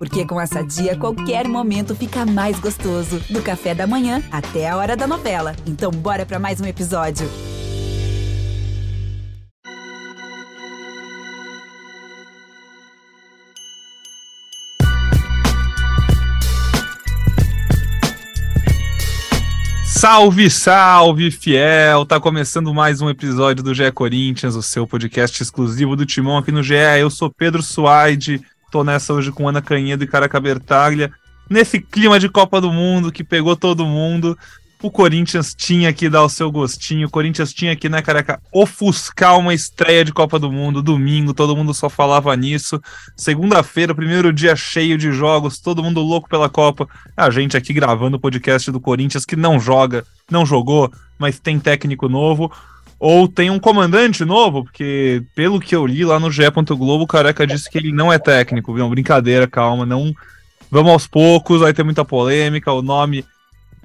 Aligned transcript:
Porque 0.00 0.24
com 0.24 0.40
essa 0.40 0.62
dia, 0.62 0.96
qualquer 0.96 1.46
momento 1.46 1.94
fica 1.94 2.24
mais 2.24 2.58
gostoso. 2.58 3.20
Do 3.28 3.42
café 3.42 3.74
da 3.74 3.86
manhã 3.86 4.22
até 4.32 4.66
a 4.66 4.74
hora 4.74 4.96
da 4.96 5.06
novela. 5.06 5.54
Então, 5.66 5.90
bora 5.90 6.24
para 6.24 6.38
mais 6.38 6.58
um 6.58 6.64
episódio. 6.64 7.28
Salve, 19.84 20.48
salve, 20.48 21.30
fiel! 21.30 22.06
Tá 22.06 22.18
começando 22.18 22.72
mais 22.72 23.02
um 23.02 23.10
episódio 23.10 23.62
do 23.62 23.74
GE 23.74 23.92
Corinthians, 23.92 24.56
o 24.56 24.62
seu 24.62 24.86
podcast 24.86 25.42
exclusivo 25.42 25.94
do 25.94 26.06
Timão 26.06 26.38
aqui 26.38 26.50
no 26.50 26.62
GE. 26.62 26.72
Eu 26.98 27.10
sou 27.10 27.30
Pedro 27.30 27.62
Suaide, 27.62 28.40
tô 28.70 28.84
nessa 28.84 29.12
hoje 29.12 29.32
com 29.32 29.48
Ana 29.48 29.60
Canhedo 29.60 30.04
e 30.04 30.06
Caraca 30.06 30.38
Bertaglia. 30.38 31.10
Nesse 31.48 31.80
clima 31.80 32.20
de 32.20 32.28
Copa 32.28 32.60
do 32.60 32.72
Mundo 32.72 33.10
que 33.10 33.24
pegou 33.24 33.56
todo 33.56 33.84
mundo, 33.84 34.38
o 34.82 34.90
Corinthians 34.90 35.54
tinha 35.54 35.92
que 35.92 36.08
dar 36.08 36.22
o 36.22 36.28
seu 36.28 36.50
gostinho, 36.50 37.08
o 37.08 37.10
Corinthians 37.10 37.52
tinha 37.52 37.76
que, 37.76 37.88
né, 37.88 38.00
careca, 38.00 38.40
ofuscar 38.52 39.38
uma 39.38 39.52
estreia 39.52 40.04
de 40.04 40.12
Copa 40.12 40.38
do 40.38 40.50
Mundo, 40.50 40.80
domingo, 40.80 41.34
todo 41.34 41.56
mundo 41.56 41.74
só 41.74 41.90
falava 41.90 42.34
nisso. 42.36 42.80
Segunda-feira, 43.16 43.94
primeiro 43.94 44.32
dia 44.32 44.54
cheio 44.56 44.96
de 44.96 45.12
jogos, 45.12 45.58
todo 45.58 45.82
mundo 45.82 46.00
louco 46.00 46.28
pela 46.28 46.48
Copa. 46.48 46.88
A 47.16 47.28
gente 47.28 47.56
aqui 47.56 47.72
gravando 47.72 48.16
o 48.16 48.20
podcast 48.20 48.70
do 48.70 48.80
Corinthians 48.80 49.26
que 49.26 49.36
não 49.36 49.60
joga, 49.60 50.04
não 50.30 50.46
jogou, 50.46 50.90
mas 51.18 51.38
tem 51.38 51.58
técnico 51.58 52.08
novo. 52.08 52.50
Ou 53.00 53.26
tem 53.26 53.50
um 53.50 53.58
comandante 53.58 54.26
novo, 54.26 54.62
porque 54.62 55.22
pelo 55.34 55.58
que 55.58 55.74
eu 55.74 55.86
li 55.86 56.04
lá 56.04 56.20
no 56.20 56.30
GE. 56.30 56.42
Globo, 56.76 57.04
o 57.04 57.06
Careca 57.06 57.46
disse 57.46 57.70
que 57.70 57.78
ele 57.78 57.90
não 57.90 58.12
é 58.12 58.18
técnico, 58.18 58.74
viu? 58.74 58.86
Brincadeira, 58.90 59.46
calma, 59.46 59.86
não. 59.86 60.14
Vamos 60.70 60.92
aos 60.92 61.06
poucos, 61.06 61.60
vai 61.60 61.72
ter 61.72 61.82
muita 61.82 62.04
polêmica, 62.04 62.70
o 62.70 62.82
nome 62.82 63.24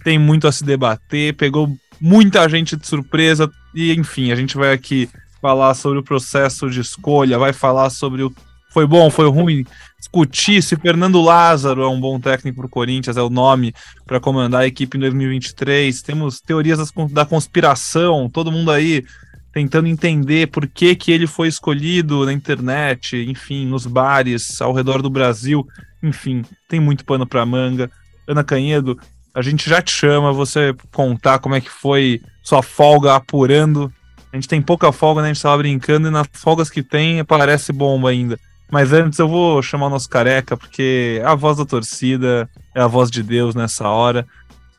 tem 0.03 0.19
muito 0.19 0.47
a 0.47 0.51
se 0.51 0.63
debater, 0.63 1.33
pegou 1.33 1.75
muita 1.99 2.47
gente 2.49 2.75
de 2.75 2.85
surpresa 2.85 3.49
e 3.73 3.93
enfim, 3.93 4.31
a 4.31 4.35
gente 4.35 4.55
vai 4.55 4.73
aqui 4.73 5.09
falar 5.41 5.73
sobre 5.73 5.97
o 5.97 6.03
processo 6.03 6.69
de 6.69 6.81
escolha, 6.81 7.39
vai 7.39 7.53
falar 7.53 7.89
sobre 7.89 8.21
o 8.21 8.33
foi 8.75 8.85
bom, 8.85 9.09
foi 9.09 9.29
ruim, 9.29 9.65
discutir 9.97 10.61
se 10.61 10.75
Fernando 10.75 11.21
Lázaro 11.21 11.81
é 11.81 11.87
um 11.87 11.97
bom 11.97 12.19
técnico 12.19 12.57
para 12.57 12.65
o 12.65 12.69
Corinthians, 12.69 13.15
é 13.15 13.21
o 13.21 13.29
nome 13.29 13.73
para 14.05 14.19
comandar 14.19 14.63
a 14.63 14.67
equipe 14.67 14.97
em 14.97 14.99
2023. 14.99 16.01
Temos 16.01 16.41
teorias 16.41 16.77
da 17.09 17.25
conspiração, 17.25 18.29
todo 18.29 18.51
mundo 18.51 18.69
aí 18.69 19.05
tentando 19.53 19.87
entender 19.87 20.47
por 20.47 20.67
que, 20.67 20.93
que 20.93 21.09
ele 21.09 21.25
foi 21.25 21.47
escolhido 21.47 22.25
na 22.25 22.33
internet, 22.33 23.15
enfim, 23.15 23.65
nos 23.65 23.85
bares 23.85 24.59
ao 24.59 24.73
redor 24.73 25.01
do 25.01 25.09
Brasil. 25.09 25.65
Enfim, 26.03 26.43
tem 26.67 26.81
muito 26.81 27.05
pano 27.05 27.25
para 27.25 27.45
manga. 27.45 27.89
Ana 28.27 28.43
Canhedo, 28.43 28.99
a 29.33 29.41
gente 29.41 29.69
já 29.69 29.81
te 29.81 29.93
chama, 29.93 30.33
você 30.33 30.75
contar 30.91 31.39
como 31.39 31.55
é 31.55 31.61
que 31.61 31.69
foi 31.69 32.21
sua 32.43 32.61
folga 32.61 33.15
apurando. 33.15 33.89
A 34.33 34.35
gente 34.35 34.49
tem 34.49 34.61
pouca 34.61 34.91
folga, 34.91 35.21
né? 35.21 35.29
A 35.29 35.33
gente 35.33 35.41
tava 35.41 35.59
brincando 35.59 36.09
e 36.09 36.11
nas 36.11 36.27
folgas 36.33 36.69
que 36.69 36.83
tem 36.83 37.23
parece 37.23 37.71
bomba 37.71 38.09
ainda. 38.09 38.37
Mas 38.71 38.91
antes 38.91 39.19
eu 39.19 39.27
vou 39.27 39.61
chamar 39.61 39.87
o 39.87 39.91
nosso 39.91 40.09
careca, 40.09 40.57
porque 40.57 41.19
é 41.21 41.25
a 41.25 41.35
voz 41.35 41.57
da 41.57 41.65
torcida, 41.65 42.49
é 42.73 42.81
a 42.81 42.87
voz 42.87 43.11
de 43.11 43.21
Deus 43.21 43.53
nessa 43.53 43.87
hora. 43.87 44.25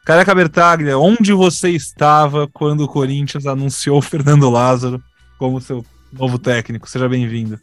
Careca 0.04 0.34
Bertaglia, 0.34 0.98
onde 0.98 1.32
você 1.32 1.70
estava 1.70 2.46
quando 2.46 2.82
o 2.82 2.88
Corinthians 2.88 3.46
anunciou 3.46 3.98
o 3.98 4.02
Fernando 4.02 4.48
Lázaro 4.50 5.02
como 5.38 5.60
seu 5.60 5.84
novo 6.12 6.38
técnico? 6.38 6.88
Seja 6.88 7.08
bem-vindo. 7.08 7.58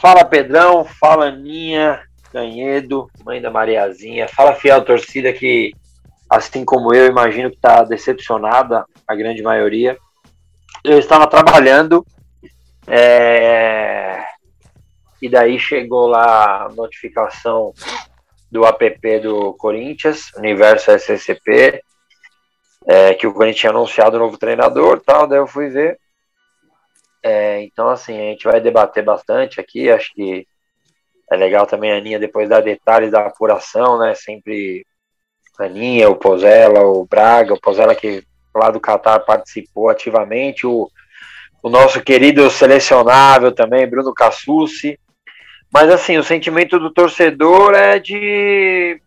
Fala 0.00 0.24
Pedrão, 0.24 0.84
fala 0.84 1.28
Aninha, 1.28 2.02
Canhedo, 2.30 3.08
mãe 3.24 3.40
da 3.40 3.50
Mariazinha. 3.50 4.28
Fala, 4.28 4.54
fiel 4.54 4.84
torcida, 4.84 5.32
que 5.32 5.72
assim 6.28 6.64
como 6.64 6.94
eu, 6.94 7.06
imagino 7.06 7.48
que 7.48 7.56
está 7.56 7.82
decepcionada, 7.84 8.84
a 9.06 9.14
grande 9.14 9.42
maioria. 9.42 9.96
Eu 10.82 10.98
estava 10.98 11.26
trabalhando 11.26 12.04
é... 12.86 14.22
e 15.24 15.28
daí 15.30 15.58
chegou 15.58 16.06
lá 16.06 16.66
a 16.66 16.68
notificação 16.68 17.72
do 18.52 18.66
app 18.66 19.18
do 19.20 19.54
Corinthians, 19.54 20.30
Universo 20.36 20.90
SCP, 20.90 21.82
é, 22.86 23.14
que 23.14 23.26
o 23.26 23.32
Corinthians 23.32 23.60
tinha 23.60 23.70
anunciado 23.70 24.18
o 24.18 24.20
novo 24.20 24.36
treinador 24.36 25.00
tal, 25.00 25.26
daí 25.26 25.38
eu 25.38 25.46
fui 25.46 25.70
ver. 25.70 25.98
É, 27.22 27.62
então, 27.62 27.88
assim, 27.88 28.12
a 28.12 28.24
gente 28.24 28.44
vai 28.44 28.60
debater 28.60 29.02
bastante 29.02 29.58
aqui, 29.58 29.90
acho 29.90 30.12
que 30.12 30.46
é 31.32 31.36
legal 31.36 31.66
também 31.66 31.90
a 31.90 31.96
Aninha 31.96 32.18
depois 32.18 32.46
dar 32.46 32.60
detalhes 32.60 33.10
da 33.10 33.24
apuração, 33.26 33.98
né? 33.98 34.14
Sempre 34.14 34.84
a 35.58 35.64
Aninha, 35.64 36.10
o 36.10 36.16
Pozella, 36.16 36.82
o 36.82 37.06
Braga, 37.06 37.54
o 37.54 37.60
Pozella 37.60 37.94
que 37.94 38.22
lá 38.54 38.70
do 38.70 38.78
Catar 38.78 39.20
participou 39.20 39.88
ativamente, 39.88 40.66
o, 40.66 40.86
o 41.62 41.70
nosso 41.70 42.02
querido 42.02 42.50
selecionável 42.50 43.52
também, 43.52 43.88
Bruno 43.88 44.12
Cassucci. 44.12 45.00
Mas 45.74 45.90
assim, 45.90 46.16
o 46.16 46.22
sentimento 46.22 46.78
do 46.78 46.92
torcedor 46.92 47.74
é 47.74 47.98
de 47.98 49.02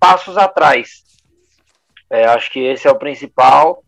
passos 0.00 0.36
atrás. 0.36 1.04
É, 2.10 2.24
acho 2.24 2.50
que 2.50 2.58
esse 2.58 2.88
é 2.88 2.90
o 2.90 2.98
principal. 2.98 3.84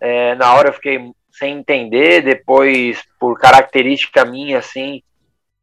É, 0.00 0.34
na 0.34 0.52
hora 0.52 0.70
eu 0.70 0.72
fiquei 0.72 0.98
sem 1.30 1.58
entender, 1.58 2.20
depois, 2.22 3.00
por 3.20 3.38
característica 3.38 4.24
minha, 4.24 4.58
assim, 4.58 5.04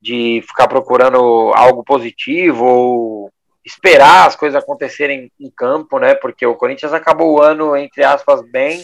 de 0.01 0.41
ficar 0.47 0.69
procurando 0.69 1.51
algo 1.53 1.83
positivo 1.83 2.63
ou 2.63 3.33
esperar 3.65 4.25
as 4.25 4.37
coisas 4.37 4.63
acontecerem 4.63 5.29
em 5.37 5.51
campo, 5.51 5.99
né? 5.99 6.15
Porque 6.15 6.45
o 6.45 6.55
Corinthians 6.55 6.93
acabou 6.93 7.33
o 7.33 7.41
ano, 7.41 7.75
entre 7.75 8.05
aspas, 8.05 8.41
bem, 8.49 8.81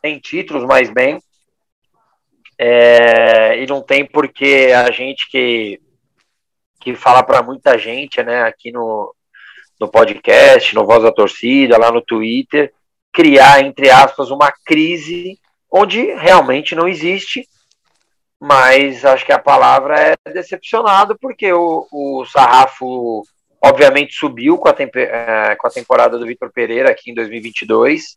tem 0.00 0.18
títulos, 0.18 0.64
mas 0.64 0.88
bem. 0.88 1.20
É, 2.58 3.62
e 3.62 3.66
não 3.66 3.82
tem 3.82 4.06
porque 4.06 4.72
a 4.74 4.90
gente 4.90 5.30
que, 5.30 5.78
que 6.80 6.94
fala 6.94 7.22
para 7.22 7.42
muita 7.42 7.78
gente, 7.78 8.22
né, 8.22 8.42
aqui 8.42 8.70
no, 8.72 9.14
no 9.80 9.88
podcast, 9.88 10.74
no 10.74 10.84
Voz 10.84 11.02
da 11.02 11.12
Torcida, 11.12 11.78
lá 11.78 11.90
no 11.90 12.02
Twitter, 12.02 12.72
criar, 13.12 13.62
entre 13.62 13.90
aspas, 13.90 14.30
uma 14.30 14.52
crise 14.64 15.38
onde 15.70 16.02
realmente 16.14 16.74
não 16.74 16.88
existe, 16.88 17.48
mas 18.40 19.04
acho 19.04 19.24
que 19.24 19.32
a 19.32 19.38
palavra 19.38 19.98
é 19.98 20.32
decepcionado, 20.32 21.16
porque 21.18 21.52
o, 21.52 21.86
o 21.90 22.24
sarrafo 22.26 23.22
obviamente 23.62 24.14
subiu 24.14 24.58
com 24.58 24.68
a, 24.68 24.74
é, 24.78 25.56
com 25.56 25.66
a 25.66 25.70
temporada 25.70 26.18
do 26.18 26.26
Vitor 26.26 26.52
Pereira 26.52 26.90
aqui 26.90 27.10
em 27.10 27.14
2022, 27.14 28.16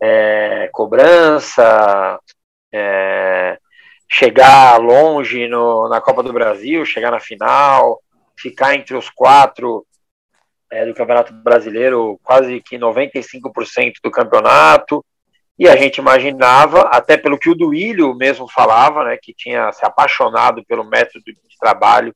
é, 0.00 0.68
cobrança, 0.72 2.18
é, 2.72 3.58
chegar 4.10 4.78
longe 4.78 5.46
no, 5.48 5.88
na 5.88 6.00
Copa 6.00 6.22
do 6.22 6.32
Brasil, 6.32 6.84
chegar 6.84 7.10
na 7.10 7.20
final, 7.20 8.00
ficar 8.38 8.74
entre 8.74 8.96
os 8.96 9.10
quatro 9.10 9.86
é, 10.70 10.86
do 10.86 10.94
Campeonato 10.94 11.32
Brasileiro, 11.32 12.18
quase 12.22 12.60
que 12.60 12.78
95% 12.78 13.94
do 14.02 14.10
campeonato, 14.10 15.04
e 15.58 15.68
a 15.68 15.76
gente 15.76 15.98
imaginava, 15.98 16.82
até 16.82 17.16
pelo 17.16 17.38
que 17.38 17.50
o 17.50 17.54
Duílio 17.54 18.14
mesmo 18.14 18.48
falava, 18.48 19.04
né, 19.04 19.18
que 19.20 19.34
tinha 19.34 19.72
se 19.72 19.84
apaixonado 19.84 20.64
pelo 20.64 20.84
método 20.84 21.24
de 21.24 21.58
trabalho 21.58 22.14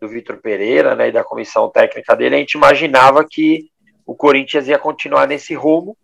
do 0.00 0.08
Vitor 0.08 0.38
Pereira 0.38 0.94
né, 0.94 1.08
e 1.08 1.12
da 1.12 1.22
comissão 1.22 1.68
técnica 1.68 2.16
dele, 2.16 2.36
a 2.36 2.38
gente 2.38 2.52
imaginava 2.52 3.24
que 3.28 3.68
o 4.06 4.14
Corinthians 4.14 4.68
ia 4.68 4.78
continuar 4.78 5.26
nesse 5.26 5.54
rumo. 5.54 5.96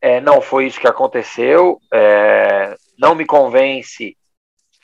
É, 0.00 0.20
não 0.20 0.40
foi 0.40 0.66
isso 0.66 0.80
que 0.80 0.88
aconteceu. 0.88 1.78
É, 1.92 2.74
não 2.98 3.14
me 3.14 3.26
convence 3.26 4.16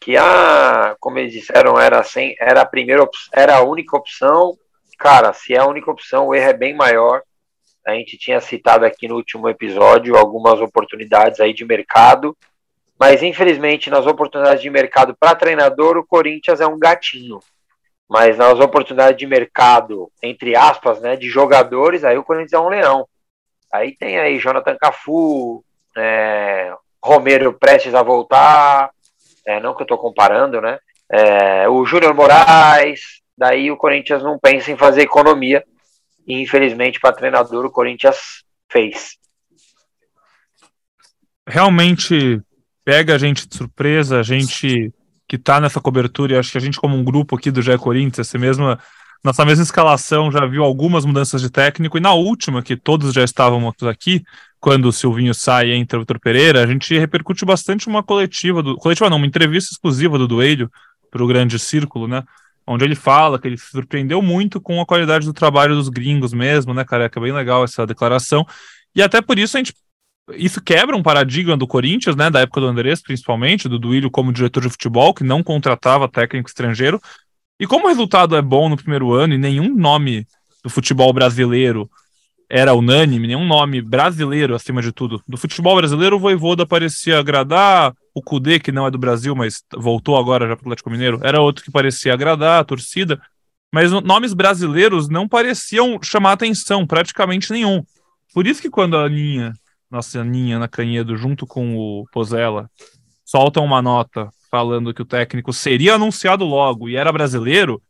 que, 0.08 0.16
ah, 0.16 0.96
como 1.00 1.18
eles 1.18 1.34
disseram, 1.34 1.78
era, 1.78 2.02
sem, 2.02 2.34
era, 2.40 2.62
a 2.62 2.64
primeira, 2.64 3.06
era 3.30 3.56
a 3.56 3.62
única 3.62 3.94
opção. 3.94 4.56
Cara, 4.98 5.34
se 5.34 5.52
é 5.52 5.58
a 5.58 5.66
única 5.66 5.90
opção, 5.90 6.28
o 6.28 6.34
erro 6.34 6.48
é 6.48 6.54
bem 6.54 6.74
maior. 6.74 7.20
A 7.86 7.92
gente 7.92 8.16
tinha 8.16 8.40
citado 8.40 8.86
aqui 8.86 9.06
no 9.06 9.16
último 9.16 9.50
episódio 9.50 10.16
algumas 10.16 10.62
oportunidades 10.62 11.40
aí 11.40 11.52
de 11.52 11.62
mercado, 11.62 12.34
mas 12.98 13.22
infelizmente 13.22 13.90
nas 13.90 14.06
oportunidades 14.06 14.62
de 14.62 14.70
mercado 14.70 15.14
para 15.14 15.34
treinador, 15.34 15.98
o 15.98 16.06
Corinthians 16.06 16.62
é 16.62 16.66
um 16.66 16.78
gatinho. 16.78 17.38
Mas 18.08 18.38
nas 18.38 18.58
oportunidades 18.60 19.18
de 19.18 19.26
mercado, 19.26 20.10
entre 20.22 20.56
aspas, 20.56 21.02
né, 21.02 21.16
de 21.16 21.28
jogadores, 21.28 22.02
aí 22.02 22.16
o 22.16 22.24
Corinthians 22.24 22.54
é 22.54 22.58
um 22.58 22.70
leão. 22.70 23.06
Aí 23.70 23.94
tem 23.94 24.18
aí 24.18 24.38
Jonathan 24.38 24.74
Cafu, 24.80 25.62
é, 25.94 26.74
Romero 27.04 27.52
prestes 27.52 27.94
a 27.94 28.02
voltar, 28.02 28.90
é, 29.48 29.58
não 29.58 29.74
que 29.74 29.80
eu 29.80 29.84
estou 29.84 29.96
comparando, 29.96 30.60
né? 30.60 30.78
É, 31.10 31.66
o 31.70 31.82
Júnior 31.86 32.14
Moraes, 32.14 33.22
daí 33.36 33.70
o 33.70 33.78
Corinthians 33.78 34.22
não 34.22 34.38
pensa 34.38 34.70
em 34.70 34.76
fazer 34.76 35.00
economia 35.00 35.64
e 36.26 36.42
infelizmente 36.42 37.00
para 37.00 37.14
treinador 37.14 37.64
o 37.64 37.70
Corinthians 37.70 38.44
fez. 38.70 39.16
Realmente 41.48 42.42
pega 42.84 43.14
a 43.14 43.18
gente 43.18 43.48
de 43.48 43.56
surpresa, 43.56 44.20
a 44.20 44.22
gente 44.22 44.92
que 45.26 45.36
está 45.36 45.58
nessa 45.58 45.80
cobertura, 45.80 46.34
e 46.34 46.38
acho 46.38 46.52
que 46.52 46.58
a 46.58 46.60
gente 46.60 46.78
como 46.78 46.94
um 46.94 47.04
grupo 47.04 47.34
aqui 47.34 47.50
do 47.50 47.62
GE 47.62 47.76
Corinthians, 47.78 48.28
você 48.28 48.36
mesma 48.36 48.78
nossa 49.24 49.44
mesma 49.44 49.64
escalação 49.64 50.30
já 50.30 50.46
viu 50.46 50.62
algumas 50.62 51.04
mudanças 51.04 51.40
de 51.40 51.50
técnico, 51.50 51.98
e 51.98 52.00
na 52.00 52.12
última, 52.12 52.62
que 52.62 52.76
todos 52.76 53.12
já 53.12 53.24
estávamos 53.24 53.74
aqui, 53.82 54.22
quando 54.60 54.86
o 54.86 54.92
Silvinho 54.92 55.34
sai 55.34 55.70
e 55.70 55.74
entra 55.74 55.98
o 55.98 56.02
Vitor 56.02 56.18
Pereira, 56.20 56.62
a 56.62 56.66
gente 56.66 56.96
repercute 56.98 57.44
bastante 57.44 57.88
uma 57.88 58.02
coletiva, 58.02 58.62
do, 58.62 58.76
coletiva 58.76 59.08
não, 59.08 59.16
uma 59.16 59.26
entrevista 59.26 59.72
exclusiva 59.72 60.18
do 60.18 60.26
Duelho 60.26 60.70
para 61.10 61.22
o 61.22 61.26
Grande 61.26 61.58
Círculo, 61.58 62.08
né? 62.08 62.22
Onde 62.66 62.84
ele 62.84 62.94
fala 62.94 63.38
que 63.38 63.48
ele 63.48 63.56
se 63.56 63.70
surpreendeu 63.70 64.20
muito 64.20 64.60
com 64.60 64.80
a 64.80 64.86
qualidade 64.86 65.24
do 65.24 65.32
trabalho 65.32 65.74
dos 65.74 65.88
gringos 65.88 66.32
mesmo, 66.32 66.74
né, 66.74 66.84
careca? 66.84 67.18
Bem 67.20 67.32
legal 67.32 67.64
essa 67.64 67.86
declaração. 67.86 68.46
E 68.94 69.02
até 69.02 69.22
por 69.22 69.38
isso 69.38 69.56
a 69.56 69.60
gente. 69.60 69.74
Isso 70.34 70.60
quebra 70.60 70.94
um 70.94 71.02
paradigma 71.02 71.56
do 71.56 71.66
Corinthians, 71.66 72.14
né? 72.14 72.28
Da 72.28 72.40
época 72.40 72.60
do 72.60 72.66
Andrés, 72.66 73.00
principalmente, 73.00 73.66
do 73.66 73.78
Duílio 73.78 74.10
como 74.10 74.30
diretor 74.30 74.62
de 74.62 74.68
futebol, 74.68 75.14
que 75.14 75.24
não 75.24 75.42
contratava 75.42 76.06
técnico 76.06 76.48
estrangeiro. 76.48 77.00
E 77.60 77.66
como 77.66 77.86
o 77.86 77.88
resultado 77.88 78.36
é 78.36 78.42
bom 78.42 78.68
no 78.68 78.76
primeiro 78.76 79.12
ano 79.12 79.34
e 79.34 79.38
nenhum 79.38 79.74
nome 79.74 80.26
do 80.62 80.70
futebol 80.70 81.12
brasileiro 81.12 81.90
era 82.48 82.72
unânime, 82.72 83.26
nenhum 83.26 83.46
nome 83.46 83.82
brasileiro 83.82 84.54
acima 84.54 84.80
de 84.80 84.90
tudo. 84.90 85.22
Do 85.28 85.36
futebol 85.36 85.76
brasileiro, 85.76 86.16
o 86.16 86.18
Voivoda 86.18 86.64
parecia 86.64 87.18
agradar, 87.18 87.92
o 88.14 88.22
Cudê, 88.22 88.58
que 88.58 88.72
não 88.72 88.86
é 88.86 88.90
do 88.90 88.96
Brasil, 88.96 89.34
mas 89.34 89.62
voltou 89.76 90.16
agora 90.16 90.48
já 90.48 90.56
para 90.56 90.64
o 90.64 90.66
Atlético 90.68 90.90
Mineiro, 90.90 91.20
era 91.22 91.42
outro 91.42 91.62
que 91.62 91.70
parecia 91.70 92.14
agradar 92.14 92.60
a 92.60 92.64
torcida, 92.64 93.20
mas 93.72 93.92
nomes 93.92 94.32
brasileiros 94.32 95.08
não 95.08 95.28
pareciam 95.28 95.98
chamar 96.02 96.32
atenção, 96.32 96.86
praticamente 96.86 97.52
nenhum. 97.52 97.84
Por 98.32 98.46
isso 98.46 98.62
que 98.62 98.70
quando 98.70 98.96
a 98.96 99.04
Aninha, 99.04 99.52
nossa 99.90 100.20
Aninha 100.20 100.56
Ana 100.56 100.68
Canhedo, 100.68 101.16
junto 101.16 101.46
com 101.46 101.76
o 101.76 102.06
Pozella, 102.10 102.70
soltam 103.26 103.62
uma 103.64 103.82
nota 103.82 104.30
falando 104.50 104.92
que 104.94 105.02
o 105.02 105.06
técnico 105.06 105.52
seria 105.52 105.94
anunciado 105.94 106.44
logo 106.44 106.88
e 106.88 106.96
era 106.96 107.12
brasileiro, 107.12 107.82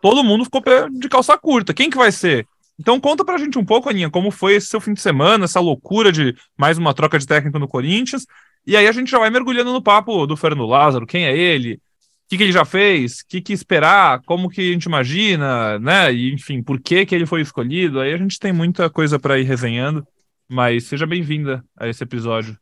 todo 0.00 0.24
mundo 0.24 0.44
ficou 0.44 0.62
de 0.90 1.08
calça 1.08 1.36
curta. 1.38 1.74
Quem 1.74 1.90
que 1.90 1.96
vai 1.96 2.12
ser? 2.12 2.46
Então 2.78 3.00
conta 3.00 3.24
pra 3.24 3.38
gente 3.38 3.58
um 3.58 3.64
pouco, 3.64 3.88
Aninha, 3.88 4.10
como 4.10 4.30
foi 4.30 4.54
esse 4.54 4.66
seu 4.66 4.80
fim 4.80 4.92
de 4.92 5.00
semana, 5.00 5.44
essa 5.44 5.60
loucura 5.60 6.10
de 6.10 6.34
mais 6.58 6.76
uma 6.76 6.92
troca 6.92 7.18
de 7.18 7.26
técnico 7.26 7.58
no 7.58 7.68
Corinthians. 7.68 8.26
E 8.66 8.76
aí 8.76 8.86
a 8.86 8.92
gente 8.92 9.10
já 9.10 9.18
vai 9.18 9.30
mergulhando 9.30 9.72
no 9.72 9.82
papo 9.82 10.26
do 10.26 10.36
Fernando 10.36 10.66
Lázaro, 10.66 11.06
quem 11.06 11.26
é 11.26 11.36
ele, 11.36 11.74
o 11.74 12.28
que, 12.28 12.38
que 12.38 12.42
ele 12.42 12.52
já 12.52 12.64
fez, 12.64 13.20
o 13.20 13.26
que, 13.28 13.40
que 13.40 13.52
esperar, 13.52 14.22
como 14.24 14.48
que 14.48 14.70
a 14.70 14.72
gente 14.72 14.84
imagina, 14.84 15.78
né? 15.78 16.12
E, 16.12 16.32
enfim, 16.32 16.62
por 16.62 16.80
que, 16.80 17.04
que 17.04 17.14
ele 17.14 17.26
foi 17.26 17.42
escolhido. 17.42 18.00
Aí 18.00 18.12
a 18.12 18.16
gente 18.16 18.38
tem 18.38 18.52
muita 18.52 18.88
coisa 18.88 19.18
para 19.18 19.38
ir 19.38 19.44
resenhando, 19.44 20.06
mas 20.48 20.84
seja 20.84 21.06
bem-vinda 21.06 21.62
a 21.78 21.86
esse 21.86 22.02
episódio. 22.02 22.56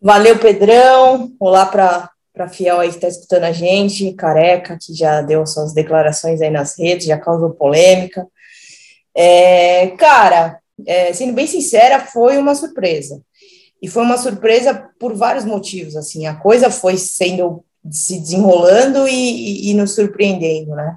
Valeu, 0.00 0.36
Pedrão. 0.38 1.30
Olá 1.38 1.66
para 1.66 2.10
para 2.32 2.48
fiel 2.48 2.80
aí 2.80 2.88
que 2.88 2.94
está 2.94 3.08
escutando 3.08 3.44
a 3.44 3.52
gente, 3.52 4.12
careca, 4.14 4.78
que 4.80 4.94
já 4.94 5.20
deu 5.20 5.46
suas 5.46 5.74
declarações 5.74 6.40
aí 6.40 6.50
nas 6.50 6.78
redes, 6.78 7.06
já 7.06 7.18
causou 7.18 7.50
polêmica. 7.50 8.26
É, 9.14 9.88
cara, 9.98 10.58
é, 10.86 11.12
sendo 11.12 11.34
bem 11.34 11.46
sincera, 11.46 12.00
foi 12.00 12.38
uma 12.38 12.54
surpresa. 12.54 13.20
E 13.80 13.88
foi 13.88 14.02
uma 14.02 14.16
surpresa 14.16 14.88
por 14.98 15.14
vários 15.14 15.44
motivos, 15.44 15.96
assim, 15.96 16.26
a 16.26 16.34
coisa 16.34 16.70
foi 16.70 16.96
sendo, 16.96 17.64
se 17.90 18.20
desenrolando 18.20 19.08
e, 19.08 19.12
e, 19.12 19.70
e 19.70 19.74
nos 19.74 19.94
surpreendendo, 19.94 20.74
né? 20.74 20.96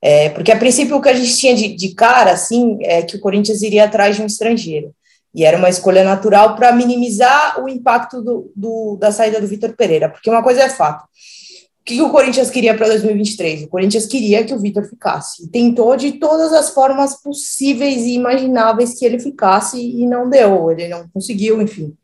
É, 0.00 0.28
porque 0.30 0.52
a 0.52 0.58
princípio 0.58 0.96
o 0.96 1.00
que 1.00 1.08
a 1.08 1.14
gente 1.14 1.36
tinha 1.36 1.54
de, 1.54 1.74
de 1.74 1.94
cara, 1.94 2.32
assim, 2.32 2.78
é 2.82 3.02
que 3.02 3.16
o 3.16 3.20
Corinthians 3.20 3.62
iria 3.62 3.84
atrás 3.84 4.16
de 4.16 4.22
um 4.22 4.26
estrangeiro. 4.26 4.94
E 5.36 5.44
era 5.44 5.58
uma 5.58 5.68
escolha 5.68 6.02
natural 6.02 6.56
para 6.56 6.72
minimizar 6.72 7.62
o 7.62 7.68
impacto 7.68 8.22
do, 8.22 8.50
do, 8.56 8.96
da 8.98 9.12
saída 9.12 9.40
do 9.40 9.46
Vitor 9.46 9.74
Pereira, 9.76 10.08
porque 10.08 10.30
uma 10.30 10.42
coisa 10.42 10.62
é 10.62 10.68
fato, 10.68 11.04
que, 11.86 11.94
que 11.94 12.02
o 12.02 12.10
Corinthians 12.10 12.50
queria 12.50 12.76
para 12.76 12.88
2023? 12.88 13.62
O 13.62 13.68
Corinthians 13.68 14.06
queria 14.06 14.44
que 14.44 14.52
o 14.52 14.58
Vitor 14.58 14.84
ficasse. 14.84 15.44
E 15.44 15.48
tentou 15.48 15.96
de 15.96 16.12
todas 16.18 16.52
as 16.52 16.70
formas 16.70 17.22
possíveis 17.22 18.02
e 18.02 18.14
imagináveis 18.14 18.98
que 18.98 19.06
ele 19.06 19.20
ficasse 19.20 19.80
e 19.80 20.04
não 20.04 20.28
deu, 20.28 20.72
ele 20.72 20.88
não 20.88 21.08
conseguiu, 21.08 21.62
enfim. 21.62 21.94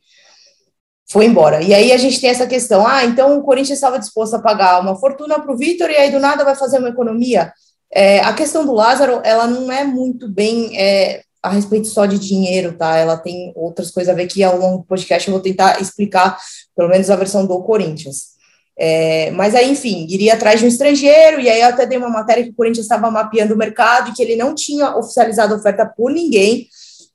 Foi 1.10 1.26
embora. 1.26 1.60
E 1.60 1.74
aí 1.74 1.90
a 1.90 1.96
gente 1.96 2.20
tem 2.20 2.30
essa 2.30 2.46
questão: 2.46 2.86
ah, 2.86 3.04
então 3.04 3.36
o 3.36 3.42
Corinthians 3.42 3.76
estava 3.76 3.98
disposto 3.98 4.34
a 4.34 4.40
pagar 4.40 4.80
uma 4.80 4.94
fortuna 4.94 5.40
para 5.40 5.52
o 5.52 5.58
Vitor 5.58 5.90
e 5.90 5.96
aí 5.96 6.12
do 6.12 6.20
nada 6.20 6.44
vai 6.44 6.54
fazer 6.54 6.78
uma 6.78 6.90
economia. 6.90 7.52
É, 7.92 8.20
a 8.20 8.32
questão 8.32 8.64
do 8.64 8.72
Lázaro, 8.72 9.20
ela 9.24 9.48
não 9.48 9.70
é 9.70 9.82
muito 9.82 10.28
bem 10.28 10.78
é, 10.78 11.22
a 11.42 11.50
respeito 11.50 11.88
só 11.88 12.06
de 12.06 12.18
dinheiro, 12.18 12.74
tá? 12.74 12.96
Ela 12.96 13.16
tem 13.16 13.52
outras 13.56 13.90
coisas 13.90 14.12
a 14.12 14.16
ver 14.16 14.26
que 14.28 14.42
ao 14.44 14.56
longo 14.56 14.78
do 14.78 14.84
podcast 14.84 15.26
eu 15.26 15.34
vou 15.34 15.42
tentar 15.42 15.80
explicar, 15.80 16.38
pelo 16.76 16.88
menos 16.88 17.10
a 17.10 17.16
versão 17.16 17.44
do 17.44 17.62
Corinthians. 17.62 18.32
É, 18.78 19.30
mas 19.32 19.54
aí, 19.54 19.70
enfim, 19.70 20.06
iria 20.08 20.34
atrás 20.34 20.60
de 20.60 20.66
um 20.66 20.68
estrangeiro, 20.68 21.40
e 21.40 21.50
aí 21.50 21.60
eu 21.60 21.68
até 21.68 21.84
dei 21.84 21.98
uma 21.98 22.08
matéria 22.08 22.44
que 22.44 22.50
o 22.50 22.54
Corinthians 22.54 22.84
estava 22.84 23.10
mapeando 23.10 23.54
o 23.54 23.58
mercado 23.58 24.10
e 24.10 24.12
que 24.12 24.22
ele 24.22 24.36
não 24.36 24.54
tinha 24.54 24.96
oficializado 24.96 25.54
oferta 25.54 25.84
por 25.84 26.10
ninguém, 26.10 26.66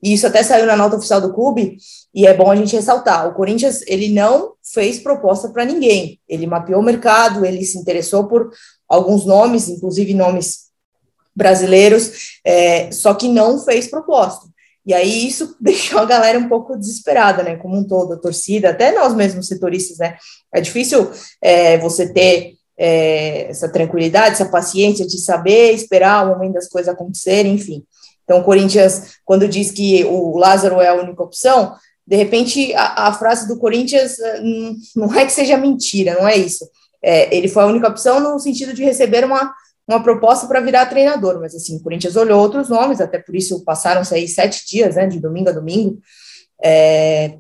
e 0.04 0.14
isso 0.14 0.28
até 0.28 0.44
saiu 0.44 0.68
na 0.68 0.76
nota 0.76 0.98
oficial 0.98 1.20
do 1.20 1.34
clube, 1.34 1.78
e 2.14 2.28
é 2.28 2.34
bom 2.34 2.52
a 2.52 2.56
gente 2.56 2.76
ressaltar, 2.76 3.28
o 3.28 3.34
Corinthians, 3.34 3.82
ele 3.88 4.10
não 4.10 4.54
fez 4.74 5.00
proposta 5.00 5.50
para 5.50 5.66
ninguém, 5.66 6.20
ele 6.30 6.46
mapeou 6.46 6.80
o 6.80 6.86
mercado, 6.86 7.44
ele 7.44 7.66
se 7.66 7.78
interessou 7.78 8.28
por 8.28 8.52
alguns 8.88 9.26
nomes, 9.26 9.68
inclusive 9.68 10.14
nomes 10.14 10.67
brasileiros, 11.38 12.40
é, 12.44 12.92
só 12.92 13.14
que 13.14 13.28
não 13.28 13.64
fez 13.64 13.88
proposta. 13.88 14.48
E 14.84 14.94
aí 14.94 15.28
isso 15.28 15.56
deixou 15.62 16.00
a 16.00 16.06
galera 16.06 16.40
um 16.40 16.50
pouco 16.50 16.76
desesperada, 16.76 17.44
né? 17.44 17.56
Como 17.58 17.78
um 17.78 17.84
todo, 17.84 18.14
a 18.14 18.18
torcida, 18.18 18.72
até 18.72 18.92
nós 18.92 19.14
mesmos 19.14 19.48
setoristas, 19.48 20.00
né? 20.00 20.18
É 20.52 20.60
difícil 20.60 21.12
é, 21.42 21.78
você 21.78 22.12
ter 22.12 22.56
é, 22.76 23.50
essa 23.50 23.70
tranquilidade, 23.70 24.34
essa 24.34 24.50
paciência 24.50 25.06
de 25.06 25.20
saber 25.20 25.72
esperar 25.74 26.26
o 26.26 26.30
momento 26.30 26.54
das 26.54 26.68
coisas 26.68 26.92
acontecerem, 26.92 27.54
enfim. 27.54 27.84
Então, 28.24 28.40
o 28.40 28.44
Corinthians, 28.44 29.18
quando 29.24 29.48
diz 29.48 29.72
que 29.72 30.04
o 30.06 30.38
Lázaro 30.38 30.82
é 30.82 30.88
a 30.88 30.96
única 30.96 31.24
opção, 31.24 31.76
de 32.06 32.16
repente 32.16 32.74
a, 32.74 33.08
a 33.08 33.14
frase 33.14 33.48
do 33.48 33.58
Corinthians 33.58 34.20
eh, 34.20 34.42
não 34.96 35.14
é 35.14 35.26
que 35.26 35.32
seja 35.32 35.58
mentira, 35.58 36.16
não 36.16 36.28
é 36.28 36.36
isso. 36.36 36.68
É, 37.02 37.36
ele 37.36 37.48
foi 37.48 37.64
a 37.64 37.68
única 37.68 37.88
opção 37.88 38.20
no 38.20 38.40
sentido 38.40 38.74
de 38.74 38.84
receber 38.84 39.24
uma 39.24 39.54
uma 39.88 40.04
proposta 40.04 40.48
para 40.48 40.60
virar 40.60 40.86
treinador, 40.88 41.40
mas 41.40 41.56
assim, 41.56 41.78
o 41.78 41.82
Corinthians 41.82 42.16
olhou 42.16 42.42
outros 42.42 42.68
nomes, 42.68 43.00
até 43.00 43.20
por 43.20 43.36
isso 43.36 43.64
passaram-se 43.64 44.14
aí 44.14 44.28
sete 44.28 44.66
dias, 44.68 44.96
né, 44.96 45.08
de 45.08 45.20
domingo 45.20 45.50
a 45.50 45.54
domingo, 45.54 46.00
é, 46.62 47.38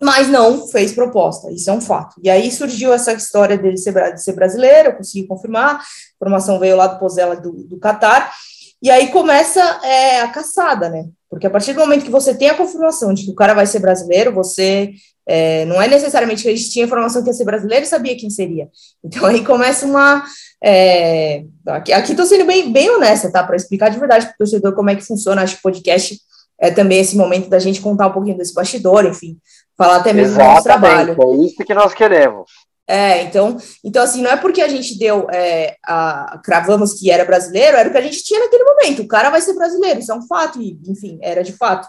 mas 0.00 0.28
não 0.28 0.68
fez 0.68 0.92
proposta, 0.92 1.50
isso 1.50 1.68
é 1.68 1.72
um 1.72 1.80
fato. 1.80 2.20
E 2.22 2.30
aí 2.30 2.52
surgiu 2.52 2.92
essa 2.92 3.12
história 3.12 3.58
dele 3.58 3.76
ser, 3.76 3.92
de 4.12 4.22
ser 4.22 4.34
brasileiro, 4.34 4.90
eu 4.90 4.96
consegui 4.96 5.26
confirmar, 5.26 5.76
a 5.76 5.82
informação 6.14 6.58
veio 6.60 6.76
lá 6.76 6.86
do 6.86 6.98
Pozella 6.98 7.34
do, 7.34 7.52
do 7.64 7.78
Catar, 7.78 8.32
e 8.80 8.90
aí 8.90 9.08
começa 9.08 9.60
é, 9.82 10.20
a 10.20 10.28
caçada, 10.28 10.88
né? 10.88 11.08
Porque 11.28 11.46
a 11.46 11.50
partir 11.50 11.72
do 11.72 11.80
momento 11.80 12.04
que 12.04 12.10
você 12.10 12.34
tem 12.34 12.50
a 12.50 12.56
confirmação 12.56 13.12
de 13.12 13.24
que 13.24 13.30
o 13.30 13.34
cara 13.34 13.54
vai 13.54 13.66
ser 13.66 13.80
brasileiro, 13.80 14.32
você 14.32 14.92
é, 15.26 15.64
não 15.64 15.82
é 15.82 15.88
necessariamente 15.88 16.42
que 16.42 16.48
a 16.48 16.54
gente 16.54 16.70
tinha 16.70 16.84
informação 16.84 17.22
que 17.22 17.28
ia 17.28 17.34
ser 17.34 17.44
brasileiro 17.44 17.84
e 17.84 17.88
sabia 17.88 18.16
quem 18.16 18.30
seria. 18.30 18.68
Então 19.02 19.26
aí 19.26 19.44
começa 19.44 19.84
uma. 19.84 20.24
É, 20.62 21.44
aqui, 21.66 22.12
estou 22.12 22.24
sendo 22.24 22.44
bem, 22.44 22.72
bem 22.72 22.88
honesta, 22.90 23.30
tá? 23.30 23.42
Para 23.42 23.56
explicar 23.56 23.90
de 23.90 23.98
verdade 23.98 24.26
para 24.26 24.34
o 24.34 24.38
torcedor 24.38 24.74
como 24.74 24.90
é 24.90 24.94
que 24.94 25.04
funciona. 25.04 25.42
Acho 25.42 25.54
que 25.54 25.60
o 25.60 25.62
podcast 25.62 26.18
é 26.60 26.70
também 26.70 27.00
esse 27.00 27.16
momento 27.16 27.50
da 27.50 27.58
gente 27.58 27.80
contar 27.80 28.06
um 28.06 28.12
pouquinho 28.12 28.36
desse 28.36 28.54
bastidor, 28.54 29.04
enfim, 29.04 29.36
falar 29.76 29.96
até 29.96 30.12
mesmo 30.12 30.38
do 30.38 30.44
nosso 30.44 30.62
trabalho. 30.62 31.16
É 31.20 31.44
isso 31.44 31.64
que 31.64 31.74
nós 31.74 31.92
queremos. 31.92 32.50
É, 32.88 33.22
então, 33.22 33.56
então 33.84 34.02
assim, 34.04 34.22
não 34.22 34.30
é 34.30 34.36
porque 34.36 34.62
a 34.62 34.68
gente 34.68 34.96
deu, 34.96 35.28
é, 35.30 35.74
a, 35.84 36.40
cravamos 36.44 36.94
que 36.94 37.10
era 37.10 37.24
brasileiro, 37.24 37.76
era 37.76 37.88
o 37.88 37.92
que 37.92 37.98
a 37.98 38.02
gente 38.02 38.22
tinha 38.22 38.38
naquele 38.38 38.62
momento. 38.62 39.02
O 39.02 39.08
cara 39.08 39.28
vai 39.28 39.40
ser 39.40 39.54
brasileiro, 39.54 39.98
isso 39.98 40.12
é 40.12 40.14
um 40.14 40.26
fato, 40.26 40.62
e, 40.62 40.78
enfim, 40.86 41.18
era 41.20 41.42
de 41.42 41.52
fato. 41.52 41.88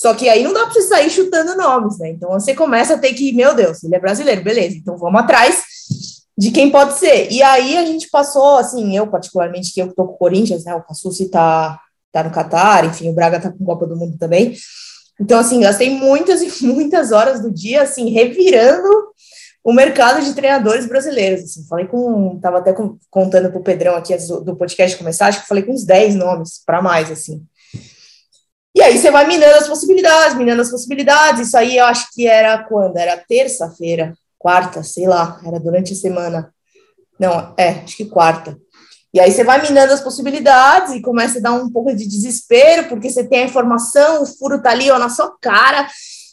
Só 0.00 0.14
que 0.14 0.30
aí 0.30 0.42
não 0.42 0.54
dá 0.54 0.64
para 0.64 0.72
você 0.72 0.80
sair 0.80 1.10
chutando 1.10 1.54
nomes, 1.54 1.98
né? 1.98 2.08
Então 2.08 2.30
você 2.30 2.54
começa 2.54 2.94
a 2.94 2.98
ter 2.98 3.12
que, 3.12 3.34
meu 3.34 3.54
Deus, 3.54 3.84
ele 3.84 3.94
é 3.94 4.00
brasileiro, 4.00 4.42
beleza, 4.42 4.74
então 4.74 4.96
vamos 4.96 5.20
atrás 5.20 5.62
de 6.38 6.50
quem 6.50 6.70
pode 6.70 6.94
ser. 6.94 7.30
E 7.30 7.42
aí 7.42 7.76
a 7.76 7.84
gente 7.84 8.08
passou, 8.08 8.56
assim, 8.56 8.96
eu 8.96 9.06
particularmente, 9.08 9.74
que 9.74 9.82
eu 9.82 9.94
tô 9.94 10.06
com 10.06 10.14
o 10.14 10.16
Corinthians, 10.16 10.64
né? 10.64 10.74
O 10.74 10.82
Cassucci 10.82 11.28
tá, 11.28 11.78
tá 12.10 12.24
no 12.24 12.30
Catar, 12.30 12.86
enfim, 12.86 13.10
o 13.10 13.12
Braga 13.12 13.38
tá 13.38 13.52
com 13.52 13.62
Copa 13.62 13.86
do 13.86 13.94
Mundo 13.94 14.16
também. 14.16 14.56
Então, 15.20 15.38
assim, 15.38 15.60
gastei 15.60 15.90
muitas 15.90 16.40
e 16.62 16.64
muitas 16.64 17.12
horas 17.12 17.42
do 17.42 17.52
dia, 17.52 17.82
assim, 17.82 18.08
revirando 18.08 18.88
o 19.62 19.70
mercado 19.70 20.24
de 20.24 20.32
treinadores 20.32 20.86
brasileiros. 20.86 21.44
Assim, 21.44 21.66
falei 21.68 21.86
com, 21.86 22.40
tava 22.40 22.56
até 22.56 22.72
com, 22.72 22.96
contando 23.10 23.50
pro 23.50 23.62
Pedrão 23.62 23.94
aqui 23.96 24.16
do, 24.16 24.40
do 24.40 24.56
podcast 24.56 24.96
começar, 24.96 25.26
acho 25.26 25.42
que 25.42 25.46
falei 25.46 25.62
com 25.62 25.74
uns 25.74 25.84
10 25.84 26.14
nomes 26.14 26.62
para 26.64 26.80
mais, 26.80 27.10
assim. 27.10 27.44
E 28.74 28.82
aí 28.82 28.96
você 28.96 29.10
vai 29.10 29.26
minando 29.26 29.56
as 29.56 29.68
possibilidades, 29.68 30.36
minando 30.36 30.62
as 30.62 30.70
possibilidades. 30.70 31.48
Isso 31.48 31.56
aí 31.56 31.76
eu 31.76 31.84
acho 31.84 32.08
que 32.12 32.26
era 32.26 32.62
quando? 32.64 32.96
Era 32.96 33.16
terça-feira, 33.16 34.14
quarta, 34.38 34.82
sei 34.82 35.06
lá, 35.06 35.40
era 35.44 35.58
durante 35.58 35.92
a 35.92 35.96
semana. 35.96 36.52
Não, 37.18 37.52
é, 37.58 37.80
acho 37.84 37.96
que 37.96 38.04
quarta. 38.04 38.56
E 39.12 39.18
aí 39.18 39.30
você 39.32 39.42
vai 39.42 39.60
minando 39.60 39.92
as 39.92 40.00
possibilidades 40.00 40.94
e 40.94 41.02
começa 41.02 41.38
a 41.38 41.42
dar 41.42 41.52
um 41.52 41.68
pouco 41.68 41.94
de 41.94 42.06
desespero, 42.06 42.88
porque 42.88 43.10
você 43.10 43.24
tem 43.24 43.42
a 43.42 43.46
informação, 43.46 44.22
o 44.22 44.26
furo 44.26 44.62
tá 44.62 44.70
ali 44.70 44.88
ó, 44.88 44.98
na 44.98 45.08
sua 45.08 45.36
cara, 45.40 45.88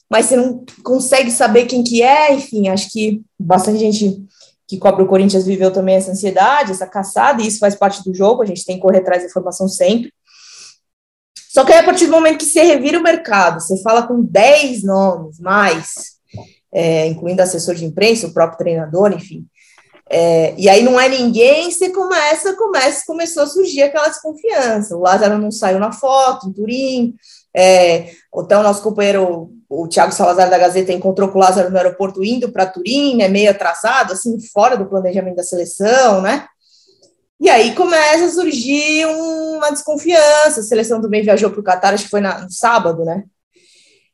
mas 0.10 0.28
você 0.28 0.36
não 0.36 0.64
consegue 0.84 1.32
saber 1.32 1.66
quem 1.66 1.84
que 1.84 2.04
é, 2.04 2.34
enfim, 2.34 2.70
acho 2.70 2.92
que 2.92 3.22
bastante 3.38 3.80
gente 3.80 4.24
que 4.68 4.78
cobre 4.78 5.02
o 5.02 5.08
Corinthians 5.08 5.46
viveu 5.46 5.72
também 5.72 5.96
essa 5.96 6.12
ansiedade, 6.12 6.72
essa 6.72 6.86
caçada, 6.86 7.42
e 7.42 7.48
isso 7.48 7.58
faz 7.58 7.74
parte 7.74 8.04
do 8.04 8.14
jogo, 8.14 8.44
a 8.44 8.46
gente 8.46 8.64
tem 8.64 8.76
que 8.76 8.82
correr 8.82 9.00
atrás 9.00 9.24
da 9.24 9.30
informação 9.30 9.68
sempre. 9.68 10.12
Só 11.58 11.66
que 11.66 11.74
aí, 11.74 11.80
a 11.80 11.84
partir 11.84 12.06
do 12.06 12.12
momento 12.12 12.38
que 12.38 12.46
você 12.46 12.62
revira 12.62 13.00
o 13.00 13.02
mercado, 13.02 13.60
você 13.60 13.82
fala 13.82 14.06
com 14.06 14.22
10 14.22 14.84
nomes 14.84 15.40
mais, 15.40 16.18
é, 16.72 17.08
incluindo 17.08 17.42
assessor 17.42 17.74
de 17.74 17.84
imprensa, 17.84 18.28
o 18.28 18.32
próprio 18.32 18.60
treinador, 18.60 19.12
enfim, 19.12 19.44
é, 20.08 20.54
e 20.56 20.70
aí 20.70 20.84
não 20.84 21.00
é 21.00 21.10
ninguém, 21.10 21.72
você 21.72 21.90
começa, 21.90 22.56
começa, 22.56 23.04
começou 23.08 23.42
a 23.42 23.48
surgir 23.48 23.82
aquela 23.82 24.08
desconfiança. 24.08 24.96
O 24.96 25.02
Lázaro 25.02 25.40
não 25.40 25.50
saiu 25.50 25.80
na 25.80 25.92
foto, 25.92 26.48
em 26.48 26.54
Turim. 26.54 27.16
É, 27.52 28.12
então, 28.36 28.62
nosso 28.62 28.84
companheiro, 28.84 29.50
o 29.68 29.88
Thiago 29.88 30.12
Salazar 30.12 30.52
da 30.52 30.60
Gazeta, 30.60 30.94
encontrou 30.94 31.30
com 31.30 31.40
o 31.40 31.42
Lázaro 31.42 31.72
no 31.72 31.78
aeroporto 31.78 32.24
indo 32.24 32.52
para 32.52 32.68
Turim, 32.68 33.16
né, 33.18 33.28
meio 33.28 33.50
atrasado, 33.50 34.14
assim, 34.14 34.40
fora 34.54 34.78
do 34.78 34.86
planejamento 34.86 35.38
da 35.38 35.44
seleção, 35.44 36.22
né? 36.22 36.46
E 37.40 37.50
aí 37.50 37.76
começa 37.76 38.26
a 38.26 38.32
surgir 38.32 39.06
uma 39.06 39.70
desconfiança. 39.70 40.60
A 40.60 40.64
seleção 40.64 41.02
também 41.02 41.24
viajou 41.24 41.52
para 41.52 41.60
o 41.60 41.64
Catar, 41.64 41.94
acho 41.94 42.06
que 42.06 42.10
foi 42.10 42.22
na, 42.22 42.42
no 42.42 42.52
sábado, 42.52 43.06
né? 43.06 43.24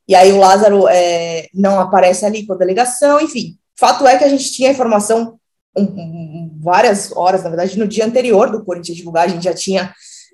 E 0.07 0.15
aí 0.15 0.31
o 0.33 0.37
Lázaro 0.37 0.87
é, 0.89 1.47
não 1.53 1.79
aparece 1.79 2.25
ali 2.25 2.45
com 2.45 2.53
a 2.53 2.57
delegação, 2.57 3.21
enfim. 3.21 3.57
Fato 3.77 4.05
é 4.05 4.17
que 4.17 4.23
a 4.23 4.29
gente 4.29 4.51
tinha 4.51 4.71
informação 4.71 5.39
um, 5.75 6.59
várias 6.61 7.11
horas, 7.15 7.43
na 7.43 7.49
verdade, 7.49 7.79
no 7.79 7.87
dia 7.87 8.05
anterior 8.05 8.51
do 8.51 8.63
Corinthians 8.63 8.97
divulgar, 8.97 9.25
a 9.25 9.27
gente 9.27 9.43
já 9.43 9.53
tinha 9.53 9.93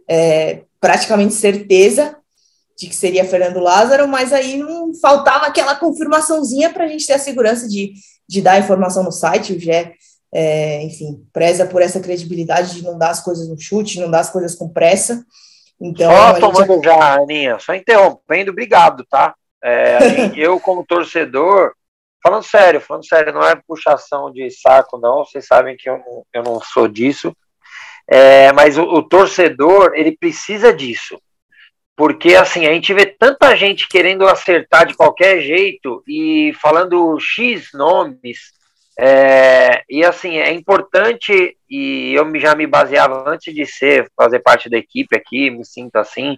é, 0.10 0.64
praticamente 0.80 1.34
certeza 1.34 2.18
de 2.78 2.88
que 2.88 2.96
seria 2.96 3.26
Fernando 3.26 3.60
Lázaro, 3.60 4.08
mas 4.08 4.32
aí 4.32 4.58
não 4.58 4.94
faltava 4.96 5.46
aquela 5.46 5.76
confirmaçãozinha 5.76 6.70
para 6.72 6.86
a 6.86 6.88
gente 6.88 7.06
ter 7.06 7.14
a 7.14 7.20
segurança 7.20 7.68
de, 7.68 7.94
de 8.28 8.42
dar 8.42 8.54
a 8.54 8.60
informação 8.60 9.04
no 9.04 9.12
site. 9.12 9.54
O 9.54 9.60
Gé, 9.60 9.94
é, 10.34 10.84
enfim, 10.84 11.26
preza 11.34 11.66
por 11.66 11.82
essa 11.82 12.00
credibilidade 12.00 12.76
de 12.76 12.84
não 12.84 12.98
dar 12.98 13.10
as 13.10 13.22
coisas 13.22 13.48
no 13.48 13.60
chute, 13.60 14.00
não 14.00 14.12
dar 14.12 14.20
as 14.20 14.30
coisas 14.30 14.56
com 14.56 14.70
pressa. 14.70 15.26
Então, 15.82 16.12
só 16.12 16.40
tomando 16.40 16.84
já... 16.84 16.94
já, 16.94 17.14
Aninha, 17.16 17.60
só 17.60 17.74
interrompendo, 17.74 18.52
obrigado, 18.52 19.06
tá? 19.10 19.34
É, 19.64 19.98
eu, 20.36 20.60
como 20.60 20.86
torcedor, 20.86 21.74
Falando 22.22 22.44
sério, 22.44 22.82
falando 22.82 23.06
sério, 23.06 23.34
não 23.34 23.44
é 23.44 23.56
puxação 23.56 24.32
de 24.32 24.50
saco, 24.52 24.98
não. 24.98 25.24
Vocês 25.24 25.48
sabem 25.48 25.78
que 25.78 25.90
eu 25.90 25.98
não, 25.98 26.26
eu 26.34 26.44
não 26.44 26.62
sou 26.62 26.88
disso. 26.88 27.36
É, 28.08 28.52
mas 28.52 28.78
o, 28.78 28.84
o, 28.84 29.04
torcedor, 29.04 29.94
ele 29.96 30.18
precisa 30.18 30.74
disso. 30.74 31.20
Porque, 31.96 32.36
assim, 32.36 32.66
a 32.66 32.74
gente 32.74 32.94
vê 32.94 33.06
tanta 33.06 33.56
gente 33.56 33.88
querendo 33.88 34.28
acertar 34.28 34.86
de 34.86 34.96
qualquer 34.96 35.42
jeito 35.42 36.04
e 36.08 36.54
falando 36.62 37.18
X 37.20 37.70
nomes. 37.74 38.52
É, 39.02 39.84
e, 39.90 40.04
assim, 40.04 40.38
é 40.38 40.52
importante, 40.52 41.58
e 41.70 42.14
eu 42.14 42.30
já 42.38 42.54
me 42.54 42.68
baseava 42.68 43.30
antes 43.30 43.54
de 43.54 43.66
ser, 43.66 44.12
fazer 44.16 44.40
parte 44.40 44.70
da 44.70 44.78
equipe 44.78 45.16
aqui, 45.16 45.50
me 45.50 45.66
sinto 45.66 45.96
assim. 45.96 46.38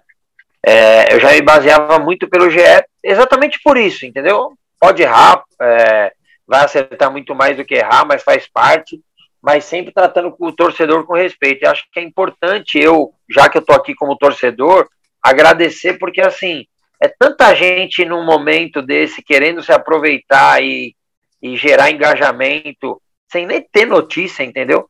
É, 0.64 1.12
eu 1.12 1.18
já 1.18 1.32
me 1.32 1.42
baseava 1.42 1.98
muito 1.98 2.28
pelo 2.28 2.48
GE, 2.48 2.60
exatamente 3.02 3.58
por 3.64 3.76
isso, 3.76 4.06
entendeu? 4.06 4.56
pode 4.82 5.00
errar, 5.00 5.44
é, 5.60 6.12
vai 6.44 6.64
acertar 6.64 7.08
muito 7.08 7.36
mais 7.36 7.56
do 7.56 7.64
que 7.64 7.76
errar, 7.76 8.04
mas 8.04 8.20
faz 8.24 8.48
parte, 8.48 9.00
mas 9.40 9.64
sempre 9.64 9.92
tratando 9.92 10.34
o 10.36 10.50
torcedor 10.50 11.06
com 11.06 11.14
respeito. 11.14 11.62
Eu 11.62 11.70
acho 11.70 11.84
que 11.92 12.00
é 12.00 12.02
importante 12.02 12.80
eu, 12.80 13.14
já 13.30 13.48
que 13.48 13.56
eu 13.56 13.62
tô 13.62 13.72
aqui 13.72 13.94
como 13.94 14.18
torcedor, 14.18 14.88
agradecer, 15.22 16.00
porque 16.00 16.20
assim, 16.20 16.66
é 17.00 17.06
tanta 17.06 17.54
gente 17.54 18.04
num 18.04 18.24
momento 18.24 18.82
desse 18.82 19.22
querendo 19.22 19.62
se 19.62 19.70
aproveitar 19.70 20.60
e, 20.60 20.96
e 21.42 21.56
gerar 21.56 21.90
engajamento, 21.90 23.00
sem 23.30 23.46
nem 23.46 23.60
ter 23.60 23.86
notícia, 23.86 24.44
entendeu? 24.44 24.88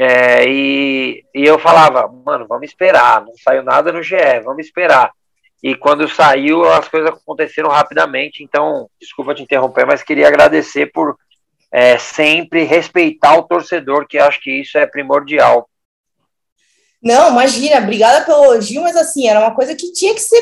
É, 0.00 0.44
e, 0.48 1.24
e 1.34 1.44
eu 1.44 1.58
falava, 1.58 2.06
mano, 2.06 2.46
vamos 2.46 2.68
esperar, 2.68 3.24
não 3.24 3.32
saiu 3.36 3.64
nada 3.64 3.90
no 3.90 4.02
GE, 4.02 4.40
vamos 4.44 4.64
esperar. 4.64 5.10
E 5.60 5.74
quando 5.74 6.08
saiu, 6.08 6.64
as 6.70 6.88
coisas 6.88 7.10
aconteceram 7.10 7.68
rapidamente. 7.68 8.44
Então, 8.44 8.88
desculpa 9.00 9.34
te 9.34 9.42
interromper, 9.42 9.86
mas 9.86 10.04
queria 10.04 10.28
agradecer 10.28 10.86
por 10.92 11.18
é, 11.72 11.98
sempre 11.98 12.62
respeitar 12.62 13.36
o 13.36 13.42
torcedor, 13.42 14.06
que 14.06 14.18
acho 14.18 14.40
que 14.40 14.60
isso 14.60 14.78
é 14.78 14.86
primordial. 14.86 15.68
Não, 17.02 17.30
imagina, 17.30 17.78
obrigada 17.78 18.24
pelo 18.24 18.44
elogio, 18.44 18.82
mas 18.82 18.96
assim, 18.96 19.28
era 19.28 19.40
uma 19.40 19.54
coisa 19.54 19.74
que 19.74 19.92
tinha 19.92 20.14
que 20.14 20.20
ser. 20.20 20.40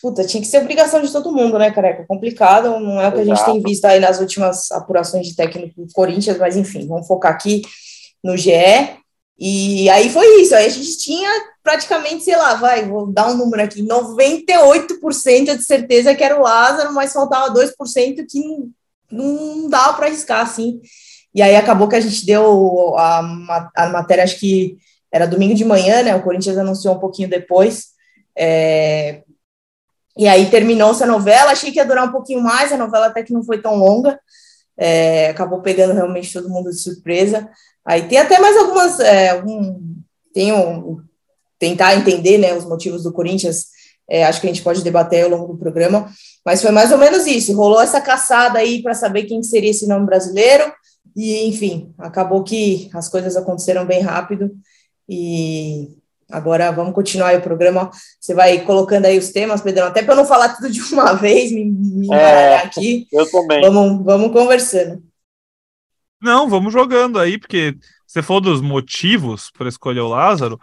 Puta, 0.00 0.24
tinha 0.24 0.40
que 0.40 0.46
ser 0.46 0.58
obrigação 0.58 1.02
de 1.02 1.12
todo 1.12 1.32
mundo, 1.32 1.58
né, 1.58 1.70
careca? 1.70 2.06
Complicado, 2.08 2.80
não 2.80 3.00
é 3.00 3.08
o 3.08 3.12
que 3.12 3.20
Exato. 3.20 3.32
a 3.32 3.34
gente 3.34 3.44
tem 3.44 3.62
visto 3.62 3.84
aí 3.84 4.00
nas 4.00 4.18
últimas 4.20 4.70
apurações 4.72 5.26
de 5.26 5.36
técnico 5.36 5.84
do 5.84 5.92
Corinthians, 5.92 6.38
mas 6.38 6.56
enfim, 6.56 6.86
vamos 6.86 7.06
focar 7.06 7.32
aqui 7.32 7.62
no 8.24 8.36
GE. 8.36 8.52
E 9.38 9.88
aí 9.88 10.10
foi 10.10 10.42
isso, 10.42 10.54
aí 10.54 10.66
a 10.66 10.70
gente 10.70 10.98
tinha 10.98 11.30
praticamente, 11.62 12.24
sei 12.24 12.36
lá, 12.36 12.54
vai, 12.54 12.86
vou 12.86 13.06
dar 13.06 13.30
um 13.30 13.36
número 13.36 13.62
aqui, 13.62 13.82
98% 13.82 15.56
de 15.56 15.64
certeza 15.64 16.14
que 16.14 16.24
era 16.24 16.38
o 16.38 16.42
Lázaro, 16.42 16.92
mas 16.92 17.12
faltava 17.12 17.52
2% 17.52 18.26
que 18.28 18.38
não, 18.38 18.70
não 19.10 19.68
dava 19.68 19.94
para 19.94 20.06
arriscar, 20.06 20.40
assim. 20.40 20.80
E 21.34 21.40
aí 21.40 21.56
acabou 21.56 21.88
que 21.88 21.96
a 21.96 22.00
gente 22.00 22.26
deu 22.26 22.94
a, 22.98 23.20
a 23.76 23.88
matéria, 23.88 24.24
acho 24.24 24.38
que 24.38 24.76
era 25.12 25.26
domingo 25.26 25.54
de 25.54 25.64
manhã, 25.64 26.02
né, 26.02 26.14
o 26.14 26.22
Corinthians 26.22 26.58
anunciou 26.58 26.94
um 26.94 27.00
pouquinho 27.00 27.28
depois, 27.28 27.88
é, 28.36 29.22
e 30.16 30.26
aí 30.28 30.50
terminou-se 30.50 31.02
a 31.02 31.06
novela, 31.06 31.52
achei 31.52 31.70
que 31.70 31.78
ia 31.78 31.84
durar 31.84 32.06
um 32.06 32.12
pouquinho 32.12 32.40
mais, 32.40 32.72
a 32.72 32.76
novela 32.76 33.06
até 33.06 33.22
que 33.22 33.32
não 33.32 33.44
foi 33.44 33.60
tão 33.60 33.76
longa, 33.76 34.18
é, 34.76 35.28
acabou 35.28 35.60
pegando 35.60 35.92
realmente 35.92 36.32
todo 36.32 36.48
mundo 36.48 36.70
de 36.70 36.80
surpresa, 36.80 37.48
Aí 37.84 38.06
tem 38.08 38.18
até 38.18 38.38
mais 38.38 38.56
algumas, 38.56 39.00
é, 39.00 39.42
tem 40.34 40.52
um, 40.52 41.00
tentar 41.58 41.96
entender, 41.96 42.38
né, 42.38 42.54
os 42.54 42.64
motivos 42.64 43.02
do 43.02 43.12
Corinthians, 43.12 43.66
é, 44.08 44.24
acho 44.24 44.40
que 44.40 44.46
a 44.46 44.50
gente 44.50 44.62
pode 44.62 44.82
debater 44.82 45.24
ao 45.24 45.30
longo 45.30 45.52
do 45.52 45.58
programa, 45.58 46.08
mas 46.44 46.60
foi 46.60 46.70
mais 46.70 46.92
ou 46.92 46.98
menos 46.98 47.26
isso, 47.26 47.56
rolou 47.56 47.80
essa 47.80 48.00
caçada 48.00 48.58
aí 48.58 48.82
para 48.82 48.94
saber 48.94 49.24
quem 49.24 49.42
seria 49.42 49.70
esse 49.70 49.86
nome 49.86 50.06
brasileiro, 50.06 50.72
e 51.16 51.46
enfim, 51.48 51.92
acabou 51.98 52.44
que 52.44 52.88
as 52.94 53.08
coisas 53.08 53.36
aconteceram 53.36 53.84
bem 53.84 54.00
rápido, 54.00 54.50
e 55.08 55.88
agora 56.30 56.70
vamos 56.70 56.94
continuar 56.94 57.34
o 57.36 57.42
programa, 57.42 57.90
você 58.20 58.34
vai 58.34 58.60
colocando 58.62 59.06
aí 59.06 59.18
os 59.18 59.30
temas, 59.30 59.60
Pedrão, 59.60 59.88
até 59.88 60.02
para 60.02 60.12
eu 60.12 60.18
não 60.18 60.26
falar 60.26 60.50
tudo 60.50 60.70
de 60.70 60.80
uma 60.92 61.12
vez, 61.16 61.52
me, 61.52 61.64
me 61.64 62.12
é, 62.12 62.58
aqui, 62.58 63.06
eu 63.12 63.30
também. 63.30 63.60
Vamos, 63.60 64.04
vamos 64.04 64.32
conversando. 64.32 65.02
Não, 66.22 66.48
vamos 66.48 66.72
jogando 66.72 67.18
aí, 67.18 67.38
porque 67.38 67.76
você 68.06 68.22
falou 68.22 68.40
dos 68.40 68.60
motivos 68.60 69.50
para 69.50 69.68
escolher 69.68 70.00
o 70.00 70.08
Lázaro, 70.08 70.60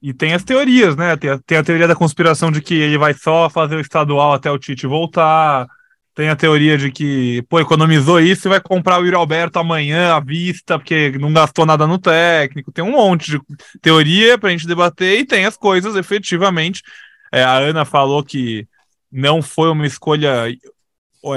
e 0.00 0.12
tem 0.12 0.34
as 0.34 0.44
teorias, 0.44 0.94
né? 0.94 1.16
Tem 1.16 1.30
a, 1.30 1.38
tem 1.38 1.58
a, 1.58 1.64
teoria 1.64 1.88
da 1.88 1.96
conspiração 1.96 2.52
de 2.52 2.60
que 2.60 2.74
ele 2.74 2.98
vai 2.98 3.14
só 3.14 3.48
fazer 3.48 3.76
o 3.76 3.80
estadual 3.80 4.32
até 4.32 4.50
o 4.50 4.58
Tite 4.58 4.86
voltar. 4.86 5.66
Tem 6.16 6.30
a 6.30 6.34
teoria 6.34 6.78
de 6.78 6.90
que, 6.90 7.42
pô, 7.42 7.60
economizou 7.60 8.18
isso 8.18 8.48
e 8.48 8.50
vai 8.50 8.58
comprar 8.58 8.98
o 8.98 9.04
Yuri 9.04 9.14
Alberto 9.14 9.58
amanhã 9.58 10.14
à 10.14 10.18
vista, 10.18 10.78
porque 10.78 11.10
não 11.18 11.30
gastou 11.30 11.66
nada 11.66 11.86
no 11.86 11.98
técnico. 11.98 12.72
Tem 12.72 12.82
um 12.82 12.92
monte 12.92 13.32
de 13.32 13.40
teoria 13.82 14.38
pra 14.38 14.48
gente 14.48 14.66
debater 14.66 15.20
e 15.20 15.26
tem 15.26 15.44
as 15.44 15.58
coisas 15.58 15.94
efetivamente. 15.94 16.82
É, 17.30 17.44
a 17.44 17.58
Ana 17.58 17.84
falou 17.84 18.24
que 18.24 18.66
não 19.12 19.42
foi 19.42 19.68
uma 19.68 19.86
escolha, 19.86 20.46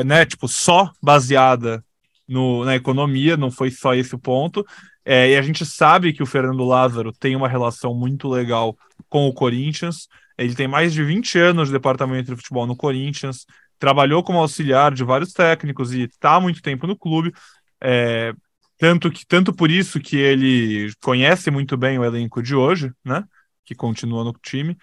né, 0.06 0.26
tipo, 0.26 0.48
só 0.48 0.90
baseada 1.04 1.84
no, 2.26 2.64
na 2.64 2.74
economia, 2.74 3.36
não 3.36 3.52
foi 3.52 3.72
só 3.72 3.94
esse 3.94 4.16
o 4.16 4.20
ponto. 4.20 4.66
É, 5.04 5.32
e 5.32 5.36
a 5.36 5.42
gente 5.42 5.66
sabe 5.66 6.14
que 6.14 6.24
o 6.24 6.26
Fernando 6.26 6.64
Lázaro 6.64 7.12
tem 7.12 7.36
uma 7.36 7.50
relação 7.50 7.94
muito 7.94 8.30
legal 8.30 8.78
com 9.10 9.28
o 9.28 9.34
Corinthians. 9.34 10.08
Ele 10.38 10.56
tem 10.56 10.70
mais 10.70 10.94
de 10.94 11.04
20 11.04 11.38
anos 11.38 11.68
de 11.68 11.74
departamento 11.74 12.32
de 12.32 12.38
futebol 12.38 12.66
no 12.66 12.78
Corinthians, 12.78 13.46
trabalhou 13.80 14.22
como 14.24 14.40
auxiliar 14.40 14.94
de 14.94 15.04
vários 15.04 15.32
técnicos 15.34 15.94
e 15.94 16.02
está 16.04 16.36
há 16.36 16.42
muito 16.42 16.62
tempo 16.62 16.86
no 16.86 16.98
clube. 16.98 17.34
É, 17.82 18.34
tanto 18.78 19.10
que 19.10 19.26
tanto 19.26 19.54
por 19.54 19.72
isso 19.72 20.00
que 20.00 20.18
ele 20.18 20.94
conhece 21.02 21.50
muito 21.50 21.78
bem 21.78 21.98
o 21.98 22.06
elenco 22.06 22.44
de 22.44 22.56
hoje, 22.56 22.92
né? 23.04 23.24
Que 23.66 23.74
continua 23.74 24.24
no 24.24 24.34
time. 24.34 24.78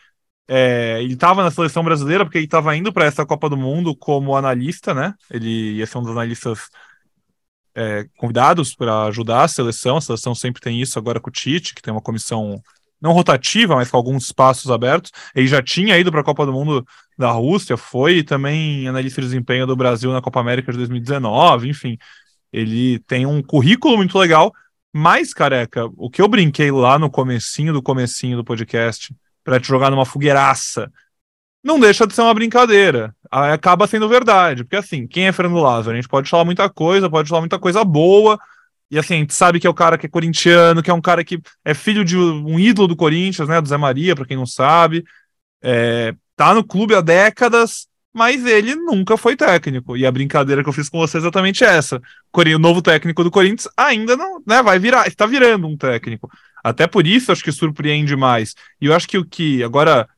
É, 0.48 1.02
ele 1.02 1.14
estava 1.14 1.42
na 1.42 1.50
seleção 1.50 1.82
brasileira 1.82 2.24
porque 2.24 2.38
ele 2.38 2.44
estava 2.44 2.76
indo 2.76 2.92
para 2.92 3.04
essa 3.04 3.26
Copa 3.26 3.48
do 3.48 3.56
Mundo 3.56 3.96
como 3.96 4.36
analista, 4.36 4.94
né? 4.94 5.14
Ele 5.30 5.74
ia 5.74 5.86
ser 5.86 5.98
um 5.98 6.02
dos 6.02 6.12
analistas 6.12 6.68
é, 7.74 8.06
convidados 8.16 8.74
para 8.74 9.04
ajudar 9.04 9.44
a 9.44 9.48
seleção. 9.48 9.96
A 9.96 10.00
seleção 10.00 10.34
sempre 10.34 10.62
tem 10.62 10.80
isso 10.80 10.98
agora 10.98 11.20
com 11.20 11.28
o 11.28 11.32
Tite, 11.32 11.74
que 11.74 11.82
tem 11.82 11.92
uma 11.92 12.00
comissão 12.00 12.62
não 13.00 13.12
rotativa, 13.12 13.74
mas 13.76 13.90
com 13.90 13.96
alguns 13.96 14.24
espaços 14.24 14.70
abertos. 14.70 15.10
Ele 15.34 15.46
já 15.46 15.62
tinha 15.62 15.98
ido 15.98 16.10
para 16.10 16.20
a 16.20 16.24
Copa 16.24 16.46
do 16.46 16.52
Mundo 16.52 16.86
da 17.18 17.30
Rússia, 17.30 17.76
foi 17.76 18.22
também 18.22 18.88
analista 18.88 19.20
de 19.20 19.28
desempenho 19.28 19.66
do 19.66 19.76
Brasil 19.76 20.12
na 20.12 20.22
Copa 20.22 20.40
América 20.40 20.72
de 20.72 20.78
2019, 20.78 21.68
enfim. 21.68 21.98
Ele 22.52 22.98
tem 23.00 23.26
um 23.26 23.42
currículo 23.42 23.96
muito 23.96 24.18
legal, 24.18 24.52
mas, 24.92 25.34
careca, 25.34 25.86
o 25.96 26.08
que 26.10 26.22
eu 26.22 26.28
brinquei 26.28 26.70
lá 26.70 26.98
no 26.98 27.10
comecinho 27.10 27.72
do 27.72 27.82
comecinho 27.82 28.36
do 28.36 28.44
podcast 28.44 29.14
para 29.44 29.60
te 29.60 29.68
jogar 29.68 29.90
numa 29.90 30.06
fogueiraça 30.06 30.90
não 31.66 31.80
deixa 31.80 32.06
de 32.06 32.14
ser 32.14 32.22
uma 32.22 32.32
brincadeira. 32.32 33.12
Acaba 33.28 33.88
sendo 33.88 34.08
verdade. 34.08 34.62
Porque 34.62 34.76
assim, 34.76 35.06
quem 35.06 35.26
é 35.26 35.32
Fernando 35.32 35.60
Lázaro? 35.60 35.92
A 35.92 35.96
gente 35.96 36.08
pode 36.08 36.30
falar 36.30 36.44
muita 36.44 36.70
coisa, 36.70 37.10
pode 37.10 37.28
falar 37.28 37.40
muita 37.40 37.58
coisa 37.58 37.82
boa, 37.84 38.38
E 38.90 38.98
assim, 38.98 39.14
a 39.14 39.18
gente 39.18 39.34
sabe 39.34 39.58
que 39.58 39.66
é 39.66 39.70
o 39.70 39.74
cara 39.74 39.98
que 39.98 40.06
é 40.06 40.08
corintiano, 40.08 40.82
que 40.82 40.90
é 40.90 40.94
um 40.94 41.00
cara 41.00 41.24
que 41.24 41.40
é 41.64 41.74
filho 41.74 42.04
de 42.04 42.16
um 42.16 42.58
ídolo 42.58 42.88
do 42.88 42.96
Corinthians, 42.96 43.48
né? 43.48 43.60
Do 43.60 43.68
Zé 43.68 43.76
Maria, 43.76 44.14
para 44.14 44.26
quem 44.26 44.36
não 44.36 44.46
sabe. 44.46 45.04
É, 45.62 46.14
tá 46.36 46.54
no 46.54 46.62
clube 46.62 46.94
há 46.94 47.00
décadas, 47.00 47.88
mas 48.12 48.46
ele 48.46 48.74
nunca 48.76 49.16
foi 49.16 49.36
técnico. 49.36 49.96
E 49.96 50.06
a 50.06 50.12
brincadeira 50.12 50.62
que 50.62 50.68
eu 50.68 50.72
fiz 50.72 50.88
com 50.88 50.98
você 50.98 51.16
é 51.16 51.20
exatamente 51.20 51.64
essa. 51.64 52.00
O 52.32 52.58
novo 52.58 52.80
técnico 52.80 53.24
do 53.24 53.30
Corinthians 53.30 53.68
ainda 53.76 54.16
não, 54.16 54.42
né? 54.46 54.62
Vai 54.62 54.78
virar, 54.78 55.06
está 55.08 55.26
virando 55.26 55.66
um 55.66 55.76
técnico. 55.76 56.30
Até 56.62 56.86
por 56.86 57.06
isso 57.06 57.32
acho 57.32 57.42
que 57.42 57.52
surpreende 57.52 58.14
mais. 58.14 58.54
E 58.80 58.86
eu 58.86 58.94
acho 58.94 59.08
que 59.08 59.18
o 59.18 59.24
que 59.24 59.62
agora 59.62 60.08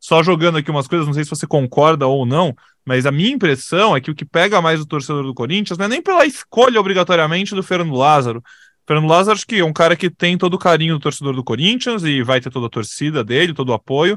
só 0.00 0.22
jogando 0.22 0.58
aqui 0.58 0.70
umas 0.70 0.86
coisas, 0.86 1.06
não 1.06 1.14
sei 1.14 1.24
se 1.24 1.30
você 1.30 1.46
concorda 1.46 2.06
ou 2.06 2.24
não, 2.24 2.54
mas 2.86 3.04
a 3.04 3.10
minha 3.10 3.30
impressão 3.30 3.96
é 3.96 4.00
que 4.00 4.10
o 4.10 4.14
que 4.14 4.24
pega 4.24 4.62
mais 4.62 4.80
o 4.80 4.86
torcedor 4.86 5.24
do 5.24 5.34
Corinthians 5.34 5.76
não 5.76 5.86
é 5.86 5.88
nem 5.88 6.00
pela 6.00 6.24
escolha 6.24 6.78
obrigatoriamente 6.78 7.54
do 7.54 7.62
Fernando 7.62 7.96
Lázaro. 7.96 8.42
Fernando 8.86 9.08
Lázaro 9.08 9.34
acho 9.34 9.46
que 9.46 9.58
é 9.58 9.64
um 9.64 9.72
cara 9.72 9.96
que 9.96 10.08
tem 10.08 10.38
todo 10.38 10.54
o 10.54 10.58
carinho 10.58 10.94
do 10.94 11.00
torcedor 11.00 11.34
do 11.34 11.42
Corinthians 11.42 12.04
e 12.04 12.22
vai 12.22 12.40
ter 12.40 12.50
toda 12.50 12.66
a 12.66 12.70
torcida 12.70 13.24
dele, 13.24 13.52
todo 13.52 13.70
o 13.70 13.74
apoio. 13.74 14.16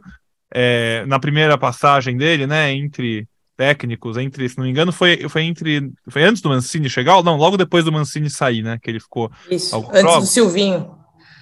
É, 0.54 1.04
na 1.08 1.20
primeira 1.20 1.58
passagem 1.58 2.16
dele, 2.16 2.46
né, 2.46 2.72
entre 2.72 3.28
técnicos, 3.58 4.16
entre, 4.18 4.48
se 4.48 4.58
não 4.58 4.66
me 4.66 4.70
engano, 4.70 4.92
foi, 4.92 5.28
foi 5.28 5.44
entre. 5.44 5.92
Foi 6.08 6.24
antes 6.24 6.42
do 6.42 6.50
Mancini 6.50 6.90
chegar? 6.90 7.22
Não, 7.24 7.36
logo 7.36 7.58
depois 7.58 7.84
do 7.84 7.92
Mancini 7.92 8.30
sair, 8.30 8.62
né? 8.62 8.80
Que 8.82 8.90
ele 8.90 9.00
ficou. 9.00 9.30
Isso, 9.50 9.76
antes 9.92 10.16
do 10.16 10.26
Silvinho. 10.26 10.99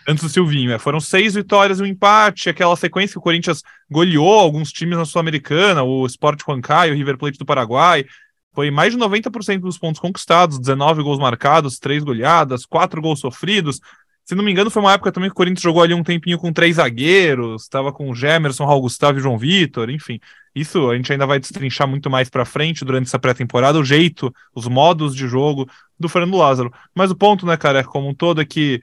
Antes 0.09 0.23
do 0.23 0.29
Silvinho, 0.29 0.71
é, 0.71 0.79
foram 0.79 1.01
seis 1.01 1.33
vitórias 1.33 1.79
e 1.79 1.83
um 1.83 1.85
empate, 1.85 2.49
aquela 2.49 2.75
sequência 2.77 3.13
que 3.13 3.19
o 3.19 3.21
Corinthians 3.21 3.61
goleou 3.91 4.39
alguns 4.39 4.71
times 4.71 4.97
na 4.97 5.03
Sul-Americana, 5.03 5.83
o 5.83 6.05
Sport 6.05 6.41
Huancayo, 6.47 6.93
o 6.93 6.95
River 6.95 7.17
Plate 7.17 7.37
do 7.37 7.45
Paraguai, 7.45 8.05
foi 8.53 8.71
mais 8.71 8.93
de 8.93 8.99
90% 8.99 9.59
dos 9.59 9.77
pontos 9.77 9.99
conquistados, 9.99 10.59
19 10.59 11.03
gols 11.03 11.19
marcados, 11.19 11.77
3 11.77 12.05
goleadas, 12.05 12.65
4 12.65 13.01
gols 13.01 13.19
sofridos. 13.19 13.81
Se 14.23 14.33
não 14.33 14.43
me 14.43 14.51
engano, 14.51 14.71
foi 14.71 14.81
uma 14.81 14.93
época 14.93 15.11
também 15.11 15.29
que 15.29 15.33
o 15.33 15.35
Corinthians 15.35 15.61
jogou 15.61 15.83
ali 15.83 15.93
um 15.93 16.03
tempinho 16.03 16.37
com 16.37 16.51
três 16.51 16.77
zagueiros, 16.77 17.63
estava 17.63 17.93
com 17.93 18.13
Gemerson, 18.15 18.65
Raul 18.65 18.81
Gustavo 18.81 19.19
e 19.19 19.21
João 19.21 19.37
Vitor, 19.37 19.89
enfim. 19.89 20.19
Isso 20.55 20.89
a 20.89 20.95
gente 20.95 21.11
ainda 21.11 21.25
vai 21.25 21.39
destrinchar 21.39 21.87
muito 21.87 22.09
mais 22.09 22.29
para 22.29 22.45
frente 22.45 22.83
durante 22.83 23.07
essa 23.07 23.19
pré-temporada, 23.19 23.77
o 23.77 23.85
jeito, 23.85 24.33
os 24.55 24.67
modos 24.67 25.15
de 25.15 25.27
jogo 25.27 25.69
do 25.99 26.09
Fernando 26.09 26.35
Lázaro. 26.35 26.73
Mas 26.95 27.11
o 27.11 27.15
ponto, 27.15 27.45
né, 27.45 27.55
cara, 27.55 27.83
como 27.83 28.09
um 28.09 28.13
todo 28.15 28.41
é 28.41 28.45
que 28.45 28.81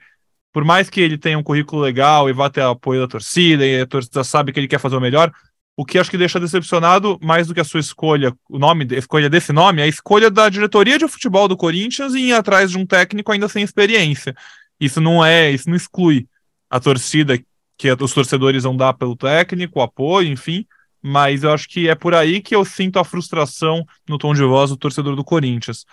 por 0.55 0.63
mais 0.63 0.89
que 0.89 1.01
ele 1.01 1.17
tenha 1.17 1.37
um 1.37 1.43
currículo 1.43 1.81
legal 1.81 2.29
e 2.29 2.33
vá 2.33 2.49
ter 2.49 2.61
apoio 2.61 3.01
da 3.01 3.09
torcida, 3.09 3.67
e 3.67 3.81
a 3.81 3.85
torcida 3.85 4.23
sabe 4.23 4.53
que 4.53 4.59
ele 4.61 4.69
quer 4.69 4.79
fazer 4.79 4.95
o 4.95 5.01
melhor, 5.01 5.29
o 5.75 5.83
que 5.83 5.99
acho 5.99 6.09
que 6.09 6.17
deixa 6.17 6.39
decepcionado, 6.39 7.19
mais 7.21 7.45
do 7.45 7.53
que 7.53 7.59
a 7.59 7.63
sua 7.65 7.81
escolha, 7.81 8.33
o 8.49 8.57
nome, 8.57 8.87
a 8.89 8.97
escolha 8.97 9.29
desse 9.29 9.51
nome, 9.51 9.81
é 9.81 9.83
a 9.83 9.87
escolha 9.87 10.31
da 10.31 10.47
diretoria 10.47 10.97
de 10.97 11.05
futebol 11.09 11.49
do 11.49 11.57
Corinthians 11.57 12.15
em 12.15 12.27
ir 12.29 12.33
atrás 12.33 12.71
de 12.71 12.77
um 12.77 12.85
técnico 12.85 13.33
ainda 13.33 13.49
sem 13.49 13.63
experiência. 13.63 14.33
Isso 14.79 15.01
não 15.01 15.25
é, 15.25 15.51
isso 15.51 15.67
não 15.67 15.75
exclui 15.75 16.25
a 16.69 16.79
torcida 16.79 17.37
que 17.77 17.91
os 17.91 18.13
torcedores 18.13 18.63
vão 18.63 18.77
dar 18.77 18.93
pelo 18.93 19.17
técnico, 19.17 19.79
o 19.79 19.83
apoio, 19.83 20.29
enfim, 20.29 20.65
mas 21.01 21.43
eu 21.43 21.51
acho 21.51 21.67
que 21.67 21.89
é 21.89 21.95
por 21.95 22.15
aí 22.15 22.39
que 22.39 22.55
eu 22.55 22.63
sinto 22.63 22.97
a 22.97 23.03
frustração 23.03 23.85
no 24.07 24.17
tom 24.17 24.33
de 24.33 24.41
voz 24.41 24.69
do 24.69 24.77
torcedor 24.77 25.17
do 25.17 25.23
Corinthians 25.25 25.85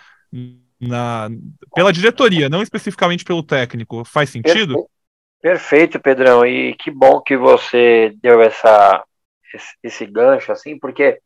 na, 0.87 1.29
pela 1.73 1.93
diretoria, 1.93 2.49
não 2.49 2.61
especificamente 2.61 3.23
pelo 3.23 3.43
técnico. 3.43 4.03
Faz 4.05 4.29
sentido? 4.29 4.87
Perfeito, 5.41 5.99
Pedrão. 5.99 6.45
E 6.45 6.73
que 6.75 6.89
bom 6.89 7.19
que 7.19 7.35
você 7.35 8.13
deu 8.21 8.41
essa, 8.41 9.03
esse 9.83 10.05
gancho, 10.05 10.51
assim, 10.51 10.79
porque 10.79 11.19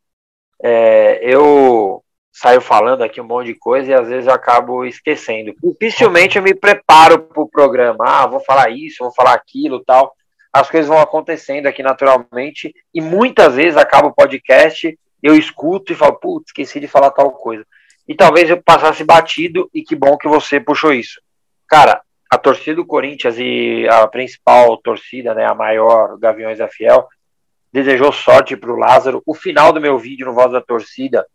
é, 0.62 1.20
eu 1.22 2.02
saio 2.32 2.60
falando 2.60 3.02
aqui 3.02 3.20
um 3.20 3.26
monte 3.26 3.46
de 3.46 3.54
coisa 3.54 3.90
e 3.90 3.94
às 3.94 4.08
vezes 4.08 4.26
eu 4.26 4.32
acabo 4.32 4.84
esquecendo. 4.84 5.54
Dificilmente 5.62 6.36
eu 6.36 6.42
me 6.42 6.54
preparo 6.54 7.20
para 7.20 7.42
o 7.42 7.48
programa. 7.48 8.04
Ah, 8.06 8.26
vou 8.26 8.40
falar 8.40 8.70
isso, 8.70 9.04
vou 9.04 9.12
falar 9.12 9.34
aquilo 9.34 9.84
tal. 9.84 10.12
As 10.52 10.70
coisas 10.70 10.88
vão 10.88 10.98
acontecendo 10.98 11.66
aqui 11.66 11.82
naturalmente 11.82 12.74
e 12.94 13.00
muitas 13.00 13.54
vezes 13.54 13.76
acaba 13.76 14.08
o 14.08 14.14
podcast, 14.14 14.98
eu 15.22 15.36
escuto 15.36 15.92
e 15.92 15.96
falo, 15.96 16.18
putz, 16.18 16.48
esqueci 16.48 16.80
de 16.80 16.88
falar 16.88 17.10
tal 17.10 17.30
coisa 17.32 17.64
e 18.08 18.14
talvez 18.14 18.48
eu 18.48 18.62
passasse 18.62 19.04
batido, 19.04 19.68
e 19.74 19.82
que 19.82 19.94
bom 19.94 20.16
que 20.16 20.26
você 20.26 20.58
puxou 20.58 20.94
isso. 20.94 21.20
Cara, 21.68 22.00
a 22.30 22.38
torcida 22.38 22.76
do 22.76 22.86
Corinthians 22.86 23.36
e 23.38 23.86
a 23.88 24.06
principal 24.08 24.78
torcida, 24.78 25.34
né, 25.34 25.44
a 25.46 25.54
maior, 25.54 26.18
Gaviões 26.18 26.58
da 26.58 26.68
Fiel, 26.68 27.06
desejou 27.70 28.10
sorte 28.10 28.56
para 28.56 28.72
o 28.72 28.76
Lázaro. 28.76 29.22
O 29.26 29.34
final 29.34 29.72
do 29.72 29.80
meu 29.80 29.98
vídeo 29.98 30.26
no 30.26 30.32
Voz 30.32 30.50
da 30.50 30.60
Torcida, 30.60 31.26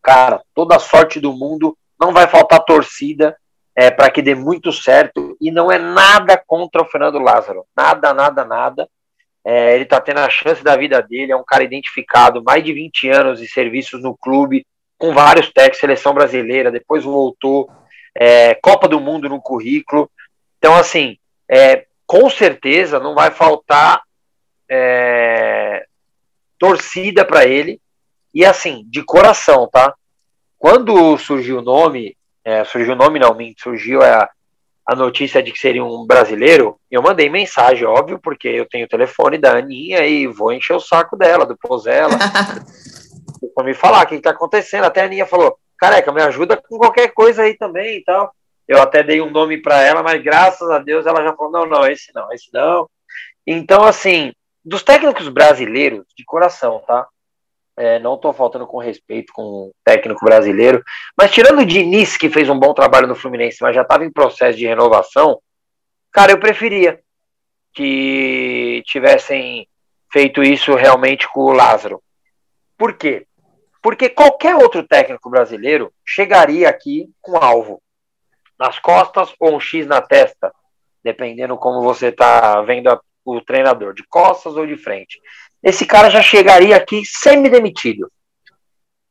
cara, 0.00 0.40
toda 0.54 0.76
a 0.76 0.80
sorte 0.80 1.18
do 1.18 1.32
mundo, 1.32 1.76
não 2.00 2.12
vai 2.12 2.28
faltar 2.28 2.64
torcida 2.64 3.36
é, 3.74 3.90
para 3.90 4.10
que 4.10 4.22
dê 4.22 4.34
muito 4.34 4.72
certo, 4.72 5.36
e 5.40 5.50
não 5.50 5.70
é 5.70 5.78
nada 5.78 6.40
contra 6.46 6.82
o 6.82 6.86
Fernando 6.86 7.18
Lázaro, 7.18 7.66
nada, 7.76 8.14
nada, 8.14 8.44
nada. 8.44 8.88
É, 9.44 9.74
ele 9.74 9.84
está 9.84 10.00
tendo 10.00 10.20
a 10.20 10.30
chance 10.30 10.62
da 10.62 10.76
vida 10.76 11.00
dele, 11.02 11.32
é 11.32 11.36
um 11.36 11.44
cara 11.44 11.62
identificado, 11.62 12.42
mais 12.42 12.64
de 12.64 12.72
20 12.72 13.10
anos 13.10 13.38
de 13.38 13.46
serviços 13.46 14.02
no 14.02 14.16
clube, 14.16 14.66
com 14.98 15.12
vários 15.12 15.52
técnicos, 15.52 15.80
seleção 15.80 16.14
brasileira, 16.14 16.70
depois 16.70 17.04
voltou, 17.04 17.70
é, 18.14 18.54
Copa 18.54 18.88
do 18.88 19.00
Mundo 19.00 19.28
no 19.28 19.40
currículo. 19.40 20.10
Então, 20.58 20.74
assim, 20.74 21.18
é, 21.50 21.86
com 22.06 22.30
certeza 22.30 22.98
não 22.98 23.14
vai 23.14 23.30
faltar 23.30 24.02
é, 24.68 25.84
torcida 26.58 27.24
para 27.24 27.44
ele. 27.44 27.80
E 28.34 28.44
assim, 28.44 28.84
de 28.88 29.02
coração, 29.02 29.68
tá? 29.70 29.94
Quando 30.58 31.16
surgiu 31.18 31.58
o 31.58 31.62
nome, 31.62 32.16
é, 32.44 32.64
surgiu 32.64 32.94
o 32.94 32.96
nome 32.96 33.18
não, 33.18 33.36
surgiu 33.58 34.02
a, 34.02 34.28
a 34.86 34.94
notícia 34.94 35.42
de 35.42 35.52
que 35.52 35.58
seria 35.58 35.84
um 35.84 36.06
brasileiro, 36.06 36.78
eu 36.90 37.02
mandei 37.02 37.28
mensagem, 37.28 37.86
óbvio, 37.86 38.18
porque 38.18 38.48
eu 38.48 38.66
tenho 38.66 38.86
o 38.86 38.88
telefone 38.88 39.38
da 39.38 39.56
Aninha 39.56 40.06
e 40.06 40.26
vou 40.26 40.52
encher 40.52 40.74
o 40.74 40.80
saco 40.80 41.16
dela, 41.16 41.44
do 41.44 41.56
Pozella. 41.56 42.18
para 43.54 43.64
me 43.64 43.74
falar 43.74 44.04
o 44.04 44.06
que 44.06 44.14
está 44.16 44.30
acontecendo. 44.30 44.84
Até 44.84 45.02
a 45.02 45.04
Aninha 45.04 45.26
falou, 45.26 45.58
careca, 45.78 46.12
me 46.12 46.22
ajuda 46.22 46.56
com 46.56 46.78
qualquer 46.78 47.08
coisa 47.08 47.42
aí 47.42 47.56
também 47.56 47.98
e 47.98 48.04
tal. 48.04 48.32
Eu 48.66 48.82
até 48.82 49.02
dei 49.02 49.20
um 49.20 49.30
nome 49.30 49.58
para 49.58 49.82
ela, 49.82 50.02
mas 50.02 50.22
graças 50.22 50.68
a 50.70 50.78
Deus 50.78 51.06
ela 51.06 51.22
já 51.22 51.34
falou, 51.34 51.52
não, 51.52 51.66
não, 51.66 51.86
esse 51.86 52.12
não, 52.14 52.32
esse 52.32 52.48
não. 52.52 52.88
Então, 53.46 53.84
assim, 53.84 54.32
dos 54.64 54.82
técnicos 54.82 55.28
brasileiros, 55.28 56.04
de 56.16 56.24
coração, 56.24 56.82
tá? 56.86 57.06
É, 57.78 57.98
não 57.98 58.14
estou 58.14 58.32
faltando 58.32 58.66
com 58.66 58.78
respeito 58.78 59.32
com 59.32 59.42
o 59.42 59.72
técnico 59.84 60.24
brasileiro, 60.24 60.82
mas 61.16 61.30
tirando 61.30 61.60
o 61.60 61.66
Diniz, 61.66 62.16
que 62.16 62.30
fez 62.30 62.48
um 62.48 62.58
bom 62.58 62.72
trabalho 62.72 63.06
no 63.06 63.14
Fluminense, 63.14 63.58
mas 63.60 63.74
já 63.74 63.82
estava 63.82 64.04
em 64.04 64.10
processo 64.10 64.56
de 64.58 64.66
renovação, 64.66 65.40
cara, 66.10 66.32
eu 66.32 66.40
preferia 66.40 66.98
que 67.74 68.82
tivessem 68.86 69.68
feito 70.10 70.42
isso 70.42 70.74
realmente 70.74 71.28
com 71.28 71.40
o 71.40 71.52
Lázaro. 71.52 72.02
Por 72.76 72.94
quê? 72.94 73.26
Porque 73.82 74.08
qualquer 74.08 74.54
outro 74.56 74.82
técnico 74.82 75.30
brasileiro 75.30 75.92
chegaria 76.04 76.68
aqui 76.68 77.08
com 77.20 77.36
alvo 77.36 77.80
nas 78.58 78.78
costas 78.78 79.32
ou 79.38 79.56
um 79.56 79.60
X 79.60 79.86
na 79.86 80.00
testa, 80.00 80.52
dependendo 81.04 81.56
como 81.56 81.82
você 81.82 82.08
está 82.08 82.60
vendo 82.62 82.88
a, 82.88 83.00
o 83.24 83.40
treinador, 83.40 83.94
de 83.94 84.02
costas 84.08 84.56
ou 84.56 84.66
de 84.66 84.76
frente. 84.76 85.20
Esse 85.62 85.86
cara 85.86 86.10
já 86.10 86.22
chegaria 86.22 86.76
aqui 86.76 87.02
semi-demitido. 87.04 88.10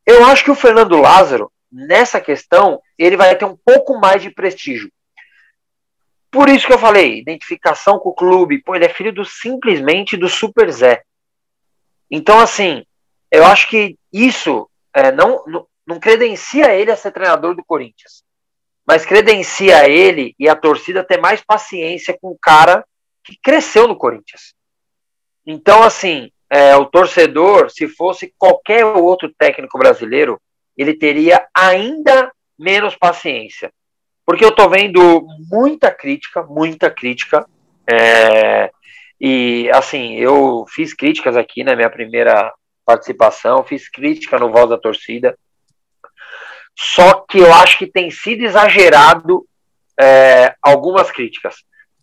Eu 0.06 0.26
acho 0.26 0.44
que 0.44 0.52
o 0.52 0.56
Fernando 0.56 1.00
Lázaro, 1.00 1.52
nessa 1.72 2.20
questão, 2.20 2.82
ele 2.98 3.18
vai 3.18 3.36
ter 3.36 3.46
um 3.46 3.58
pouco 3.58 4.00
mais 4.00 4.22
de 4.22 4.30
prestígio. 4.30 4.92
Por 6.30 6.50
isso 6.50 6.68
que 6.68 6.74
eu 6.74 6.80
falei, 6.80 7.20
identificação 7.20 7.98
com 7.98 8.10
o 8.10 8.16
clube, 8.16 8.62
pô, 8.62 8.76
ele 8.76 8.86
é 8.86 8.90
filho 8.90 9.14
do 9.14 9.24
simplesmente 9.24 10.18
do 10.18 10.28
Super 10.28 10.70
Zé. 10.70 11.02
Então, 12.12 12.40
assim, 12.40 12.86
eu 13.38 13.46
acho 13.46 13.70
que 13.70 13.98
isso 14.12 14.70
é, 14.94 15.12
não, 15.12 15.44
não, 15.46 15.68
não 15.86 16.00
credencia 16.00 16.74
ele 16.74 16.92
a 16.92 16.96
ser 16.96 17.12
treinador 17.12 17.56
do 17.56 17.64
Corinthians, 17.64 18.24
mas 18.86 19.06
credencia 19.06 19.90
ele 19.90 20.36
e 20.40 20.48
a 20.48 20.56
torcida 20.56 21.04
ter 21.04 21.20
mais 21.20 21.42
paciência 21.42 22.18
com 22.20 22.30
o 22.30 22.38
cara 22.40 22.86
que 23.24 23.38
cresceu 23.42 23.88
no 23.88 23.98
Corinthians. 23.98 24.54
Então, 25.46 25.84
assim, 25.84 26.32
é, 26.50 26.76
o 26.76 26.86
torcedor, 26.86 27.70
se 27.70 27.88
fosse 27.88 28.34
qualquer 28.38 28.86
outro 28.86 29.34
técnico 29.38 29.78
brasileiro, 29.78 30.40
ele 30.78 30.94
teria 30.94 31.48
ainda 31.54 32.32
menos 32.58 32.96
paciência. 32.96 33.72
Porque 34.26 34.44
eu 34.44 34.52
tô 34.52 34.70
vendo 34.70 35.26
muita 35.52 35.92
crítica, 35.92 36.44
muita 36.44 36.90
crítica. 36.90 37.48
É, 37.88 38.72
e, 39.20 39.70
assim, 39.72 40.16
eu 40.16 40.66
fiz 40.68 40.94
críticas 40.94 41.38
aqui 41.38 41.64
na 41.64 41.76
minha 41.76 41.90
primeira 41.90 42.52
participação, 42.86 43.64
fiz 43.64 43.90
crítica 43.90 44.38
no 44.38 44.52
Voz 44.52 44.70
da 44.70 44.78
Torcida. 44.78 45.38
Só 46.78 47.26
que 47.28 47.40
eu 47.40 47.54
acho 47.54 47.78
que 47.78 47.88
tem 47.88 48.12
sido 48.12 48.44
exagerado 48.44 49.46
é, 50.00 50.56
algumas 50.62 51.10
críticas. 51.10 51.56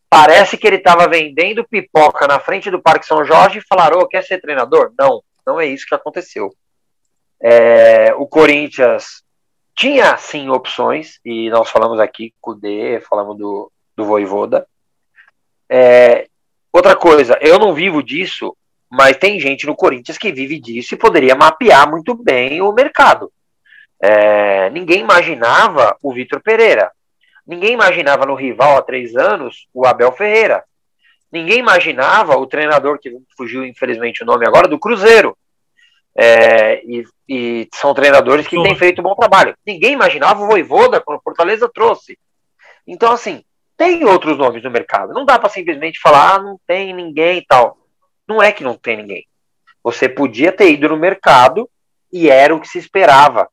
Parece 0.08 0.56
que 0.56 0.66
ele 0.66 0.76
estava 0.76 1.08
vendendo 1.08 1.66
pipoca 1.66 2.26
na 2.26 2.38
frente 2.38 2.70
do 2.70 2.82
Parque 2.82 3.06
São 3.06 3.24
Jorge 3.24 3.58
e 3.58 3.66
falaram: 3.66 3.98
oh, 4.00 4.06
quer 4.06 4.22
ser 4.22 4.40
treinador? 4.40 4.92
Não, 4.98 5.22
não 5.46 5.60
é 5.60 5.66
isso 5.66 5.86
que 5.86 5.94
aconteceu. 5.94 6.54
É, 7.40 8.14
o 8.14 8.26
Corinthians 8.26 9.22
tinha 9.74 10.16
sim 10.16 10.48
opções, 10.48 11.18
e 11.24 11.50
nós 11.50 11.70
falamos 11.70 11.98
aqui 11.98 12.34
com 12.40 12.52
o 12.52 12.54
D, 12.54 13.00
falamos 13.00 13.36
do, 13.36 13.72
do 13.96 14.04
Voivoda. 14.04 14.66
É, 15.68 16.28
outra 16.72 16.94
coisa, 16.94 17.38
eu 17.40 17.58
não 17.58 17.72
vivo 17.72 18.02
disso, 18.02 18.56
mas 18.92 19.16
tem 19.16 19.40
gente 19.40 19.66
no 19.66 19.74
Corinthians 19.74 20.18
que 20.18 20.30
vive 20.30 20.60
disso 20.60 20.94
e 20.94 20.98
poderia 20.98 21.34
mapear 21.34 21.90
muito 21.90 22.14
bem 22.14 22.60
o 22.60 22.70
mercado. 22.72 23.32
É, 23.98 24.68
ninguém 24.68 25.00
imaginava 25.00 25.96
o 26.02 26.12
Vitor 26.12 26.42
Pereira. 26.42 26.92
Ninguém 27.46 27.72
imaginava 27.72 28.26
no 28.26 28.34
rival 28.34 28.76
há 28.76 28.82
três 28.82 29.16
anos 29.16 29.66
o 29.72 29.86
Abel 29.86 30.12
Ferreira. 30.12 30.62
Ninguém 31.32 31.58
imaginava 31.58 32.36
o 32.36 32.46
treinador, 32.46 32.98
que 32.98 33.10
fugiu 33.34 33.64
infelizmente 33.64 34.22
o 34.22 34.26
nome 34.26 34.46
agora, 34.46 34.68
do 34.68 34.78
Cruzeiro. 34.78 35.34
É, 36.14 36.84
e, 36.84 37.04
e, 37.26 37.68
são 37.72 37.94
treinadores 37.94 38.46
que 38.46 38.62
têm 38.62 38.76
feito 38.76 39.00
um 39.00 39.04
bom 39.04 39.14
trabalho. 39.14 39.56
Ninguém 39.66 39.92
imaginava 39.92 40.44
o 40.44 40.46
Voivoda 40.46 41.00
quando 41.00 41.18
o 41.18 41.22
Fortaleza 41.22 41.66
trouxe. 41.72 42.18
Então, 42.86 43.10
assim, 43.10 43.42
tem 43.74 44.04
outros 44.04 44.36
nomes 44.36 44.62
no 44.62 44.70
mercado. 44.70 45.14
Não 45.14 45.24
dá 45.24 45.38
para 45.38 45.48
simplesmente 45.48 45.98
falar, 45.98 46.34
ah, 46.34 46.42
não 46.42 46.60
tem 46.66 46.92
ninguém 46.92 47.38
e 47.38 47.46
tal. 47.46 47.81
Não 48.32 48.42
é 48.42 48.50
que 48.50 48.64
não 48.64 48.74
tem 48.74 48.96
ninguém. 48.96 49.26
Você 49.84 50.08
podia 50.08 50.50
ter 50.50 50.70
ido 50.70 50.88
no 50.88 50.96
mercado 50.96 51.68
e 52.10 52.30
era 52.30 52.54
o 52.54 52.60
que 52.60 52.66
se 52.66 52.78
esperava 52.78 53.46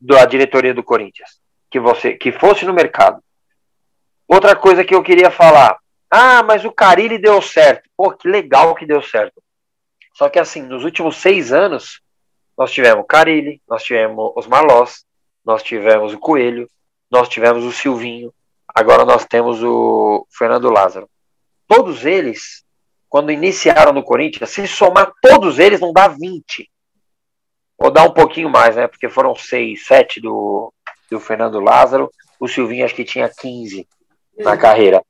da 0.00 0.24
diretoria 0.24 0.72
do 0.72 0.84
Corinthians, 0.84 1.40
que 1.68 1.80
você 1.80 2.14
que 2.14 2.30
fosse 2.30 2.64
no 2.64 2.72
mercado. 2.72 3.20
Outra 4.28 4.54
coisa 4.54 4.84
que 4.84 4.94
eu 4.94 5.02
queria 5.02 5.28
falar, 5.28 5.76
ah, 6.08 6.44
mas 6.44 6.64
o 6.64 6.70
Carilli 6.70 7.18
deu 7.18 7.42
certo. 7.42 7.90
Pô, 7.96 8.12
que 8.12 8.28
legal 8.28 8.76
que 8.76 8.86
deu 8.86 9.02
certo. 9.02 9.42
Só 10.14 10.28
que 10.28 10.38
assim, 10.38 10.62
nos 10.62 10.84
últimos 10.84 11.16
seis 11.16 11.52
anos, 11.52 12.00
nós 12.56 12.70
tivemos 12.70 13.06
Carilli, 13.08 13.60
nós 13.68 13.82
tivemos 13.82 14.32
os 14.36 14.46
Malós, 14.46 15.04
nós 15.44 15.64
tivemos 15.64 16.14
o 16.14 16.18
Coelho, 16.18 16.70
nós 17.10 17.28
tivemos 17.28 17.64
o 17.64 17.72
Silvinho, 17.72 18.32
agora 18.72 19.04
nós 19.04 19.24
temos 19.24 19.64
o 19.64 20.24
Fernando 20.30 20.70
Lázaro. 20.70 21.10
Todos 21.66 22.06
eles 22.06 22.64
quando 23.08 23.32
iniciaram 23.32 23.92
no 23.92 24.02
Corinthians, 24.02 24.50
se 24.50 24.66
somar 24.66 25.12
todos 25.22 25.58
eles, 25.58 25.80
não 25.80 25.92
dá 25.92 26.08
20. 26.08 26.70
Ou 27.78 27.90
dá 27.90 28.02
um 28.02 28.12
pouquinho 28.12 28.48
mais, 28.48 28.76
né? 28.76 28.86
Porque 28.86 29.08
foram 29.08 29.34
6, 29.34 29.86
7 29.86 30.20
do, 30.20 30.72
do 31.10 31.20
Fernando 31.20 31.60
Lázaro. 31.60 32.10
O 32.40 32.48
Silvinho 32.48 32.84
acho 32.84 32.94
que 32.94 33.04
tinha 33.04 33.28
15 33.28 33.86
na 34.38 34.56
carreira. 34.56 35.02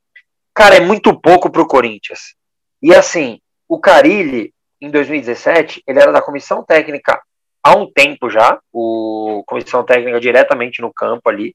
Cara, 0.54 0.76
é 0.76 0.80
muito 0.80 1.18
pouco 1.18 1.50
pro 1.50 1.66
Corinthians. 1.66 2.34
E 2.82 2.94
assim, 2.94 3.40
o 3.68 3.78
Carilli, 3.78 4.52
em 4.80 4.90
2017, 4.90 5.82
ele 5.86 6.00
era 6.00 6.12
da 6.12 6.22
comissão 6.22 6.64
técnica 6.64 7.20
há 7.62 7.74
um 7.74 7.90
tempo 7.90 8.30
já, 8.30 8.60
o 8.72 9.42
comissão 9.46 9.84
técnica 9.84 10.20
diretamente 10.20 10.80
no 10.80 10.92
campo 10.92 11.28
ali. 11.28 11.54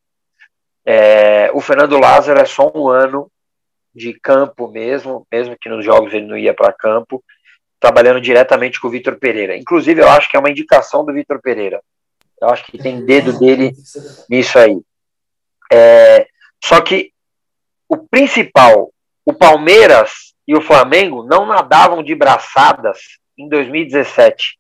É, 0.86 1.50
o 1.54 1.62
Fernando 1.62 1.98
Lázaro 1.98 2.40
é 2.40 2.46
só 2.46 2.72
um 2.76 2.90
ano 2.90 3.32
de 3.94 4.14
campo 4.14 4.68
mesmo, 4.68 5.28
mesmo 5.32 5.58
que 5.60 5.70
nos 5.70 5.84
jogos 5.84 6.14
ele 6.14 6.26
não 6.26 6.38
ia 6.38 6.54
para 6.54 6.74
campo, 6.74 7.24
trabalhando 7.80 8.22
diretamente 8.22 8.80
com 8.80 8.88
o 8.88 8.92
Vitor 8.92 9.18
Pereira. 9.18 9.58
Inclusive, 9.58 10.02
eu 10.02 10.10
acho 10.10 10.30
que 10.30 10.38
é 10.38 10.40
uma 10.40 10.50
indicação 10.50 11.04
do 11.04 11.14
Vitor 11.14 11.42
Pereira. 11.42 11.82
Eu 12.40 12.50
acho 12.50 12.66
que 12.66 12.78
tem 12.78 13.06
dedo 13.06 13.38
dele 13.38 13.74
nisso 14.30 14.58
aí. 14.58 14.80
É, 15.72 16.28
só 16.64 16.82
que 16.82 17.12
o 17.88 17.98
principal, 17.98 18.92
o 19.26 19.34
Palmeiras 19.34 20.34
e 20.48 20.56
o 20.56 20.62
Flamengo 20.62 21.24
não 21.24 21.46
nadavam 21.46 22.04
de 22.04 22.16
braçadas 22.16 23.00
em 23.38 23.48
2017. 23.48 24.58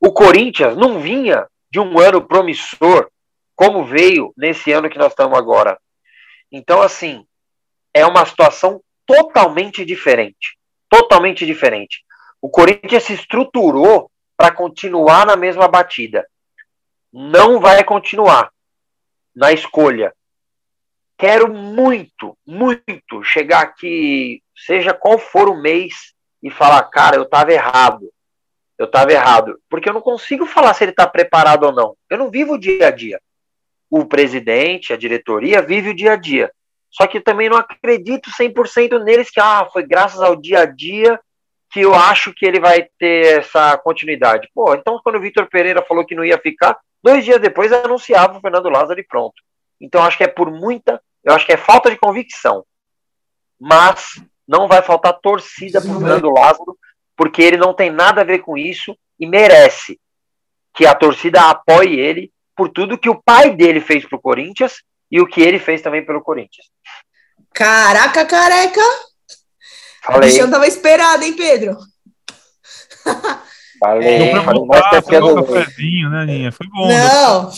O 0.00 0.12
Corinthians 0.12 0.76
não 0.76 1.00
vinha 1.00 1.46
de 1.70 1.78
um 1.78 1.98
ano 1.98 2.26
promissor 2.26 3.08
como 3.54 3.84
veio 3.84 4.32
nesse 4.36 4.72
ano 4.72 4.90
que 4.90 4.98
nós 4.98 5.12
estamos 5.12 5.38
agora. 5.38 5.78
Então, 6.50 6.82
assim, 6.82 7.24
é 7.94 8.06
uma 8.06 8.24
situação 8.24 8.82
totalmente 9.06 9.84
diferente. 9.84 10.58
Totalmente 10.88 11.46
diferente. 11.46 12.04
O 12.40 12.48
Corinthians 12.48 13.04
se 13.04 13.14
estruturou 13.14 14.10
para 14.36 14.50
continuar 14.50 15.26
na 15.26 15.36
mesma 15.36 15.68
batida. 15.68 16.26
Não 17.12 17.60
vai 17.60 17.84
continuar 17.84 18.50
na 19.34 19.52
escolha. 19.52 20.12
Quero 21.16 21.52
muito, 21.52 22.36
muito 22.46 23.22
chegar 23.22 23.60
aqui, 23.60 24.42
seja 24.56 24.92
qual 24.92 25.18
for 25.18 25.48
o 25.48 25.60
mês, 25.60 26.12
e 26.42 26.50
falar, 26.50 26.82
cara, 26.84 27.16
eu 27.16 27.22
estava 27.22 27.52
errado. 27.52 28.12
Eu 28.76 28.86
estava 28.86 29.12
errado. 29.12 29.60
Porque 29.70 29.88
eu 29.88 29.92
não 29.92 30.00
consigo 30.00 30.44
falar 30.44 30.74
se 30.74 30.82
ele 30.82 30.90
está 30.90 31.06
preparado 31.06 31.64
ou 31.64 31.72
não. 31.72 31.96
Eu 32.10 32.18
não 32.18 32.30
vivo 32.30 32.54
o 32.54 32.58
dia 32.58 32.88
a 32.88 32.90
dia. 32.90 33.20
O 33.88 34.04
presidente, 34.04 34.92
a 34.92 34.96
diretoria, 34.96 35.62
vive 35.62 35.90
o 35.90 35.94
dia 35.94 36.14
a 36.14 36.16
dia. 36.16 36.50
Só 36.92 37.06
que 37.06 37.20
também 37.20 37.48
não 37.48 37.56
acredito 37.56 38.30
100% 38.30 39.02
neles 39.02 39.30
que 39.30 39.40
ah, 39.40 39.66
foi 39.72 39.82
graças 39.82 40.20
ao 40.20 40.36
dia 40.36 40.60
a 40.60 40.66
dia 40.66 41.18
que 41.70 41.80
eu 41.80 41.94
acho 41.94 42.34
que 42.34 42.44
ele 42.44 42.60
vai 42.60 42.86
ter 42.98 43.40
essa 43.40 43.78
continuidade. 43.78 44.48
Pô, 44.54 44.74
então 44.74 45.00
quando 45.02 45.16
o 45.16 45.20
Vitor 45.20 45.48
Pereira 45.48 45.82
falou 45.82 46.04
que 46.04 46.14
não 46.14 46.22
ia 46.22 46.38
ficar, 46.38 46.78
dois 47.02 47.24
dias 47.24 47.40
depois 47.40 47.72
anunciava 47.72 48.36
o 48.36 48.40
Fernando 48.42 48.68
Lázaro 48.68 49.00
e 49.00 49.06
pronto. 49.06 49.42
Então 49.80 50.02
acho 50.02 50.18
que 50.18 50.24
é 50.24 50.28
por 50.28 50.50
muita, 50.50 51.00
eu 51.24 51.32
acho 51.32 51.46
que 51.46 51.52
é 51.52 51.56
falta 51.56 51.90
de 51.90 51.96
convicção. 51.96 52.62
Mas 53.58 54.22
não 54.46 54.68
vai 54.68 54.82
faltar 54.82 55.18
torcida 55.20 55.80
para 55.80 55.90
o 55.90 55.98
Fernando 55.98 56.30
Lázaro, 56.30 56.76
porque 57.16 57.40
ele 57.40 57.56
não 57.56 57.72
tem 57.72 57.90
nada 57.90 58.20
a 58.20 58.24
ver 58.24 58.40
com 58.40 58.58
isso 58.58 58.94
e 59.18 59.26
merece 59.26 59.98
que 60.74 60.84
a 60.84 60.94
torcida 60.94 61.48
apoie 61.48 61.98
ele 61.98 62.30
por 62.54 62.68
tudo 62.68 62.98
que 62.98 63.08
o 63.08 63.22
pai 63.22 63.50
dele 63.50 63.80
fez 63.80 64.04
para 64.04 64.16
o 64.16 64.20
Corinthians 64.20 64.82
e 65.12 65.20
o 65.20 65.26
que 65.26 65.42
ele 65.42 65.58
fez 65.58 65.82
também 65.82 66.04
pelo 66.04 66.22
Corinthians. 66.22 66.66
Caraca, 67.52 68.24
careca! 68.24 68.80
Falei. 70.02 70.30
O 70.30 70.32
bichão 70.32 70.50
tava 70.50 70.66
esperado, 70.66 71.22
hein, 71.22 71.34
Pedro? 71.34 71.76
Falei, 73.78 74.32
Não 74.32 74.44
falei 74.44 74.64
mais 74.64 75.04
foi 75.04 75.22
um 75.22 75.44
cafezinho, 75.44 76.08
né, 76.08 76.24
Ninha? 76.24 76.52
Foi 76.52 76.66
bom. 76.68 76.88
Não, 76.88 77.52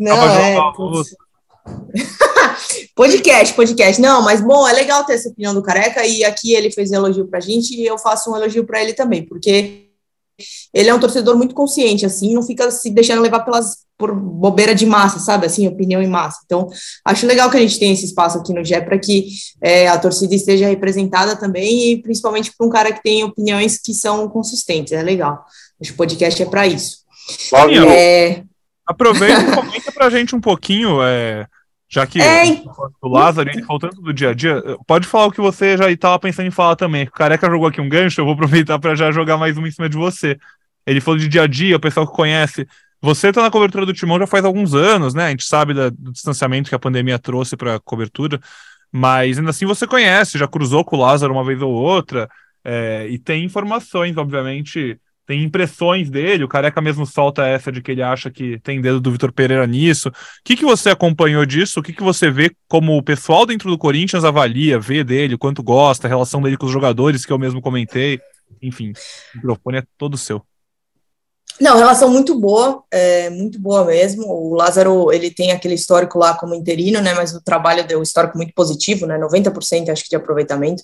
não, 0.00 0.16
Tava 0.16 1.02
é. 1.02 1.26
podcast, 2.96 3.54
podcast. 3.54 4.00
Não, 4.00 4.22
mas 4.22 4.40
bom, 4.40 4.66
é 4.66 4.72
legal 4.72 5.04
ter 5.04 5.14
essa 5.14 5.28
opinião 5.28 5.54
do 5.54 5.62
Careca 5.62 6.04
e 6.04 6.24
aqui 6.24 6.54
ele 6.54 6.72
fez 6.72 6.90
um 6.90 6.94
elogio 6.94 7.28
pra 7.28 7.40
gente 7.40 7.74
e 7.74 7.86
eu 7.86 7.98
faço 7.98 8.32
um 8.32 8.36
elogio 8.36 8.64
pra 8.64 8.82
ele 8.82 8.94
também, 8.94 9.24
porque 9.24 9.90
ele 10.72 10.88
é 10.88 10.94
um 10.94 11.00
torcedor 11.00 11.36
muito 11.36 11.54
consciente, 11.54 12.06
assim, 12.06 12.34
não 12.34 12.42
fica 12.42 12.70
se 12.70 12.90
deixando 12.90 13.22
levar 13.22 13.40
pelas 13.40 13.85
por 13.98 14.14
bobeira 14.14 14.74
de 14.74 14.84
massa, 14.84 15.18
sabe? 15.18 15.46
Assim, 15.46 15.66
opinião 15.66 16.02
em 16.02 16.06
massa. 16.06 16.40
Então, 16.44 16.68
acho 17.04 17.26
legal 17.26 17.50
que 17.50 17.56
a 17.56 17.60
gente 17.60 17.78
tenha 17.78 17.92
esse 17.92 18.04
espaço 18.04 18.38
aqui 18.38 18.52
no 18.52 18.64
GE 18.64 18.80
para 18.82 18.98
que 18.98 19.26
é, 19.62 19.88
a 19.88 19.98
torcida 19.98 20.34
esteja 20.34 20.66
representada 20.68 21.34
também 21.36 21.92
e 21.92 22.02
principalmente 22.02 22.52
para 22.56 22.66
um 22.66 22.70
cara 22.70 22.92
que 22.92 23.02
tem 23.02 23.24
opiniões 23.24 23.78
que 23.78 23.94
são 23.94 24.28
consistentes. 24.28 24.92
É 24.92 25.02
legal. 25.02 25.44
Acho 25.80 25.90
que 25.90 25.94
o 25.94 25.96
podcast 25.96 26.42
é 26.42 26.46
para 26.46 26.66
isso. 26.66 26.98
Ninha, 27.66 27.84
É, 27.90 28.42
Aproveita 28.86 29.40
e 29.40 29.50
comenta 29.56 29.90
pra 29.92 30.10
gente 30.10 30.36
um 30.36 30.40
pouquinho, 30.40 31.02
é, 31.02 31.46
já 31.88 32.06
que 32.06 32.20
É. 32.22 32.62
o 33.02 33.08
Lázaro, 33.08 33.50
ele 33.50 33.64
falou 33.64 33.80
tanto 33.80 34.00
do 34.00 34.12
dia 34.12 34.30
a 34.30 34.34
dia, 34.34 34.62
pode 34.86 35.06
falar 35.08 35.26
o 35.26 35.32
que 35.32 35.40
você 35.40 35.76
já 35.76 35.90
estava 35.90 36.18
pensando 36.18 36.46
em 36.46 36.52
falar 36.52 36.76
também. 36.76 37.04
O 37.04 37.10
Careca 37.10 37.50
jogou 37.50 37.66
aqui 37.66 37.80
um 37.80 37.88
gancho, 37.88 38.20
eu 38.20 38.24
vou 38.24 38.34
aproveitar 38.34 38.78
para 38.78 38.94
já 38.94 39.10
jogar 39.10 39.36
mais 39.36 39.56
uma 39.56 39.66
em 39.66 39.72
cima 39.72 39.88
de 39.88 39.96
você. 39.96 40.36
Ele 40.86 41.00
falou 41.00 41.18
de 41.18 41.26
dia 41.26 41.42
a 41.42 41.46
dia, 41.48 41.76
o 41.76 41.80
pessoal 41.80 42.06
que 42.06 42.14
conhece. 42.14 42.64
Você 43.00 43.32
tá 43.32 43.42
na 43.42 43.50
cobertura 43.50 43.86
do 43.86 43.92
Timão 43.92 44.18
já 44.18 44.26
faz 44.26 44.44
alguns 44.44 44.74
anos, 44.74 45.14
né? 45.14 45.26
A 45.26 45.30
gente 45.30 45.44
sabe 45.44 45.74
da- 45.74 45.90
do 45.90 46.12
distanciamento 46.12 46.68
que 46.68 46.74
a 46.74 46.78
pandemia 46.78 47.18
trouxe 47.18 47.56
para 47.56 47.76
a 47.76 47.80
cobertura, 47.80 48.40
mas 48.90 49.38
ainda 49.38 49.50
assim 49.50 49.66
você 49.66 49.86
conhece, 49.86 50.38
já 50.38 50.48
cruzou 50.48 50.84
com 50.84 50.96
o 50.96 51.00
Lázaro 51.00 51.32
uma 51.32 51.44
vez 51.44 51.60
ou 51.60 51.70
outra, 51.72 52.28
é, 52.64 53.06
e 53.08 53.18
tem 53.18 53.44
informações, 53.44 54.16
obviamente, 54.16 54.98
tem 55.26 55.42
impressões 55.42 56.08
dele. 56.10 56.44
O 56.44 56.48
Careca 56.48 56.80
mesmo 56.80 57.04
solta 57.06 57.46
essa 57.46 57.70
de 57.70 57.82
que 57.82 57.90
ele 57.92 58.02
acha 58.02 58.30
que 58.30 58.58
tem 58.60 58.80
dedo 58.80 59.00
do 59.00 59.10
Vitor 59.12 59.32
Pereira 59.32 59.66
nisso. 59.66 60.08
O 60.08 60.12
que, 60.44 60.56
que 60.56 60.64
você 60.64 60.90
acompanhou 60.90 61.44
disso? 61.44 61.80
O 61.80 61.82
que, 61.82 61.92
que 61.92 62.02
você 62.02 62.30
vê 62.30 62.50
como 62.68 62.96
o 62.96 63.02
pessoal 63.02 63.44
dentro 63.44 63.70
do 63.70 63.78
Corinthians 63.78 64.24
avalia, 64.24 64.78
vê 64.78 65.04
dele, 65.04 65.36
quanto 65.36 65.62
gosta, 65.62 66.06
a 66.06 66.10
relação 66.10 66.40
dele 66.40 66.56
com 66.56 66.66
os 66.66 66.72
jogadores 66.72 67.24
que 67.26 67.32
eu 67.32 67.38
mesmo 67.38 67.60
comentei? 67.60 68.20
Enfim, 68.62 68.92
o 69.34 69.36
microfone 69.38 69.78
é 69.78 69.82
todo 69.98 70.16
seu. 70.16 70.44
Não, 71.58 71.76
relação 71.76 72.10
muito 72.10 72.38
boa, 72.38 72.82
é, 72.90 73.30
muito 73.30 73.58
boa 73.58 73.84
mesmo. 73.84 74.26
O 74.26 74.54
Lázaro, 74.54 75.10
ele 75.10 75.30
tem 75.30 75.52
aquele 75.52 75.74
histórico 75.74 76.18
lá 76.18 76.34
como 76.34 76.54
interino, 76.54 77.00
né? 77.00 77.14
Mas 77.14 77.34
o 77.34 77.40
trabalho 77.40 77.86
deu 77.86 77.98
um 77.98 78.02
histórico 78.02 78.36
muito 78.36 78.52
positivo, 78.54 79.06
né? 79.06 79.18
90% 79.18 79.90
acho 79.90 80.02
que 80.04 80.10
de 80.10 80.16
aproveitamento. 80.16 80.82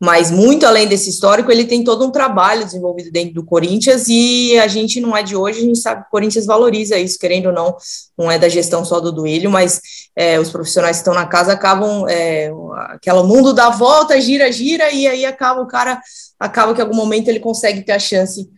Mas 0.00 0.30
muito 0.30 0.64
além 0.64 0.86
desse 0.86 1.10
histórico, 1.10 1.50
ele 1.50 1.64
tem 1.64 1.82
todo 1.82 2.06
um 2.06 2.10
trabalho 2.10 2.64
desenvolvido 2.64 3.10
dentro 3.10 3.34
do 3.34 3.44
Corinthians 3.44 4.06
e 4.08 4.56
a 4.56 4.68
gente 4.68 5.00
não 5.00 5.16
é 5.16 5.24
de 5.24 5.34
hoje, 5.34 5.58
a 5.58 5.62
gente 5.62 5.78
sabe 5.80 6.02
que 6.02 6.06
o 6.06 6.10
Corinthians 6.10 6.46
valoriza 6.46 6.96
isso, 6.96 7.18
querendo 7.18 7.46
ou 7.46 7.52
não, 7.52 7.76
não 8.16 8.30
é 8.30 8.38
da 8.38 8.48
gestão 8.48 8.84
só 8.84 9.00
do 9.00 9.10
Duílio, 9.10 9.50
mas 9.50 9.80
é, 10.14 10.38
os 10.38 10.50
profissionais 10.50 10.98
que 10.98 11.00
estão 11.00 11.14
na 11.14 11.26
casa 11.26 11.52
acabam, 11.52 12.06
é, 12.08 12.48
aquela 12.90 13.24
mundo 13.24 13.52
dá 13.52 13.70
volta, 13.70 14.20
gira, 14.20 14.52
gira, 14.52 14.88
e 14.92 15.08
aí 15.08 15.26
acaba 15.26 15.60
o 15.62 15.66
cara, 15.66 16.00
acaba 16.38 16.72
que 16.72 16.80
em 16.80 16.84
algum 16.84 16.96
momento 16.96 17.26
ele 17.26 17.40
consegue 17.40 17.82
ter 17.82 17.92
a 17.92 17.98
chance 17.98 18.48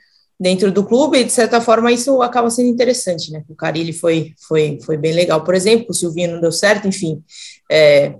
dentro 0.40 0.72
do 0.72 0.85
clube, 0.85 1.18
e 1.18 1.24
de 1.24 1.33
certa 1.33 1.61
forma 1.61 1.92
isso 1.92 2.22
acaba 2.22 2.48
sendo 2.48 2.70
interessante, 2.70 3.31
né? 3.31 3.44
O 3.46 3.55
Carilli 3.55 3.92
foi, 3.92 4.33
foi, 4.48 4.79
foi 4.83 4.96
bem 4.96 5.12
legal, 5.12 5.44
por 5.44 5.55
exemplo, 5.55 5.88
o 5.90 5.94
Silvinho 5.94 6.33
não 6.33 6.40
deu 6.40 6.50
certo, 6.50 6.88
enfim, 6.88 7.22
é, 7.70 8.14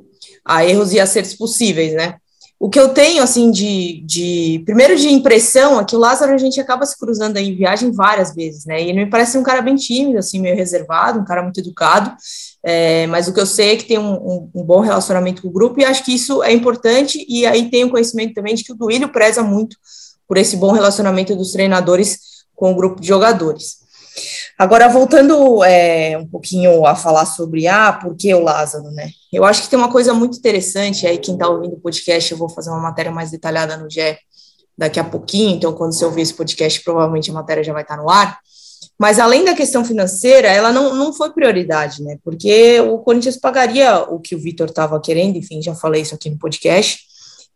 há 0.45 0.67
erros 0.67 0.93
e 0.93 1.01
acertos 1.01 1.35
possíveis, 1.35 1.95
né? 1.95 2.17
O 2.63 2.69
que 2.69 2.79
eu 2.79 2.91
tenho, 2.91 3.23
assim, 3.23 3.51
de, 3.51 4.03
de 4.05 4.63
primeiro 4.67 4.95
de 4.95 5.09
impressão 5.09 5.81
é 5.81 5.85
que 5.85 5.97
o 5.97 5.99
Lázaro 5.99 6.35
a 6.35 6.37
gente 6.37 6.61
acaba 6.61 6.85
se 6.85 6.99
cruzando 6.99 7.39
aí 7.39 7.49
em 7.49 7.57
viagem 7.57 7.91
várias 7.91 8.35
vezes, 8.35 8.67
né? 8.67 8.83
E 8.83 8.91
ele 8.91 9.05
me 9.05 9.11
parece 9.11 9.39
um 9.39 9.43
cara 9.43 9.63
bem 9.63 9.77
tímido, 9.77 10.19
assim, 10.19 10.39
meio 10.39 10.55
reservado, 10.55 11.19
um 11.19 11.25
cara 11.25 11.43
muito 11.43 11.59
educado, 11.59 12.15
é, 12.63 13.07
mas 13.07 13.29
o 13.29 13.33
que 13.33 13.41
eu 13.41 13.47
sei 13.47 13.71
é 13.71 13.77
que 13.77 13.87
tem 13.87 13.99
um, 13.99 14.13
um, 14.13 14.51
um, 14.57 14.63
bom 14.63 14.81
relacionamento 14.81 15.41
com 15.41 15.49
o 15.49 15.51
grupo 15.51 15.81
e 15.81 15.87
acho 15.87 16.05
que 16.05 16.15
isso 16.15 16.43
é 16.43 16.53
importante. 16.53 17.25
E 17.27 17.47
aí 17.47 17.71
tem 17.71 17.85
o 17.85 17.91
conhecimento 17.91 18.35
também 18.35 18.55
de 18.55 18.63
que 18.63 18.73
o 18.73 18.77
Duílio 18.77 19.09
preza 19.09 19.43
muito 19.43 19.75
por 20.31 20.39
esse 20.39 20.57
bom 20.57 20.71
relacionamento 20.71 21.35
dos 21.35 21.51
treinadores 21.51 22.45
com 22.55 22.71
o 22.71 22.75
grupo 22.77 23.01
de 23.01 23.09
jogadores. 23.09 23.79
Agora, 24.57 24.89
voltando 24.89 25.65
é, 25.65 26.17
um 26.17 26.27
pouquinho 26.29 26.87
a 26.87 26.95
falar 26.95 27.27
sobre, 27.27 27.67
ah, 27.67 27.93
por 27.93 28.15
que 28.15 28.33
o 28.33 28.39
Lázaro, 28.39 28.93
né? 28.93 29.11
Eu 29.33 29.45
acho 29.45 29.63
que 29.63 29.69
tem 29.69 29.77
uma 29.77 29.91
coisa 29.91 30.15
muito 30.15 30.39
interessante, 30.39 31.05
aí 31.05 31.19
quem 31.19 31.35
está 31.35 31.49
ouvindo 31.49 31.75
o 31.75 31.81
podcast, 31.81 32.31
eu 32.31 32.39
vou 32.39 32.49
fazer 32.49 32.71
uma 32.71 32.79
matéria 32.79 33.11
mais 33.11 33.33
detalhada 33.33 33.77
no 33.77 33.91
GE 33.91 34.17
daqui 34.79 35.01
a 35.01 35.05
pouquinho, 35.05 35.57
então 35.57 35.73
quando 35.73 35.95
você 35.95 36.05
ouvir 36.05 36.23
esse 36.23 36.35
podcast, 36.35 36.81
provavelmente 36.85 37.29
a 37.29 37.35
matéria 37.35 37.65
já 37.65 37.73
vai 37.73 37.83
estar 37.83 37.97
no 37.97 38.09
ar. 38.09 38.39
Mas 38.97 39.19
além 39.19 39.45
da 39.45 39.55
questão 39.55 39.85
financeira, 39.85 40.47
ela 40.47 40.73
não, 40.73 40.95
não 40.95 41.13
foi 41.13 41.31
prioridade, 41.31 42.05
né? 42.05 42.19
Porque 42.23 42.79
o 42.79 42.99
Corinthians 42.99 43.37
pagaria 43.37 44.05
o 44.05 44.21
que 44.21 44.37
o 44.37 44.39
Vitor 44.39 44.69
estava 44.69 45.01
querendo, 45.01 45.39
enfim, 45.39 45.61
já 45.61 45.75
falei 45.75 46.03
isso 46.03 46.15
aqui 46.15 46.31
no 46.31 46.39
podcast. 46.39 47.01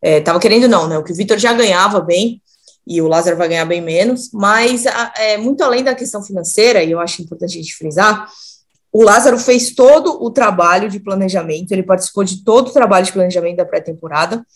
Estava 0.02 0.38
é, 0.38 0.42
querendo 0.42 0.66
não, 0.66 0.88
né? 0.88 0.98
O 0.98 1.04
que 1.04 1.12
o 1.12 1.14
Vitor 1.14 1.38
já 1.38 1.52
ganhava 1.52 2.00
bem, 2.00 2.42
e 2.86 3.00
o 3.00 3.08
Lázaro 3.08 3.36
vai 3.36 3.48
ganhar 3.48 3.64
bem 3.64 3.80
menos, 3.80 4.30
mas 4.32 4.84
é, 5.16 5.36
muito 5.38 5.62
além 5.64 5.82
da 5.82 5.94
questão 5.94 6.22
financeira, 6.22 6.82
e 6.82 6.90
eu 6.90 7.00
acho 7.00 7.22
importante 7.22 7.54
a 7.54 7.62
gente 7.62 7.74
frisar, 7.74 8.28
o 8.92 9.02
Lázaro 9.02 9.38
fez 9.38 9.74
todo 9.74 10.22
o 10.22 10.30
trabalho 10.30 10.88
de 10.88 11.00
planejamento, 11.00 11.72
ele 11.72 11.82
participou 11.82 12.22
de 12.22 12.44
todo 12.44 12.68
o 12.68 12.72
trabalho 12.72 13.04
de 13.04 13.12
planejamento 13.12 13.56
da 13.56 13.64
pré-temporada, 13.64 14.46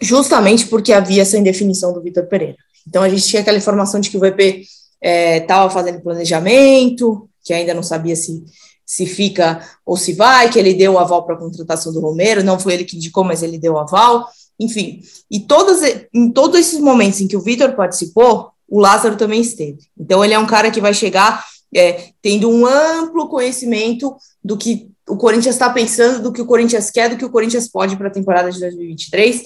justamente 0.00 0.66
porque 0.66 0.92
havia 0.92 1.22
essa 1.22 1.36
indefinição 1.36 1.92
do 1.92 2.00
Vitor 2.00 2.26
Pereira. 2.26 2.56
Então 2.86 3.02
a 3.02 3.08
gente 3.08 3.26
tinha 3.26 3.42
aquela 3.42 3.58
informação 3.58 4.00
de 4.00 4.10
que 4.10 4.16
o 4.16 4.20
VP 4.20 4.64
estava 5.02 5.66
é, 5.66 5.70
fazendo 5.70 6.00
planejamento, 6.00 7.28
que 7.44 7.52
ainda 7.52 7.74
não 7.74 7.82
sabia 7.82 8.16
se, 8.16 8.42
se 8.86 9.06
fica 9.06 9.60
ou 9.84 9.96
se 9.96 10.12
vai, 10.12 10.50
que 10.50 10.58
ele 10.58 10.72
deu 10.72 10.92
o 10.92 10.98
aval 10.98 11.26
para 11.26 11.34
a 11.34 11.38
contratação 11.38 11.92
do 11.92 12.00
Romero, 12.00 12.42
não 12.42 12.58
foi 12.58 12.74
ele 12.74 12.84
que 12.84 12.96
indicou, 12.96 13.24
mas 13.24 13.42
ele 13.42 13.58
deu 13.58 13.74
o 13.74 13.78
aval 13.78 14.26
enfim, 14.58 15.00
e 15.30 15.40
todos, 15.40 15.80
em 16.12 16.30
todos 16.30 16.58
esses 16.58 16.80
momentos 16.80 17.20
em 17.20 17.28
que 17.28 17.36
o 17.36 17.40
Vitor 17.40 17.74
participou, 17.74 18.50
o 18.68 18.80
Lázaro 18.80 19.16
também 19.16 19.40
esteve. 19.40 19.78
Então, 19.98 20.24
ele 20.24 20.34
é 20.34 20.38
um 20.38 20.46
cara 20.46 20.70
que 20.70 20.80
vai 20.80 20.94
chegar 20.94 21.44
é, 21.74 22.10
tendo 22.22 22.48
um 22.48 22.66
amplo 22.66 23.28
conhecimento 23.28 24.14
do 24.42 24.56
que 24.56 24.90
o 25.08 25.16
Corinthians 25.16 25.56
está 25.56 25.68
pensando, 25.70 26.22
do 26.22 26.32
que 26.32 26.40
o 26.40 26.46
Corinthians 26.46 26.90
quer, 26.90 27.10
do 27.10 27.16
que 27.16 27.24
o 27.24 27.30
Corinthians 27.30 27.68
pode 27.68 27.96
para 27.96 28.08
a 28.08 28.12
temporada 28.12 28.50
de 28.50 28.60
2023. 28.60 29.42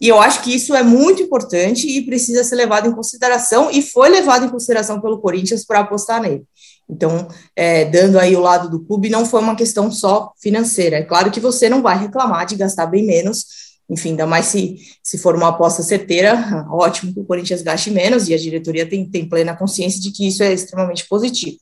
E 0.00 0.08
eu 0.08 0.20
acho 0.20 0.42
que 0.42 0.54
isso 0.54 0.74
é 0.74 0.82
muito 0.82 1.22
importante 1.22 1.88
e 1.88 2.04
precisa 2.04 2.44
ser 2.44 2.56
levado 2.56 2.88
em 2.88 2.92
consideração, 2.92 3.70
e 3.70 3.80
foi 3.82 4.08
levado 4.08 4.44
em 4.44 4.48
consideração 4.48 5.00
pelo 5.00 5.20
Corinthians 5.20 5.64
para 5.64 5.80
apostar 5.80 6.20
nele. 6.20 6.44
Então, 6.88 7.26
é, 7.56 7.84
dando 7.84 8.18
aí 8.18 8.36
o 8.36 8.40
lado 8.40 8.68
do 8.68 8.80
clube, 8.80 9.08
não 9.08 9.24
foi 9.24 9.40
uma 9.40 9.56
questão 9.56 9.90
só 9.90 10.32
financeira. 10.40 10.96
É 10.96 11.02
claro 11.02 11.30
que 11.30 11.40
você 11.40 11.68
não 11.68 11.80
vai 11.80 11.98
reclamar 11.98 12.46
de 12.46 12.56
gastar 12.56 12.86
bem 12.86 13.06
menos 13.06 13.71
enfim, 13.88 14.10
ainda 14.10 14.26
mais 14.26 14.46
se, 14.46 14.76
se 15.02 15.18
for 15.18 15.34
uma 15.34 15.48
aposta 15.48 15.82
certeira, 15.82 16.66
ótimo 16.70 17.12
que 17.12 17.20
o 17.20 17.24
Corinthians 17.24 17.62
gaste 17.62 17.90
menos, 17.90 18.28
e 18.28 18.34
a 18.34 18.38
diretoria 18.38 18.88
tem, 18.88 19.04
tem 19.08 19.28
plena 19.28 19.56
consciência 19.56 20.00
de 20.00 20.10
que 20.10 20.26
isso 20.26 20.42
é 20.42 20.52
extremamente 20.52 21.06
positivo. 21.08 21.58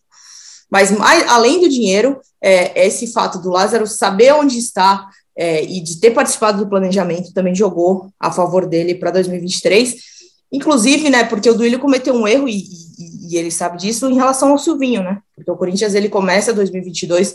Mas, 0.71 0.91
mais, 0.93 1.29
além 1.29 1.61
do 1.61 1.69
dinheiro, 1.69 2.21
é, 2.41 2.87
esse 2.87 3.09
fato 3.09 3.41
do 3.41 3.51
Lázaro 3.51 3.87
saber 3.87 4.33
onde 4.35 4.57
está 4.57 5.09
é, 5.37 5.65
e 5.65 5.81
de 5.81 5.99
ter 5.99 6.13
participado 6.13 6.59
do 6.59 6.69
planejamento 6.69 7.33
também 7.33 7.55
jogou 7.55 8.09
a 8.21 8.31
favor 8.31 8.67
dele 8.67 8.95
para 8.95 9.11
2023. 9.11 9.97
Inclusive, 10.53 11.11
né, 11.11 11.25
porque 11.25 11.51
o 11.51 11.55
Duílio 11.55 11.79
cometeu 11.79 12.15
um 12.15 12.27
erro, 12.27 12.49
e, 12.49 12.59
e, 12.59 13.33
e, 13.33 13.37
ele 13.37 13.51
sabe 13.51 13.79
disso, 13.79 14.09
em 14.09 14.15
relação 14.15 14.51
ao 14.51 14.59
Silvinho, 14.59 15.03
né? 15.03 15.19
Porque 15.35 15.51
o 15.51 15.57
Corinthians 15.57 15.95
ele 15.95 16.09
começa 16.09 16.53
2022 16.53 17.35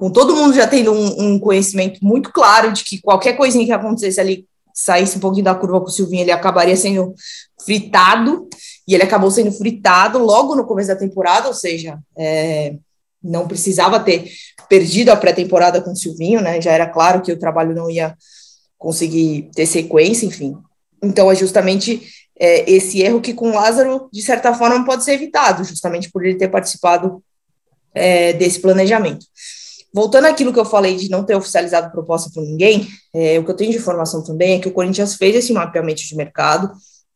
com 0.00 0.10
todo 0.10 0.34
mundo 0.34 0.54
já 0.54 0.66
tendo 0.66 0.94
um, 0.94 1.34
um, 1.34 1.38
conhecimento 1.38 2.02
muito 2.02 2.32
claro 2.32 2.72
de 2.72 2.82
que 2.82 3.02
qualquer 3.02 3.36
coisinha 3.36 3.66
que 3.66 3.70
acontecesse 3.70 4.18
ali, 4.18 4.46
saísse 4.72 5.18
um 5.18 5.20
pouquinho 5.20 5.44
da 5.44 5.54
curva 5.54 5.78
com 5.78 5.88
o 5.88 5.90
Silvinho, 5.90 6.22
ele 6.22 6.32
acabaria 6.32 6.74
sendo 6.74 7.12
fritado, 7.62 8.48
e 8.88 8.94
ele 8.94 9.02
acabou 9.02 9.30
sendo 9.30 9.52
fritado 9.52 10.18
logo 10.18 10.56
no 10.56 10.64
começo 10.64 10.88
da 10.88 10.96
temporada, 10.96 11.48
ou 11.48 11.52
seja, 11.52 11.98
é, 12.16 12.76
não 13.22 13.46
precisava 13.46 14.00
ter 14.00 14.32
perdido 14.70 15.10
a 15.10 15.16
pré-temporada 15.16 15.82
com 15.82 15.92
o 15.92 15.96
Silvinho, 15.96 16.40
né? 16.40 16.62
Já 16.62 16.72
era 16.72 16.86
claro 16.86 17.20
que 17.20 17.30
o 17.30 17.38
trabalho 17.38 17.74
não 17.74 17.90
ia 17.90 18.16
conseguir 18.78 19.50
ter 19.54 19.66
sequência, 19.66 20.24
enfim. 20.24 20.56
Então 21.02 21.30
é 21.30 21.34
justamente 21.34 22.08
é, 22.38 22.70
esse 22.70 23.02
erro 23.02 23.20
que 23.20 23.34
com 23.34 23.50
o 23.50 23.54
Lázaro, 23.54 24.08
de 24.10 24.22
certa 24.22 24.54
forma, 24.54 24.82
pode 24.82 25.04
ser 25.04 25.12
evitado, 25.12 25.62
justamente 25.62 26.10
por 26.10 26.24
ele 26.24 26.38
ter 26.38 26.48
participado 26.48 27.22
é, 27.94 28.32
desse 28.32 28.60
planejamento. 28.60 29.26
Voltando 29.92 30.26
àquilo 30.26 30.52
que 30.52 30.60
eu 30.60 30.64
falei 30.64 30.96
de 30.96 31.10
não 31.10 31.24
ter 31.24 31.34
oficializado 31.34 31.90
proposta 31.90 32.30
por 32.32 32.42
ninguém, 32.42 32.88
é, 33.12 33.38
o 33.38 33.44
que 33.44 33.50
eu 33.50 33.56
tenho 33.56 33.72
de 33.72 33.78
informação 33.78 34.22
também 34.22 34.54
é 34.54 34.58
que 34.60 34.68
o 34.68 34.72
Corinthians 34.72 35.16
fez 35.16 35.34
esse 35.34 35.52
mapeamento 35.52 36.02
de 36.02 36.14
mercado 36.14 36.70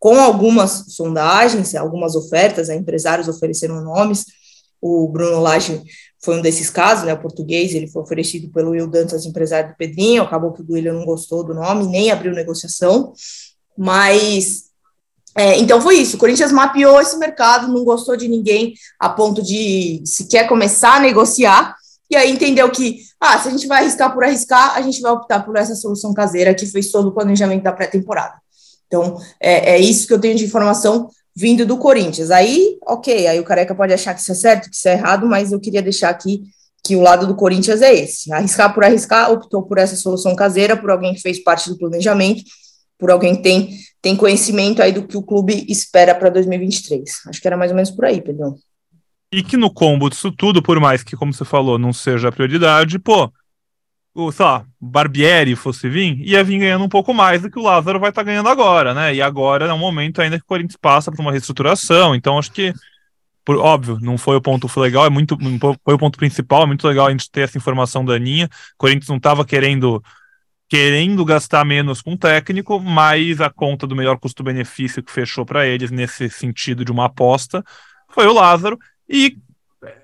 com 0.04 0.20
algumas 0.20 0.84
sondagens, 0.88 1.74
algumas 1.74 2.14
ofertas, 2.14 2.68
né, 2.68 2.74
empresários 2.74 3.26
ofereceram 3.26 3.80
nomes, 3.80 4.26
o 4.78 5.08
Bruno 5.08 5.40
Lage 5.40 5.82
foi 6.22 6.36
um 6.36 6.42
desses 6.42 6.68
casos, 6.68 7.06
né, 7.06 7.14
o 7.14 7.18
português, 7.18 7.74
ele 7.74 7.86
foi 7.86 8.02
oferecido 8.02 8.52
pelo 8.52 8.72
Will 8.72 8.86
Dantas, 8.86 9.24
empresário 9.24 9.70
do 9.70 9.76
Pedrinho, 9.76 10.22
acabou 10.22 10.52
que 10.52 10.60
o 10.60 10.64
Duílio 10.64 10.92
não 10.92 11.06
gostou 11.06 11.42
do 11.42 11.54
nome, 11.54 11.86
nem 11.86 12.10
abriu 12.10 12.34
negociação, 12.34 13.14
mas, 13.78 14.64
é, 15.34 15.58
então 15.58 15.80
foi 15.80 15.96
isso, 15.96 16.16
o 16.16 16.18
Corinthians 16.18 16.52
mapeou 16.52 17.00
esse 17.00 17.16
mercado, 17.16 17.72
não 17.72 17.82
gostou 17.82 18.14
de 18.14 18.28
ninguém 18.28 18.74
a 19.00 19.08
ponto 19.08 19.42
de 19.42 20.02
sequer 20.04 20.46
começar 20.46 20.96
a 20.96 21.00
negociar, 21.00 21.74
e 22.10 22.16
aí 22.16 22.30
entendeu 22.30 22.70
que, 22.70 22.98
ah, 23.20 23.38
se 23.38 23.48
a 23.48 23.50
gente 23.50 23.66
vai 23.66 23.82
arriscar 23.82 24.12
por 24.12 24.24
arriscar, 24.24 24.76
a 24.76 24.82
gente 24.82 25.00
vai 25.00 25.12
optar 25.12 25.44
por 25.44 25.56
essa 25.56 25.74
solução 25.74 26.12
caseira 26.12 26.54
que 26.54 26.66
fez 26.66 26.90
todo 26.90 27.08
o 27.08 27.12
planejamento 27.12 27.62
da 27.62 27.72
pré-temporada. 27.72 28.34
Então, 28.86 29.18
é, 29.40 29.72
é 29.72 29.78
isso 29.78 30.06
que 30.06 30.12
eu 30.12 30.20
tenho 30.20 30.36
de 30.36 30.44
informação 30.44 31.08
vindo 31.34 31.66
do 31.66 31.76
Corinthians. 31.78 32.30
Aí, 32.30 32.78
ok, 32.86 33.26
aí 33.26 33.40
o 33.40 33.44
Careca 33.44 33.74
pode 33.74 33.92
achar 33.92 34.14
que 34.14 34.20
isso 34.20 34.30
é 34.30 34.34
certo, 34.34 34.70
que 34.70 34.76
isso 34.76 34.88
é 34.88 34.92
errado, 34.92 35.26
mas 35.26 35.50
eu 35.50 35.58
queria 35.58 35.82
deixar 35.82 36.10
aqui 36.10 36.42
que 36.84 36.94
o 36.94 37.00
lado 37.00 37.26
do 37.26 37.34
Corinthians 37.34 37.80
é 37.80 37.94
esse. 37.94 38.32
Arriscar 38.32 38.72
por 38.74 38.84
arriscar, 38.84 39.32
optou 39.32 39.62
por 39.62 39.78
essa 39.78 39.96
solução 39.96 40.36
caseira, 40.36 40.76
por 40.76 40.90
alguém 40.90 41.14
que 41.14 41.20
fez 41.20 41.42
parte 41.42 41.70
do 41.70 41.78
planejamento, 41.78 42.44
por 42.98 43.10
alguém 43.10 43.34
que 43.36 43.42
tem, 43.42 43.78
tem 44.02 44.14
conhecimento 44.14 44.82
aí 44.82 44.92
do 44.92 45.06
que 45.06 45.16
o 45.16 45.22
clube 45.22 45.66
espera 45.68 46.14
para 46.14 46.28
2023. 46.28 47.10
Acho 47.26 47.40
que 47.40 47.48
era 47.48 47.56
mais 47.56 47.70
ou 47.70 47.74
menos 47.74 47.90
por 47.90 48.04
aí, 48.04 48.20
Pedro. 48.20 48.54
E 49.34 49.42
que 49.42 49.56
no 49.56 49.68
combo 49.68 50.08
disso 50.08 50.30
tudo, 50.30 50.62
por 50.62 50.78
mais 50.78 51.02
que, 51.02 51.16
como 51.16 51.32
você 51.32 51.44
falou, 51.44 51.76
não 51.76 51.92
seja 51.92 52.28
a 52.28 52.32
prioridade, 52.32 53.00
pô, 53.00 53.32
o, 54.14 54.30
sei 54.30 54.44
lá, 54.44 54.64
Barbieri 54.80 55.56
fosse 55.56 55.88
vir, 55.88 56.20
ia 56.20 56.44
vir 56.44 56.60
ganhando 56.60 56.84
um 56.84 56.88
pouco 56.88 57.12
mais 57.12 57.42
do 57.42 57.50
que 57.50 57.58
o 57.58 57.62
Lázaro 57.62 57.98
vai 57.98 58.10
estar 58.10 58.20
tá 58.20 58.26
ganhando 58.26 58.48
agora, 58.48 58.94
né? 58.94 59.12
E 59.12 59.20
agora 59.20 59.66
é 59.66 59.72
um 59.72 59.78
momento 59.78 60.22
ainda 60.22 60.38
que 60.38 60.44
o 60.44 60.46
Corinthians 60.46 60.76
passa 60.80 61.10
por 61.10 61.20
uma 61.20 61.32
reestruturação, 61.32 62.14
então 62.14 62.38
acho 62.38 62.52
que, 62.52 62.72
por, 63.44 63.56
óbvio, 63.56 63.98
não 64.00 64.16
foi 64.16 64.36
o 64.36 64.40
ponto 64.40 64.68
legal, 64.78 65.04
é 65.04 65.10
muito, 65.10 65.36
foi 65.84 65.94
o 65.94 65.98
ponto 65.98 66.16
principal, 66.16 66.62
é 66.62 66.66
muito 66.66 66.86
legal 66.86 67.08
a 67.08 67.10
gente 67.10 67.28
ter 67.28 67.40
essa 67.40 67.58
informação 67.58 68.04
da 68.04 68.14
Aninha. 68.14 68.46
O 68.46 68.78
Corinthians 68.78 69.08
não 69.08 69.16
estava 69.16 69.44
querendo 69.44 70.00
querendo 70.68 71.24
gastar 71.24 71.64
menos 71.64 72.00
com 72.00 72.14
o 72.14 72.18
técnico, 72.18 72.80
mas 72.80 73.40
a 73.40 73.50
conta 73.50 73.84
do 73.86 73.96
melhor 73.96 74.16
custo-benefício 74.18 75.02
que 75.02 75.12
fechou 75.12 75.44
para 75.44 75.66
eles 75.66 75.90
nesse 75.90 76.30
sentido 76.30 76.84
de 76.84 76.92
uma 76.92 77.06
aposta 77.06 77.64
foi 78.08 78.26
o 78.26 78.32
Lázaro. 78.32 78.78
E 79.08 79.36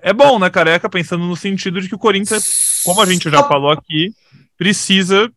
é 0.01 0.13
bom, 0.13 0.37
né, 0.37 0.49
careca, 0.49 0.89
pensando 0.89 1.25
no 1.25 1.35
sentido 1.35 1.81
de 1.81 1.87
que 1.87 1.95
o 1.95 1.99
Corinthians, 1.99 2.81
como 2.83 3.01
a 3.01 3.05
gente 3.05 3.29
já 3.29 3.43
falou 3.43 3.71
aqui, 3.71 4.13
precisa. 4.57 5.31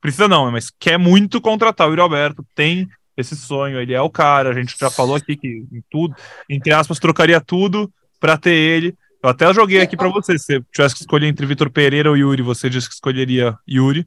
Precisa 0.00 0.28
não, 0.28 0.50
mas 0.50 0.70
quer 0.78 0.98
muito 0.98 1.40
contratar 1.40 1.86
o 1.86 1.90
Yuri 1.90 2.02
Alberto, 2.02 2.46
tem 2.54 2.86
esse 3.16 3.34
sonho, 3.34 3.80
ele 3.80 3.94
é 3.94 4.00
o 4.00 4.10
cara, 4.10 4.50
a 4.50 4.52
gente 4.52 4.76
já 4.78 4.90
falou 4.90 5.16
aqui 5.16 5.36
que 5.36 5.48
em 5.48 5.82
tudo, 5.90 6.14
entre 6.48 6.72
aspas, 6.72 6.98
trocaria 6.98 7.40
tudo 7.40 7.90
para 8.20 8.36
ter 8.36 8.52
ele. 8.52 8.94
Eu 9.22 9.30
até 9.30 9.52
joguei 9.52 9.80
aqui 9.80 9.96
para 9.96 10.08
você, 10.08 10.38
se 10.38 10.44
você 10.44 10.62
tivesse 10.72 10.94
que 10.94 11.00
escolher 11.00 11.26
entre 11.26 11.46
Vitor 11.46 11.70
Pereira 11.70 12.10
ou 12.10 12.16
Yuri, 12.16 12.42
você 12.42 12.68
disse 12.68 12.88
que 12.88 12.94
escolheria 12.94 13.56
Yuri. 13.68 14.06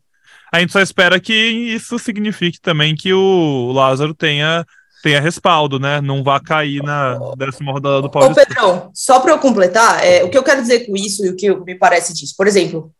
A 0.53 0.59
gente 0.59 0.71
só 0.71 0.79
espera 0.79 1.19
que 1.19 1.33
isso 1.33 1.99
signifique 1.99 2.61
também 2.61 2.95
que 2.95 3.11
o 3.11 3.71
Lázaro 3.71 4.13
tenha 4.13 4.65
tenha 5.01 5.21
respaldo, 5.21 5.79
né? 5.79 6.01
Não 6.01 6.23
vá 6.23 6.39
cair 6.39 6.83
na 6.83 7.17
décima 7.37 7.71
rodada 7.71 8.01
do 8.01 8.09
Paulista. 8.09 8.41
Ô, 8.41 8.45
Pedrão, 8.45 8.91
só 8.93 9.19
para 9.19 9.31
eu 9.31 9.39
completar, 9.39 10.03
é, 10.05 10.23
o 10.23 10.29
que 10.29 10.37
eu 10.37 10.43
quero 10.43 10.61
dizer 10.61 10.85
com 10.85 10.95
isso 10.95 11.25
e 11.25 11.29
o 11.29 11.35
que 11.35 11.53
me 11.53 11.75
parece 11.75 12.13
disso. 12.13 12.33
Por 12.37 12.47
exemplo, 12.47 12.91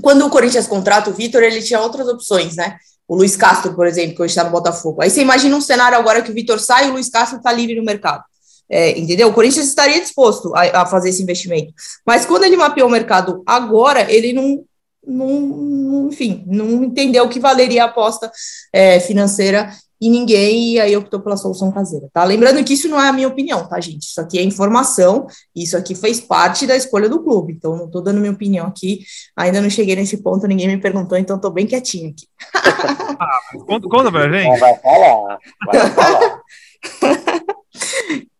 quando 0.00 0.24
o 0.26 0.30
Corinthians 0.30 0.66
contrata 0.66 1.10
o 1.10 1.12
Vitor, 1.12 1.42
ele 1.42 1.62
tinha 1.62 1.80
outras 1.80 2.06
opções, 2.08 2.56
né? 2.56 2.76
O 3.06 3.16
Luiz 3.16 3.36
Castro, 3.36 3.74
por 3.74 3.86
exemplo, 3.86 4.16
que 4.16 4.22
hoje 4.22 4.30
está 4.30 4.44
no 4.44 4.50
Botafogo. 4.50 5.02
Aí 5.02 5.10
você 5.10 5.20
imagina 5.20 5.56
um 5.56 5.60
cenário 5.60 5.98
agora 5.98 6.22
que 6.22 6.30
o 6.30 6.34
Vitor 6.34 6.58
sai 6.58 6.86
e 6.86 6.90
o 6.90 6.92
Luiz 6.92 7.08
Castro 7.08 7.38
está 7.38 7.52
livre 7.52 7.76
no 7.76 7.84
mercado. 7.84 8.24
É, 8.70 8.98
entendeu? 8.98 9.28
O 9.28 9.34
Corinthians 9.34 9.66
estaria 9.66 10.00
disposto 10.00 10.54
a, 10.54 10.82
a, 10.82 10.86
fazer 10.86 11.10
esse 11.10 11.22
investimento. 11.22 11.74
Mas 12.06 12.24
quando 12.24 12.44
ele 12.44 12.56
mapeou 12.56 12.88
o 12.88 12.90
mercado 12.90 13.42
agora, 13.44 14.10
ele 14.10 14.32
não, 14.32 14.64
não 15.06 16.08
enfim, 16.10 16.42
não 16.46 16.84
entendeu 16.84 17.28
que 17.28 17.40
valeria 17.40 17.82
a 17.82 17.86
aposta 17.86 18.30
é, 18.72 18.98
financeira 19.00 19.70
e 20.02 20.10
ninguém, 20.10 20.72
e 20.72 20.80
aí 20.80 20.96
optou 20.96 21.20
pela 21.20 21.36
solução 21.36 21.70
caseira, 21.70 22.08
tá? 22.12 22.24
Lembrando 22.24 22.64
que 22.64 22.72
isso 22.72 22.88
não 22.88 23.00
é 23.00 23.08
a 23.08 23.12
minha 23.12 23.28
opinião, 23.28 23.68
tá, 23.68 23.78
gente? 23.78 24.02
Isso 24.02 24.20
aqui 24.20 24.36
é 24.36 24.42
informação, 24.42 25.28
isso 25.54 25.76
aqui 25.76 25.94
fez 25.94 26.18
parte 26.18 26.66
da 26.66 26.74
escolha 26.74 27.08
do 27.08 27.22
clube, 27.22 27.52
então 27.52 27.76
não 27.76 27.88
tô 27.88 28.00
dando 28.00 28.18
minha 28.18 28.32
opinião 28.32 28.66
aqui, 28.66 29.04
ainda 29.36 29.60
não 29.60 29.70
cheguei 29.70 29.94
nesse 29.94 30.16
ponto, 30.16 30.48
ninguém 30.48 30.66
me 30.66 30.76
perguntou, 30.76 31.16
então 31.16 31.38
tô 31.38 31.50
bem 31.50 31.68
quietinho 31.68 32.10
aqui. 32.10 32.26
ah, 33.16 33.38
conta, 33.64 33.88
conta 33.88 34.10
pra 34.10 34.28
gente. 34.28 34.58
Vai 34.58 34.76
falar, 34.80 35.38
vai 35.66 35.90
falar. 35.94 36.42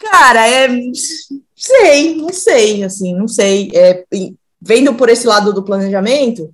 Cara, 0.00 0.48
é. 0.48 0.68
Sei, 1.54 2.16
não 2.16 2.32
sei, 2.32 2.82
assim, 2.82 3.14
não 3.14 3.28
sei. 3.28 3.70
É, 3.72 4.04
vendo 4.60 4.94
por 4.94 5.08
esse 5.08 5.28
lado 5.28 5.52
do 5.52 5.62
planejamento, 5.62 6.52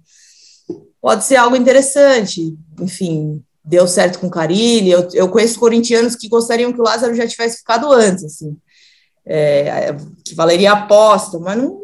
pode 1.01 1.25
ser 1.25 1.37
algo 1.37 1.57
interessante. 1.57 2.55
Enfim, 2.79 3.42
deu 3.68 3.87
certo 3.87 4.18
com 4.18 4.28
o 4.28 4.31
Carilli. 4.31 4.90
Eu, 4.90 5.09
eu 5.12 5.28
conheço 5.28 5.61
corintianos 5.61 6.16
que 6.16 6.28
gostariam 6.28 6.72
que 6.72 6.81
o 6.81 6.85
Lázaro 6.85 7.14
já 7.14 7.26
tivesse 7.28 7.59
ficado 7.59 7.92
antes, 7.92 8.24
assim, 8.24 8.57
é, 9.26 9.94
que 10.24 10.35
valeria 10.35 10.72
a 10.72 10.78
aposta, 10.78 11.38
mas 11.38 11.59
não, 11.59 11.78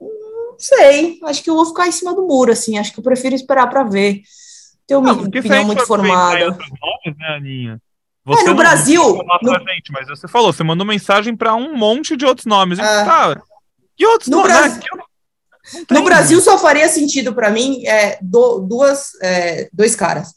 não, 0.00 0.56
sei. 0.58 1.18
Acho 1.24 1.42
que 1.42 1.50
eu 1.50 1.54
vou 1.54 1.66
ficar 1.66 1.86
em 1.86 1.92
cima 1.92 2.14
do 2.14 2.26
muro, 2.26 2.50
assim. 2.50 2.78
Acho 2.78 2.92
que 2.92 2.98
eu 2.98 3.04
prefiro 3.04 3.34
esperar 3.34 3.68
para 3.68 3.84
ver. 3.84 4.22
Ter 4.86 4.96
uma 4.96 5.12
não, 5.12 5.24
opinião 5.24 5.64
muito 5.66 5.86
formada. 5.86 6.46
Nomes, 6.46 7.18
né, 7.18 7.36
Aninha? 7.36 7.82
Você 8.24 8.44
é, 8.44 8.48
no 8.48 8.54
Brasil. 8.54 9.02
No... 9.42 9.52
Gente, 9.52 9.92
mas 9.92 10.08
você 10.08 10.26
falou, 10.26 10.50
você 10.50 10.64
mandou 10.64 10.86
mensagem 10.86 11.36
para 11.36 11.54
um 11.54 11.76
monte 11.76 12.16
de 12.16 12.24
outros 12.24 12.46
nomes. 12.46 12.78
É. 12.78 12.82
Tá. 12.82 13.38
E 13.98 14.06
outros 14.06 14.28
no 14.28 14.38
nomes? 14.38 14.52
Brasil... 14.52 14.96
Né? 14.96 15.02
No 15.90 16.02
Brasil 16.02 16.40
só 16.40 16.56
faria 16.56 16.88
sentido 16.88 17.34
para 17.34 17.50
mim 17.50 17.86
é, 17.86 18.18
do, 18.22 18.60
duas, 18.60 19.10
é, 19.20 19.68
dois 19.70 19.94
caras. 19.94 20.32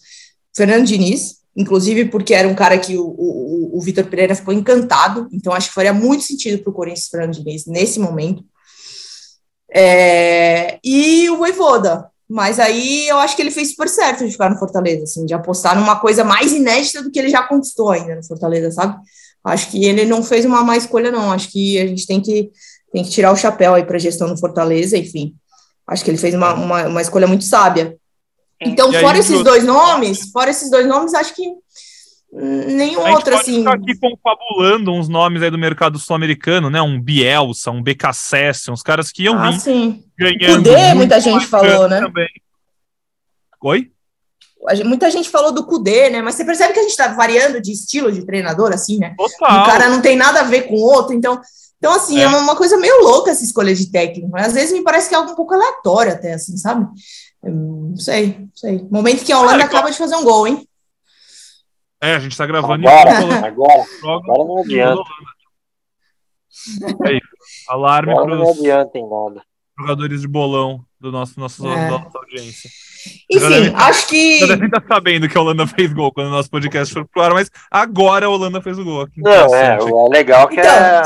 Fernando 0.56 0.86
Diniz, 0.86 1.38
inclusive 1.56 2.06
porque 2.06 2.34
era 2.34 2.48
um 2.48 2.56
cara 2.56 2.78
que 2.78 2.98
o, 2.98 3.04
o, 3.04 3.78
o 3.78 3.82
Vitor 3.82 4.06
Pereira 4.06 4.36
ficou 4.36 4.54
encantado, 4.54 5.28
então 5.32 5.54
acho 5.54 5.70
que 5.70 5.76
faria 5.76 5.94
muito 5.94 6.24
sentido 6.24 6.62
para 6.62 6.70
o 6.70 6.74
Corinthians 6.74 7.08
Fernando 7.08 7.34
Diniz 7.34 7.66
nesse 7.66 8.00
momento. 8.00 8.44
É, 9.74 10.80
e 10.84 11.30
o 11.30 11.38
Voivoda, 11.38 12.10
mas 12.30 12.60
aí 12.60 13.08
eu 13.08 13.18
acho 13.18 13.36
que 13.36 13.42
ele 13.42 13.52
fez 13.52 13.72
super 13.72 13.90
certo 13.90 14.26
de 14.26 14.32
ficar 14.32 14.50
no 14.50 14.58
Fortaleza, 14.58 15.04
assim, 15.04 15.26
de 15.26 15.34
apostar 15.34 15.78
numa 15.78 16.00
coisa 16.00 16.24
mais 16.24 16.52
inédita 16.52 17.02
do 17.04 17.12
que 17.12 17.20
ele 17.20 17.30
já 17.30 17.44
conquistou 17.44 17.90
ainda 17.90 18.16
no 18.16 18.26
Fortaleza, 18.26 18.72
sabe? 18.72 18.98
Acho 19.44 19.70
que 19.72 19.84
ele 19.84 20.06
não 20.06 20.24
fez 20.24 20.46
uma 20.46 20.64
má 20.64 20.78
escolha, 20.78 21.12
não. 21.12 21.32
Acho 21.32 21.50
que 21.52 21.80
a 21.80 21.88
gente 21.88 22.06
tem 22.06 22.22
que, 22.22 22.52
tem 22.94 23.04
que 23.04 23.10
tirar 23.10 23.32
o 23.32 23.38
chapéu 23.38 23.74
aí 23.74 23.84
para 23.84 23.96
a 23.96 24.00
gestão 24.00 24.28
no 24.28 24.38
Fortaleza, 24.38 24.98
enfim. 24.98 25.36
Acho 25.88 26.06
que 26.06 26.12
ele 26.12 26.18
fez 26.18 26.34
uma, 26.34 26.54
uma, 26.54 26.88
uma 26.88 27.02
escolha 27.02 27.28
muito 27.28 27.44
sábia. 27.44 27.98
Então, 28.62 28.94
fora 28.94 29.18
esses 29.18 29.44
dois 29.44 29.64
nomes, 29.64 30.32
fora 30.32 30.52
esses 30.52 30.70
dois 30.70 30.88
nomes, 30.88 31.14
acho 31.14 31.36
que 31.36 31.44
nenhum 32.32 33.02
outro 33.02 33.32
pode 33.32 33.36
assim. 33.42 33.58
Ficar 33.58 33.74
aqui 33.74 33.98
confabulando 34.00 34.94
uns 34.94 35.10
nomes 35.10 35.42
aí 35.42 35.50
do 35.50 35.58
mercado 35.58 36.00
sul-americano, 36.00 36.70
né? 36.70 36.82
Um 36.82 37.02
Bielsa, 37.02 37.72
um 37.72 37.82
BKSS, 37.82 38.72
uns 38.72 38.84
caras 38.84 39.12
que 39.12 39.24
iam 39.24 39.38
ah, 39.38 39.52
vir 39.52 39.60
sim. 39.60 40.04
ganhando. 40.18 40.64
Cudê, 40.64 40.94
muita 40.94 41.20
gente 41.20 41.46
falou, 41.48 41.90
né? 41.90 42.00
Também. 42.00 42.30
Oi? 43.64 43.92
Muita 44.86 45.10
gente 45.10 45.28
falou 45.28 45.52
do 45.52 45.66
Cudê, 45.66 46.10
né? 46.10 46.22
Mas 46.22 46.36
você 46.36 46.46
percebe 46.46 46.74
que 46.74 46.80
a 46.80 46.84
gente 46.84 46.96
tá 46.96 47.08
variando 47.08 47.60
de 47.60 47.72
estilo 47.72 48.12
de 48.12 48.26
treinador, 48.26 48.72
assim, 48.72 49.00
né? 49.00 49.16
Total. 49.18 49.64
O 49.64 49.66
cara 49.66 49.90
não 49.90 50.02
tem 50.02 50.16
nada 50.16 50.42
a 50.42 50.44
ver 50.44 50.64
com 50.64 50.76
o 50.76 50.82
outro, 50.82 51.16
então. 51.16 51.42
Então, 51.80 51.94
assim, 51.96 52.20
é. 52.20 52.24
é 52.24 52.28
uma 52.28 52.56
coisa 52.56 52.78
meio 52.78 53.02
louca 53.02 53.32
essa 53.32 53.44
escolha 53.44 53.74
de 53.74 53.92
técnico. 53.92 54.38
Às 54.38 54.54
vezes 54.54 54.72
me 54.72 54.84
parece 54.84 55.10
que 55.10 55.16
é 55.16 55.18
algo 55.18 55.32
um 55.32 55.36
pouco 55.36 55.56
aleatório, 55.56 56.12
até, 56.12 56.34
assim, 56.34 56.56
sabe? 56.56 56.88
Não 57.44 57.96
sei, 57.98 58.48
sei. 58.54 58.88
Momento 58.90 59.26
que 59.26 59.32
a 59.32 59.40
Holanda 59.40 59.64
acaba 59.64 59.90
de 59.90 59.98
fazer 59.98 60.16
um 60.16 60.24
gol, 60.24 60.48
hein? 60.48 60.68
É, 62.02 62.16
a 62.16 62.20
gente 62.20 62.36
tá 62.36 62.46
gravando 62.46 62.88
agora, 62.88 63.18
agora, 63.18 63.48
agora, 63.48 63.86
agora 64.04 64.44
não 64.44 64.58
adianta. 64.60 65.04
É 67.06 67.14
isso. 67.14 67.32
Alarme 67.70 68.14
para 68.14 68.42
os 68.42 68.58
jogadores 69.78 70.22
de 70.22 70.28
bolão 70.28 70.84
do 71.00 71.12
nosso, 71.12 71.40
nosso 71.40 71.68
é. 71.68 71.90
da 71.90 72.00
nossa 72.00 72.18
audiência. 72.18 72.70
Enfim, 73.30 73.72
tá, 73.72 73.86
acho 73.86 74.08
que. 74.08 74.40
Você 74.40 74.48
deve 74.48 74.66
estar 74.66 74.84
sabendo 74.88 75.28
que 75.28 75.38
a 75.38 75.42
Holanda 75.42 75.66
fez 75.66 75.92
gol 75.92 76.12
quando 76.12 76.28
o 76.28 76.32
nosso 76.32 76.50
podcast 76.50 76.94
foi 76.94 77.06
pro 77.06 77.22
ar, 77.22 77.34
mas 77.34 77.50
agora 77.70 78.28
a 78.28 78.30
Holanda 78.30 78.62
fez 78.62 78.78
o 78.78 78.84
gol. 78.84 79.08
Não, 79.18 79.56
é, 79.56 79.78
é 79.78 80.10
legal 80.10 80.48
que 80.48 80.60
então, 80.60 80.72
é 80.72 81.02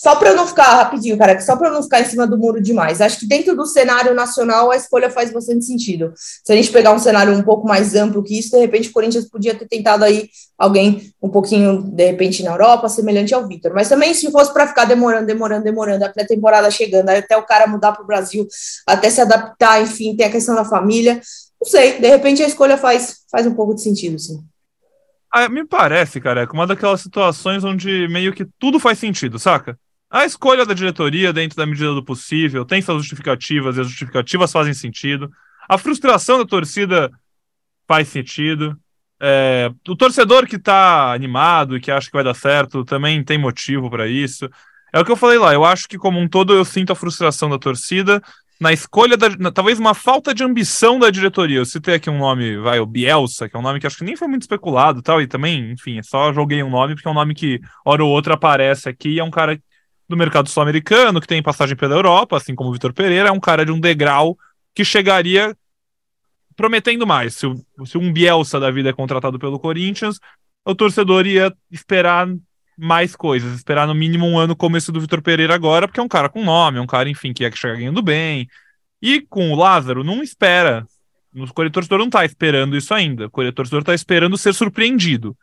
só 0.00 0.14
para 0.14 0.32
não 0.32 0.46
ficar 0.46 0.76
rapidinho, 0.76 1.18
cara, 1.18 1.40
só 1.40 1.56
para 1.56 1.70
não 1.70 1.82
ficar 1.82 2.00
em 2.00 2.04
cima 2.04 2.24
do 2.24 2.38
muro 2.38 2.62
demais. 2.62 3.00
Acho 3.00 3.18
que 3.18 3.26
dentro 3.26 3.56
do 3.56 3.66
cenário 3.66 4.14
nacional 4.14 4.70
a 4.70 4.76
escolha 4.76 5.10
faz 5.10 5.32
bastante 5.32 5.64
sentido. 5.64 6.12
Se 6.16 6.52
a 6.52 6.54
gente 6.54 6.70
pegar 6.70 6.92
um 6.92 7.00
cenário 7.00 7.34
um 7.34 7.42
pouco 7.42 7.66
mais 7.66 7.96
amplo 7.96 8.22
que 8.22 8.38
isso, 8.38 8.52
de 8.52 8.58
repente 8.58 8.90
o 8.90 8.92
Corinthians 8.92 9.28
podia 9.28 9.56
ter 9.56 9.66
tentado 9.66 10.04
aí 10.04 10.28
alguém 10.56 11.12
um 11.20 11.28
pouquinho, 11.28 11.82
de 11.82 12.06
repente, 12.06 12.44
na 12.44 12.52
Europa, 12.52 12.88
semelhante 12.88 13.34
ao 13.34 13.48
Vitor. 13.48 13.74
Mas 13.74 13.88
também, 13.88 14.14
se 14.14 14.30
fosse 14.30 14.52
para 14.52 14.68
ficar 14.68 14.84
demorando, 14.84 15.26
demorando, 15.26 15.64
demorando, 15.64 16.04
até 16.04 16.22
a 16.22 16.26
temporada 16.26 16.70
chegando, 16.70 17.08
até 17.08 17.36
o 17.36 17.42
cara 17.42 17.66
mudar 17.66 17.90
para 17.90 18.04
o 18.04 18.06
Brasil, 18.06 18.46
até 18.86 19.10
se 19.10 19.20
adaptar, 19.20 19.82
enfim, 19.82 20.14
tem 20.14 20.26
a 20.26 20.30
questão 20.30 20.54
da 20.54 20.64
família. 20.64 21.20
Não 21.60 21.68
sei, 21.68 21.98
de 21.98 22.06
repente 22.06 22.40
a 22.40 22.46
escolha 22.46 22.78
faz, 22.78 23.16
faz 23.28 23.48
um 23.48 23.54
pouco 23.54 23.74
de 23.74 23.82
sentido, 23.82 24.16
sim. 24.16 24.38
Ah, 25.34 25.48
me 25.48 25.66
parece, 25.66 26.20
cara, 26.20 26.44
é 26.44 26.46
uma 26.52 26.68
daquelas 26.68 27.00
situações 27.00 27.64
onde 27.64 28.06
meio 28.06 28.32
que 28.32 28.46
tudo 28.60 28.78
faz 28.78 29.00
sentido, 29.00 29.40
saca? 29.40 29.76
A 30.10 30.24
escolha 30.24 30.64
da 30.64 30.72
diretoria, 30.72 31.32
dentro 31.32 31.56
da 31.56 31.66
medida 31.66 31.92
do 31.92 32.02
possível, 32.02 32.64
tem 32.64 32.80
suas 32.80 33.02
justificativas 33.02 33.76
e 33.76 33.80
as 33.80 33.88
justificativas 33.88 34.50
fazem 34.50 34.72
sentido. 34.72 35.30
A 35.68 35.76
frustração 35.76 36.38
da 36.38 36.46
torcida 36.46 37.10
faz 37.86 38.08
sentido. 38.08 38.78
É, 39.20 39.70
o 39.86 39.96
torcedor 39.96 40.46
que 40.46 40.56
está 40.56 41.12
animado 41.12 41.76
e 41.76 41.80
que 41.80 41.90
acha 41.90 42.06
que 42.06 42.14
vai 42.16 42.24
dar 42.24 42.34
certo 42.34 42.84
também 42.84 43.22
tem 43.22 43.36
motivo 43.36 43.90
para 43.90 44.06
isso. 44.06 44.48
É 44.92 44.98
o 44.98 45.04
que 45.04 45.12
eu 45.12 45.16
falei 45.16 45.38
lá. 45.38 45.52
Eu 45.52 45.64
acho 45.64 45.86
que, 45.86 45.98
como 45.98 46.18
um 46.18 46.28
todo, 46.28 46.54
eu 46.54 46.64
sinto 46.64 46.92
a 46.92 46.96
frustração 46.96 47.50
da 47.50 47.58
torcida 47.58 48.22
na 48.60 48.72
escolha 48.72 49.16
da. 49.16 49.28
Na, 49.36 49.52
talvez 49.52 49.78
uma 49.78 49.94
falta 49.94 50.34
de 50.34 50.42
ambição 50.42 50.98
da 50.98 51.10
diretoria. 51.10 51.58
Eu 51.58 51.66
citei 51.66 51.96
aqui 51.96 52.08
um 52.08 52.18
nome, 52.18 52.56
vai, 52.58 52.80
o 52.80 52.86
Bielsa, 52.86 53.48
que 53.48 53.56
é 53.56 53.58
um 53.58 53.62
nome 53.62 53.78
que 53.78 53.86
acho 53.86 53.98
que 53.98 54.04
nem 54.04 54.16
foi 54.16 54.28
muito 54.28 54.42
especulado 54.42 55.02
tal, 55.02 55.20
e 55.20 55.26
também, 55.26 55.70
enfim, 55.72 56.02
só 56.02 56.32
joguei 56.32 56.62
um 56.62 56.70
nome, 56.70 56.94
porque 56.94 57.06
é 57.06 57.10
um 57.10 57.14
nome 57.14 57.34
que, 57.34 57.60
hora 57.84 58.02
ou 58.02 58.10
outra, 58.10 58.34
aparece 58.34 58.88
aqui 58.88 59.10
e 59.10 59.18
é 59.20 59.24
um 59.24 59.30
cara 59.30 59.60
do 60.08 60.16
mercado 60.16 60.48
sul-americano, 60.48 61.20
que 61.20 61.26
tem 61.26 61.42
passagem 61.42 61.76
pela 61.76 61.94
Europa, 61.94 62.36
assim 62.36 62.54
como 62.54 62.70
o 62.70 62.72
Vitor 62.72 62.92
Pereira, 62.92 63.28
é 63.28 63.32
um 63.32 63.40
cara 63.40 63.64
de 63.64 63.72
um 63.72 63.78
degrau 63.78 64.38
que 64.74 64.84
chegaria 64.84 65.56
prometendo 66.56 67.06
mais. 67.06 67.34
Se, 67.34 67.46
se 67.84 67.98
um 67.98 68.12
Bielsa 68.12 68.58
da 68.58 68.70
vida 68.70 68.88
é 68.88 68.92
contratado 68.92 69.38
pelo 69.38 69.60
Corinthians, 69.60 70.18
o 70.64 70.74
torcedor 70.74 71.26
ia 71.26 71.54
esperar 71.70 72.26
mais 72.76 73.14
coisas, 73.14 73.54
esperar 73.54 73.86
no 73.86 73.94
mínimo 73.94 74.26
um 74.26 74.38
ano 74.38 74.56
como 74.56 74.76
esse 74.76 74.90
do 74.90 75.00
Vitor 75.00 75.20
Pereira 75.20 75.54
agora, 75.54 75.86
porque 75.86 76.00
é 76.00 76.02
um 76.02 76.08
cara 76.08 76.28
com 76.28 76.44
nome, 76.44 76.78
é 76.78 76.80
um 76.80 76.86
cara, 76.86 77.08
enfim, 77.08 77.32
que 77.32 77.44
é 77.44 77.50
que 77.50 77.58
chega 77.58 77.76
ganhando 77.76 78.00
bem. 78.00 78.48
E 79.02 79.20
com 79.20 79.52
o 79.52 79.56
Lázaro, 79.56 80.02
não 80.02 80.22
espera. 80.22 80.86
O 81.34 81.70
torcedor 81.70 81.98
não 81.98 82.10
tá 82.10 82.24
esperando 82.24 82.76
isso 82.76 82.94
ainda. 82.94 83.26
O 83.26 83.52
torcedor 83.52 83.84
tá 83.84 83.94
esperando 83.94 84.38
ser 84.38 84.54
surpreendido. 84.54 85.36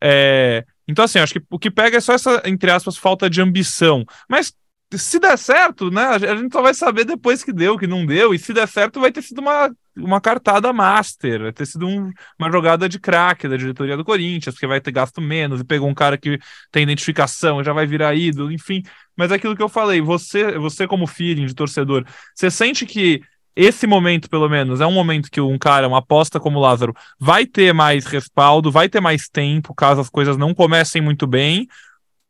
É, 0.00 0.64
então, 0.88 1.04
assim, 1.04 1.18
acho 1.18 1.34
que 1.34 1.42
o 1.50 1.58
que 1.58 1.70
pega 1.70 1.96
é 1.96 2.00
só 2.00 2.12
essa, 2.12 2.42
entre 2.44 2.70
aspas, 2.70 2.96
falta 2.96 3.28
de 3.28 3.40
ambição. 3.40 4.04
Mas 4.28 4.52
se 4.92 5.18
der 5.18 5.36
certo, 5.36 5.90
né? 5.90 6.02
A 6.02 6.36
gente 6.36 6.52
só 6.52 6.62
vai 6.62 6.74
saber 6.74 7.04
depois 7.04 7.42
que 7.42 7.52
deu, 7.52 7.78
que 7.78 7.86
não 7.86 8.06
deu. 8.06 8.34
E 8.34 8.38
se 8.38 8.52
der 8.52 8.68
certo, 8.68 9.00
vai 9.00 9.10
ter 9.10 9.22
sido 9.22 9.40
uma, 9.40 9.70
uma 9.96 10.20
cartada 10.20 10.72
master, 10.72 11.42
vai 11.42 11.52
ter 11.52 11.66
sido 11.66 11.86
um, 11.86 12.12
uma 12.38 12.50
jogada 12.50 12.88
de 12.88 12.98
craque 12.98 13.48
da 13.48 13.56
diretoria 13.56 13.96
do 13.96 14.04
Corinthians, 14.04 14.54
porque 14.54 14.66
vai 14.66 14.80
ter 14.80 14.92
gasto 14.92 15.20
menos 15.20 15.60
e 15.60 15.64
pegou 15.64 15.88
um 15.88 15.94
cara 15.94 16.16
que 16.18 16.38
tem 16.70 16.82
identificação, 16.82 17.64
já 17.64 17.72
vai 17.72 17.86
virar 17.86 18.14
ídolo, 18.14 18.52
enfim. 18.52 18.82
Mas 19.16 19.30
é 19.30 19.36
aquilo 19.36 19.56
que 19.56 19.62
eu 19.62 19.68
falei, 19.68 20.00
você, 20.00 20.58
você 20.58 20.86
como 20.86 21.06
feeling 21.06 21.46
de 21.46 21.54
torcedor, 21.54 22.04
você 22.34 22.50
sente 22.50 22.84
que 22.86 23.22
esse 23.56 23.86
momento, 23.86 24.28
pelo 24.28 24.48
menos, 24.48 24.80
é 24.80 24.86
um 24.86 24.92
momento 24.92 25.30
que 25.30 25.40
um 25.40 25.58
cara, 25.58 25.86
uma 25.86 25.98
aposta 25.98 26.40
como 26.40 26.60
Lázaro, 26.60 26.94
vai 27.18 27.46
ter 27.46 27.72
mais 27.72 28.04
respaldo, 28.06 28.70
vai 28.70 28.88
ter 28.88 29.00
mais 29.00 29.28
tempo, 29.28 29.74
caso 29.74 30.00
as 30.00 30.10
coisas 30.10 30.36
não 30.36 30.52
comecem 30.52 31.00
muito 31.00 31.26
bem? 31.26 31.68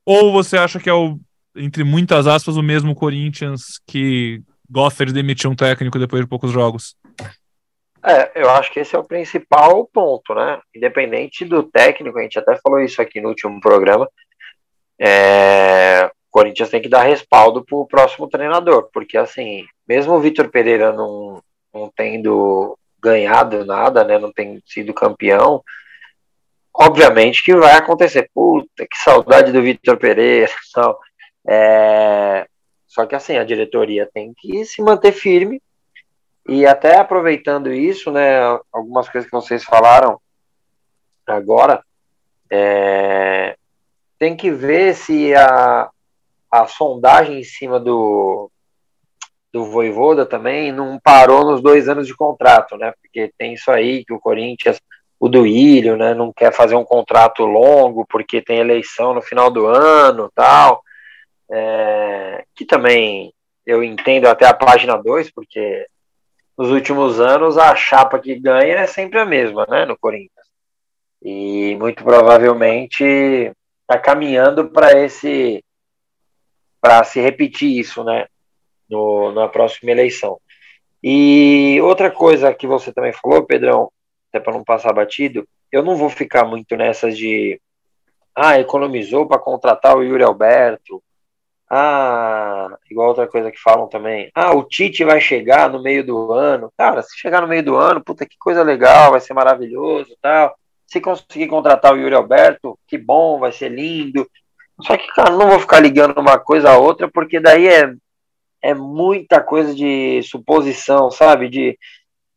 Ou 0.05 0.33
você 0.33 0.59
acha 0.59 0.79
que 0.79 0.89
é 0.89 0.93
o, 0.93 1.19
entre 1.57 1.83
muitas 1.83 2.27
aspas, 2.27 2.57
o 2.57 2.63
mesmo 2.63 2.95
Corinthians 2.95 3.81
que 3.87 4.43
gosta 4.71 5.07
de 5.07 5.13
demitir 5.13 5.49
um 5.49 5.57
técnico 5.57 5.99
depois 5.99 6.23
de 6.23 6.29
poucos 6.29 6.51
jogos? 6.51 6.95
É, 8.05 8.43
eu 8.43 8.51
acho 8.51 8.71
que 8.71 8.81
esse 8.81 8.95
é 8.95 8.99
o 8.99 9.05
principal 9.05 9.89
ponto, 9.91 10.35
né? 10.35 10.61
Independente 10.75 11.43
do 11.47 11.63
técnico, 11.63 12.19
a 12.19 12.23
gente 12.23 12.39
até 12.39 12.55
falou 12.57 12.81
isso 12.81 13.01
aqui 13.01 13.19
no 13.19 13.31
último 13.31 13.59
programa. 13.61 14.07
É, 15.01 16.11
Corinthians 16.35 16.69
tem 16.69 16.83
que 16.83 16.89
dar 16.89 17.05
respaldo 17.05 17.65
para 17.65 17.77
o 17.77 17.87
próximo 17.87 18.27
treinador, 18.29 18.91
porque 18.93 19.17
assim, 19.17 19.65
mesmo 19.87 20.15
o 20.15 20.21
Vitor 20.21 20.49
Pereira 20.49 20.93
não, 20.93 21.41
não 21.73 21.89
tendo 21.95 22.77
ganhado 23.01 23.65
nada, 23.65 24.03
né, 24.03 24.19
não 24.19 24.33
tem 24.33 24.61
sido 24.67 24.93
campeão, 24.93 25.63
obviamente 26.75 27.41
que 27.45 27.55
vai 27.55 27.77
acontecer. 27.77 28.29
Puta, 28.35 28.85
que 28.85 28.99
saudade 28.99 29.53
do 29.53 29.63
Vitor 29.63 29.97
Pereira. 29.97 30.51
Só, 30.65 30.99
é, 31.47 32.49
só 32.85 33.07
que 33.07 33.15
assim, 33.15 33.37
a 33.37 33.45
diretoria 33.45 34.11
tem 34.13 34.35
que 34.37 34.65
se 34.65 34.83
manter 34.83 35.13
firme. 35.13 35.63
E 36.49 36.67
até 36.67 36.99
aproveitando 36.99 37.73
isso, 37.73 38.11
né, 38.11 38.41
algumas 38.73 39.09
coisas 39.09 39.31
que 39.31 39.37
vocês 39.37 39.63
falaram 39.63 40.21
agora, 41.25 41.81
é, 42.51 43.57
tem 44.19 44.37
que 44.37 44.51
ver 44.51 44.97
se 44.97 45.33
a, 45.37 45.89
a 46.55 46.69
sondagem 46.69 47.41
em 47.41 47.43
cima 47.43 47.81
do, 47.81 48.49
do 49.53 49.65
Voivoda 49.65 50.25
também 50.25 50.71
não 50.71 51.01
parou 51.03 51.45
nos 51.45 51.61
dois 51.61 51.89
anos 51.89 52.07
de 52.07 52.15
contrato, 52.15 52.77
né? 52.77 52.93
Porque 53.03 53.33
tem 53.37 53.55
isso 53.55 53.73
aí 53.73 54.05
que 54.05 54.13
o 54.13 54.21
Corinthians, 54.21 54.81
o 55.19 55.29
Duílio, 55.29 55.97
né, 55.97 56.15
não 56.15 56.33
quer 56.33 56.53
fazer 56.53 56.77
um 56.77 56.85
contrato 56.85 57.45
longo 57.45 58.07
porque 58.09 58.41
tem 58.41 58.59
eleição 58.59 59.13
no 59.13 59.21
final 59.21 59.51
do 59.51 59.67
ano 59.67 60.31
tal. 60.33 60.81
É, 61.51 62.45
que 62.55 62.65
também 62.65 63.33
eu 63.67 63.83
entendo 63.83 64.27
até 64.27 64.47
a 64.47 64.55
página 64.55 64.97
2, 64.97 65.33
porque 65.33 65.87
nos 66.57 66.71
últimos 66.71 67.19
anos 67.19 67.59
a 67.59 67.75
chapa 67.75 68.21
que 68.21 68.39
ganha 68.39 68.77
é 68.77 68.87
sempre 68.87 69.19
a 69.19 69.27
mesma, 69.27 69.67
né, 69.69 69.85
no 69.85 69.99
Corinthians. 69.99 70.47
E 71.21 71.77
muito 71.81 72.05
provavelmente 72.05 73.53
está 73.83 73.99
caminhando 74.01 74.69
para 74.69 74.93
esse 75.01 75.65
para 76.85 77.03
se 77.03 77.19
repetir 77.19 77.79
isso, 77.79 78.05
né, 78.05 78.27
no, 78.91 79.33
na 79.33 79.49
próxima 79.49 79.91
eleição. 79.91 80.39
E 81.03 81.81
outra 81.81 82.11
coisa 82.11 82.53
que 82.53 82.67
você 82.67 82.93
também 82.93 83.11
falou, 83.11 83.47
Pedrão, 83.47 83.91
até 84.29 84.39
para 84.39 84.53
não 84.53 84.63
passar 84.63 84.93
batido, 84.93 85.49
eu 85.73 85.83
não 85.83 85.97
vou 85.97 86.11
ficar 86.11 86.45
muito 86.45 86.77
nessas 86.77 87.17
de 87.17 87.59
ah, 88.37 88.61
economizou 88.61 89.27
para 89.27 89.39
contratar 89.39 89.97
o 89.97 90.03
Yuri 90.03 90.25
Alberto. 90.25 91.03
Ah, 91.71 92.77
igual 92.91 93.09
outra 93.09 93.27
coisa 93.27 93.51
que 93.51 93.59
falam 93.59 93.89
também. 93.89 94.31
Ah, 94.35 94.55
o 94.55 94.63
Tite 94.63 95.05
vai 95.05 95.23
chegar 95.23 95.71
no 95.71 95.83
meio 95.83 96.05
do 96.05 96.35
ano. 96.35 96.71
Cara, 96.77 97.01
se 97.01 97.19
chegar 97.19 97.41
no 97.41 97.49
meio 97.49 97.65
do 97.65 97.77
ano, 97.77 98.05
puta 98.05 98.27
que 98.27 98.37
coisa 98.39 98.63
legal, 98.63 99.13
vai 99.13 99.23
ser 99.23 99.33
maravilhoso, 99.33 100.15
tal. 100.21 100.55
Se 100.87 101.01
conseguir 101.01 101.47
contratar 101.47 101.95
o 101.95 101.97
Yuri 101.97 102.15
Alberto, 102.15 102.79
que 102.87 102.99
bom, 102.99 103.39
vai 103.39 103.53
ser 103.53 103.71
lindo. 103.71 104.29
Só 104.83 104.97
que, 104.97 105.07
cara, 105.09 105.31
não 105.31 105.51
vou 105.51 105.61
ficar 105.61 105.81
ligando 105.81 106.19
uma 106.19 106.39
coisa 106.39 106.71
a 106.71 106.79
outra, 106.79 107.09
porque 107.09 107.41
daí 107.41 107.69
é, 107.69 107.95
é 108.63 108.75
muita 108.75 109.41
coisa 109.41 109.75
de 109.75 110.23
suposição, 110.23 111.11
sabe? 111.11 111.49
De, 111.49 111.79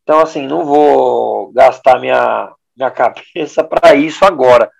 então, 0.02 0.20
assim, 0.20 0.46
não 0.46 0.64
vou 0.64 1.52
gastar 1.52 1.98
minha, 2.00 2.52
minha 2.76 2.90
cabeça 2.92 3.64
para 3.64 3.94
isso 3.94 4.24
agora. 4.24 4.70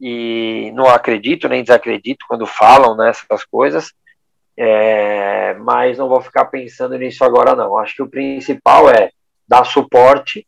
E 0.00 0.72
não 0.74 0.88
acredito 0.88 1.48
nem 1.48 1.62
desacredito 1.62 2.26
quando 2.28 2.44
falam 2.46 2.96
nessas 2.96 3.44
coisas, 3.44 3.92
é, 4.56 5.54
mas 5.54 5.98
não 5.98 6.08
vou 6.08 6.20
ficar 6.20 6.46
pensando 6.46 6.98
nisso 6.98 7.24
agora, 7.24 7.54
não. 7.54 7.78
Acho 7.78 7.96
que 7.96 8.02
o 8.02 8.10
principal 8.10 8.90
é 8.90 9.10
dar 9.46 9.64
suporte 9.64 10.44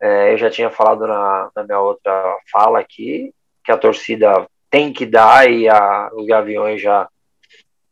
é, 0.00 0.32
eu 0.32 0.38
já 0.38 0.48
tinha 0.48 0.70
falado 0.70 1.06
na, 1.06 1.50
na, 1.54 1.64
minha 1.64 1.80
outra 1.80 2.36
fala 2.52 2.78
aqui 2.78 3.34
que 3.64 3.72
a 3.72 3.76
torcida 3.76 4.46
tem 4.70 4.92
que 4.92 5.06
dar 5.06 5.50
e 5.50 5.68
a, 5.68 6.10
os 6.12 6.26
Gaviões 6.26 6.80
já 6.80 7.08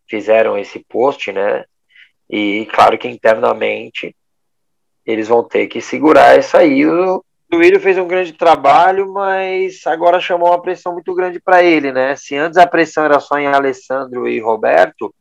fizeram 0.09 0.59
esse 0.59 0.79
post, 0.89 1.33
né? 1.33 1.65
E 2.29 2.67
claro 2.73 2.99
que 2.99 3.09
internamente 3.09 4.15
eles 5.05 5.29
vão 5.29 5.43
ter 5.45 5.67
que 5.69 5.81
segurar 5.81 6.37
essa 6.37 6.59
aí. 6.59 6.85
O 6.87 7.25
Duílio 7.49 7.81
fez 7.81 7.97
um 7.97 8.09
grande 8.09 8.33
trabalho, 8.33 9.13
mas 9.13 9.87
agora 9.87 10.21
chamou 10.21 10.49
uma 10.49 10.61
pressão 10.61 10.93
muito 10.93 11.15
grande 11.15 11.41
para 11.41 11.63
ele, 11.63 11.93
né? 11.93 12.17
Se 12.17 12.37
antes 12.37 12.59
a 12.59 12.67
pressão 12.67 13.05
era 13.05 13.21
só 13.21 13.39
em 13.39 13.47
Alessandro 13.47 14.29
e 14.29 14.41
Roberto, 14.41 15.15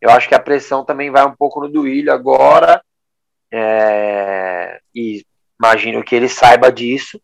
eu 0.00 0.10
acho 0.10 0.28
que 0.28 0.34
a 0.34 0.40
pressão 0.40 0.84
também 0.84 1.10
vai 1.10 1.26
um 1.26 1.34
pouco 1.34 1.60
no 1.60 1.68
Duílio 1.68 2.12
agora. 2.12 2.82
É, 3.50 4.78
e 4.94 5.24
Imagino 5.60 6.04
que 6.04 6.14
ele 6.14 6.28
saiba 6.28 6.70
disso, 6.70 7.20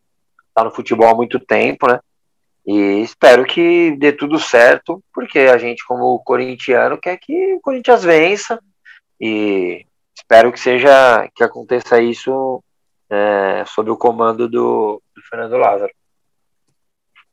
está 0.49 0.65
no 0.65 0.71
futebol 0.73 1.09
há 1.09 1.15
muito 1.15 1.39
tempo, 1.39 1.87
né? 1.87 2.01
E 2.67 3.03
espero 3.03 3.45
que 3.45 3.95
dê 3.99 4.12
tudo 4.12 4.39
certo, 4.39 5.03
porque 5.12 5.41
a 5.41 5.59
gente, 5.59 5.85
como 5.85 6.19
corintiano, 6.21 6.99
quer 6.99 7.19
que 7.19 7.55
o 7.55 7.61
Corinthians 7.61 8.03
vença 8.03 8.59
e 9.21 9.85
espero 10.17 10.51
que 10.51 10.59
seja 10.59 11.29
que 11.35 11.45
aconteça 11.45 12.01
isso 12.01 12.62
é, 13.11 13.65
sob 13.67 13.91
o 13.91 13.97
comando 13.97 14.49
do, 14.49 15.03
do 15.15 15.23
Fernando 15.29 15.57
Lázaro. 15.57 15.93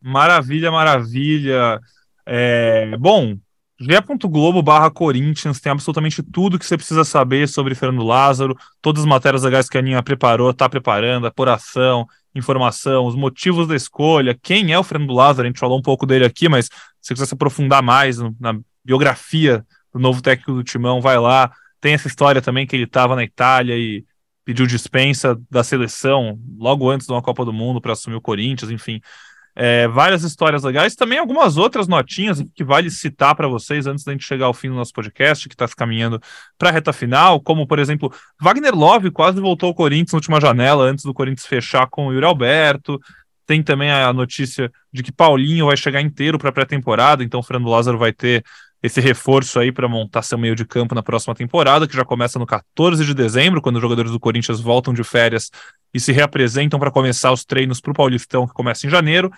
Maravilha, 0.01 0.71
maravilha. 0.71 1.79
É, 2.25 2.97
bom, 2.97 3.37
ge.globo 3.81 4.61
barra 4.61 4.91
Corinthians 4.91 5.59
tem 5.59 5.71
absolutamente 5.71 6.21
tudo 6.21 6.59
que 6.59 6.65
você 6.65 6.77
precisa 6.77 7.03
saber 7.03 7.49
sobre 7.49 7.73
Fernando 7.73 8.03
Lázaro, 8.03 8.55
todas 8.79 9.01
as 9.01 9.07
matérias 9.07 9.41
legais 9.41 9.67
que 9.67 9.75
a 9.75 9.79
Aninha 9.79 10.03
preparou, 10.03 10.51
está 10.51 10.69
preparando, 10.69 11.25
apuração, 11.25 12.05
informação, 12.35 13.05
os 13.05 13.15
motivos 13.15 13.67
da 13.67 13.75
escolha, 13.75 14.37
quem 14.39 14.71
é 14.71 14.77
o 14.77 14.83
Fernando 14.83 15.13
Lázaro, 15.13 15.47
a 15.47 15.49
gente 15.49 15.59
falou 15.59 15.79
um 15.79 15.81
pouco 15.81 16.05
dele 16.05 16.25
aqui, 16.25 16.47
mas 16.47 16.65
se 16.65 16.71
você 17.01 17.13
quiser 17.15 17.25
se 17.25 17.33
aprofundar 17.33 17.81
mais 17.81 18.19
na 18.39 18.57
biografia 18.85 19.65
do 19.91 19.99
novo 19.99 20.21
técnico 20.21 20.53
do 20.53 20.63
Timão, 20.63 21.01
vai 21.01 21.17
lá, 21.17 21.51
tem 21.79 21.93
essa 21.93 22.07
história 22.07 22.41
também 22.41 22.67
que 22.67 22.75
ele 22.75 22.83
estava 22.83 23.15
na 23.15 23.23
Itália 23.23 23.75
e 23.75 24.05
pediu 24.45 24.67
dispensa 24.67 25.39
da 25.49 25.63
seleção 25.63 26.39
logo 26.57 26.89
antes 26.89 27.07
de 27.07 27.13
uma 27.13 27.21
Copa 27.21 27.43
do 27.43 27.51
Mundo 27.51 27.81
para 27.81 27.93
assumir 27.93 28.15
o 28.15 28.21
Corinthians, 28.21 28.69
enfim, 28.71 29.01
é, 29.55 29.87
várias 29.87 30.23
histórias 30.23 30.63
legais, 30.63 30.95
também 30.95 31.17
algumas 31.17 31.57
outras 31.57 31.87
notinhas 31.87 32.43
que 32.55 32.63
vale 32.63 32.89
citar 32.89 33.35
para 33.35 33.47
vocês 33.47 33.85
antes 33.85 34.03
da 34.03 34.11
gente 34.11 34.25
chegar 34.25 34.45
ao 34.45 34.53
fim 34.53 34.69
do 34.69 34.75
nosso 34.75 34.93
podcast, 34.93 35.47
que 35.47 35.55
está 35.55 35.67
caminhando 35.67 36.21
para 36.57 36.69
a 36.69 36.71
reta 36.71 36.93
final, 36.93 37.39
como, 37.41 37.67
por 37.67 37.79
exemplo, 37.79 38.13
Wagner 38.39 38.73
Love 38.73 39.11
quase 39.11 39.41
voltou 39.41 39.67
ao 39.67 39.75
Corinthians 39.75 40.13
na 40.13 40.17
última 40.17 40.41
janela, 40.41 40.85
antes 40.85 41.03
do 41.03 41.13
Corinthians 41.13 41.45
fechar 41.45 41.87
com 41.87 42.07
o 42.07 42.13
Yuri 42.13 42.25
Alberto. 42.25 42.99
Tem 43.45 43.61
também 43.61 43.91
a 43.91 44.13
notícia 44.13 44.71
de 44.93 45.03
que 45.03 45.11
Paulinho 45.11 45.65
vai 45.65 45.75
chegar 45.75 45.99
inteiro 45.99 46.37
para 46.37 46.49
a 46.49 46.53
pré-temporada, 46.53 47.23
então 47.23 47.41
o 47.41 47.43
Fernando 47.43 47.69
Lázaro 47.69 47.97
vai 47.97 48.13
ter 48.13 48.43
esse 48.83 48.99
reforço 48.99 49.59
aí 49.59 49.71
para 49.71 49.87
montar 49.87 50.23
seu 50.23 50.37
meio 50.37 50.55
de 50.55 50.65
campo 50.65 50.95
na 50.95 51.03
próxima 51.03 51.35
temporada, 51.35 51.87
que 51.87 51.95
já 51.95 52.03
começa 52.03 52.39
no 52.39 52.45
14 52.45 53.05
de 53.05 53.13
dezembro, 53.13 53.61
quando 53.61 53.75
os 53.75 53.81
jogadores 53.81 54.11
do 54.11 54.19
Corinthians 54.19 54.59
voltam 54.59 54.93
de 54.93 55.03
férias 55.03 55.51
e 55.93 55.99
se 55.99 56.11
reapresentam 56.11 56.79
para 56.79 56.89
começar 56.89 57.31
os 57.31 57.45
treinos 57.45 57.79
para 57.79 57.91
o 57.91 57.95
Paulistão, 57.95 58.47
que 58.47 58.53
começa 58.53 58.87
em 58.87 58.89
janeiro. 58.89 59.31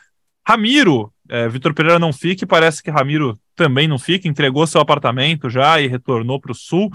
Ramiro, 0.47 1.11
é, 1.29 1.47
Vitor 1.49 1.73
Pereira 1.73 1.99
não 1.99 2.13
fica, 2.13 2.43
e 2.43 2.47
parece 2.47 2.81
que 2.81 2.89
Ramiro 2.89 3.37
também 3.55 3.87
não 3.87 3.99
fica, 3.99 4.27
entregou 4.27 4.65
seu 4.65 4.79
apartamento 4.79 5.49
já 5.49 5.79
e 5.81 5.87
retornou 5.87 6.39
para 6.39 6.51
o 6.51 6.55
Sul. 6.55 6.89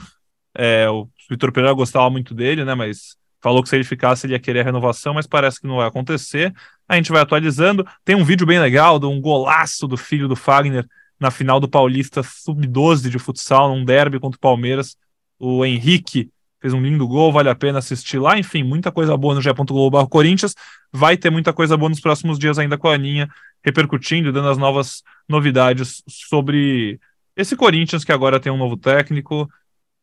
É, 0.56 0.88
o 0.88 1.08
Vitor 1.28 1.52
Pereira 1.52 1.74
gostava 1.74 2.08
muito 2.08 2.34
dele, 2.34 2.64
né? 2.64 2.74
Mas 2.74 3.16
falou 3.40 3.62
que 3.62 3.68
se 3.68 3.76
ele 3.76 3.84
ficasse 3.84 4.26
ele 4.26 4.34
ia 4.34 4.38
querer 4.38 4.60
a 4.60 4.64
renovação, 4.64 5.14
mas 5.14 5.26
parece 5.26 5.60
que 5.60 5.66
não 5.66 5.76
vai 5.76 5.86
acontecer. 5.86 6.52
A 6.88 6.96
gente 6.96 7.12
vai 7.12 7.20
atualizando. 7.20 7.86
Tem 8.04 8.16
um 8.16 8.24
vídeo 8.24 8.46
bem 8.46 8.58
legal 8.58 8.98
de 8.98 9.06
um 9.06 9.20
golaço 9.20 9.86
do 9.86 9.96
filho 9.96 10.26
do 10.26 10.34
Fagner 10.34 10.86
na 11.18 11.30
final 11.30 11.58
do 11.58 11.68
Paulista 11.68 12.22
Sub-12 12.22 13.08
de 13.08 13.18
futsal, 13.18 13.74
num 13.74 13.84
derby 13.84 14.20
contra 14.20 14.36
o 14.36 14.40
Palmeiras. 14.40 14.96
O 15.38 15.64
Henrique 15.64 16.30
fez 16.60 16.72
um 16.72 16.80
lindo 16.80 17.06
gol, 17.06 17.32
vale 17.32 17.48
a 17.48 17.54
pena 17.54 17.78
assistir 17.78 18.18
lá. 18.18 18.38
Enfim, 18.38 18.62
muita 18.62 18.90
coisa 18.90 19.16
boa 19.16 19.34
no 19.34 19.42
G.Globo 19.42 20.06
Corinthians. 20.08 20.54
Vai 20.92 21.16
ter 21.16 21.30
muita 21.30 21.52
coisa 21.52 21.76
boa 21.76 21.88
nos 21.88 22.00
próximos 22.00 22.38
dias 22.38 22.58
ainda 22.58 22.76
com 22.76 22.88
a 22.88 22.94
Aninha, 22.94 23.28
repercutindo, 23.64 24.32
dando 24.32 24.48
as 24.48 24.58
novas 24.58 25.02
novidades 25.28 26.02
sobre 26.08 27.00
esse 27.36 27.56
Corinthians 27.56 28.04
que 28.04 28.12
agora 28.12 28.40
tem 28.40 28.50
um 28.50 28.56
novo 28.56 28.76
técnico, 28.76 29.48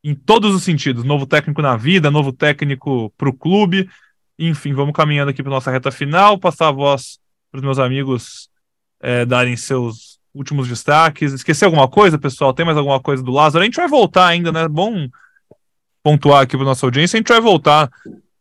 em 0.04 0.16
todos 0.16 0.54
os 0.54 0.64
sentidos. 0.64 1.04
Novo 1.04 1.26
técnico 1.26 1.62
na 1.62 1.76
vida, 1.76 2.12
novo 2.12 2.32
técnico 2.32 3.12
para 3.18 3.30
o 3.30 3.34
clube. 3.34 3.90
Enfim, 4.38 4.74
vamos 4.74 4.94
caminhando 4.94 5.32
aqui 5.32 5.42
para 5.42 5.50
nossa 5.50 5.72
reta 5.72 5.92
final, 5.92 6.38
passar 6.38 6.70
a 6.70 6.72
voz 6.72 7.20
para 7.52 7.60
os 7.60 7.64
meus 7.64 7.80
amigos 7.80 8.50
é, 9.02 9.26
darem 9.26 9.56
seus 9.56 10.15
últimos 10.36 10.68
destaques. 10.68 11.34
Esquecer 11.34 11.66
alguma 11.66 11.88
coisa, 11.88 12.20
pessoal? 12.20 12.54
Tem 12.54 12.66
mais 12.66 12.78
alguma 12.78 13.00
coisa 13.00 13.24
do 13.24 13.32
Lázaro? 13.32 13.64
A 13.64 13.66
gente 13.66 13.78
vai 13.78 13.88
voltar 13.88 14.28
ainda, 14.28 14.52
né? 14.52 14.68
Bom 14.68 15.08
pontuar 16.04 16.44
aqui 16.44 16.56
para 16.56 16.66
nossa 16.66 16.86
audiência. 16.86 17.18
A 17.18 17.20
gente 17.20 17.30
vai 17.30 17.42
voltar, 17.42 17.90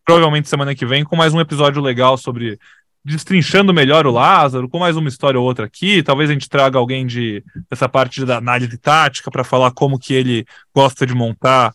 provavelmente 0.04 0.48
semana 0.48 0.74
que 0.74 0.84
vem, 0.84 1.04
com 1.04 1.16
mais 1.16 1.32
um 1.32 1.40
episódio 1.40 1.80
legal 1.80 2.18
sobre 2.18 2.58
destrinchando 3.04 3.72
melhor 3.72 4.06
o 4.06 4.10
Lázaro, 4.10 4.68
com 4.68 4.78
mais 4.78 4.96
uma 4.96 5.08
história 5.08 5.38
ou 5.38 5.46
outra 5.46 5.66
aqui. 5.66 6.02
Talvez 6.02 6.28
a 6.28 6.32
gente 6.32 6.48
traga 6.48 6.78
alguém 6.78 7.06
de 7.06 7.44
dessa 7.70 7.88
parte 7.88 8.24
da 8.24 8.38
análise 8.38 8.76
tática 8.78 9.30
para 9.30 9.44
falar 9.44 9.70
como 9.70 9.98
que 9.98 10.14
ele 10.14 10.46
gosta 10.74 11.06
de 11.06 11.14
montar 11.14 11.74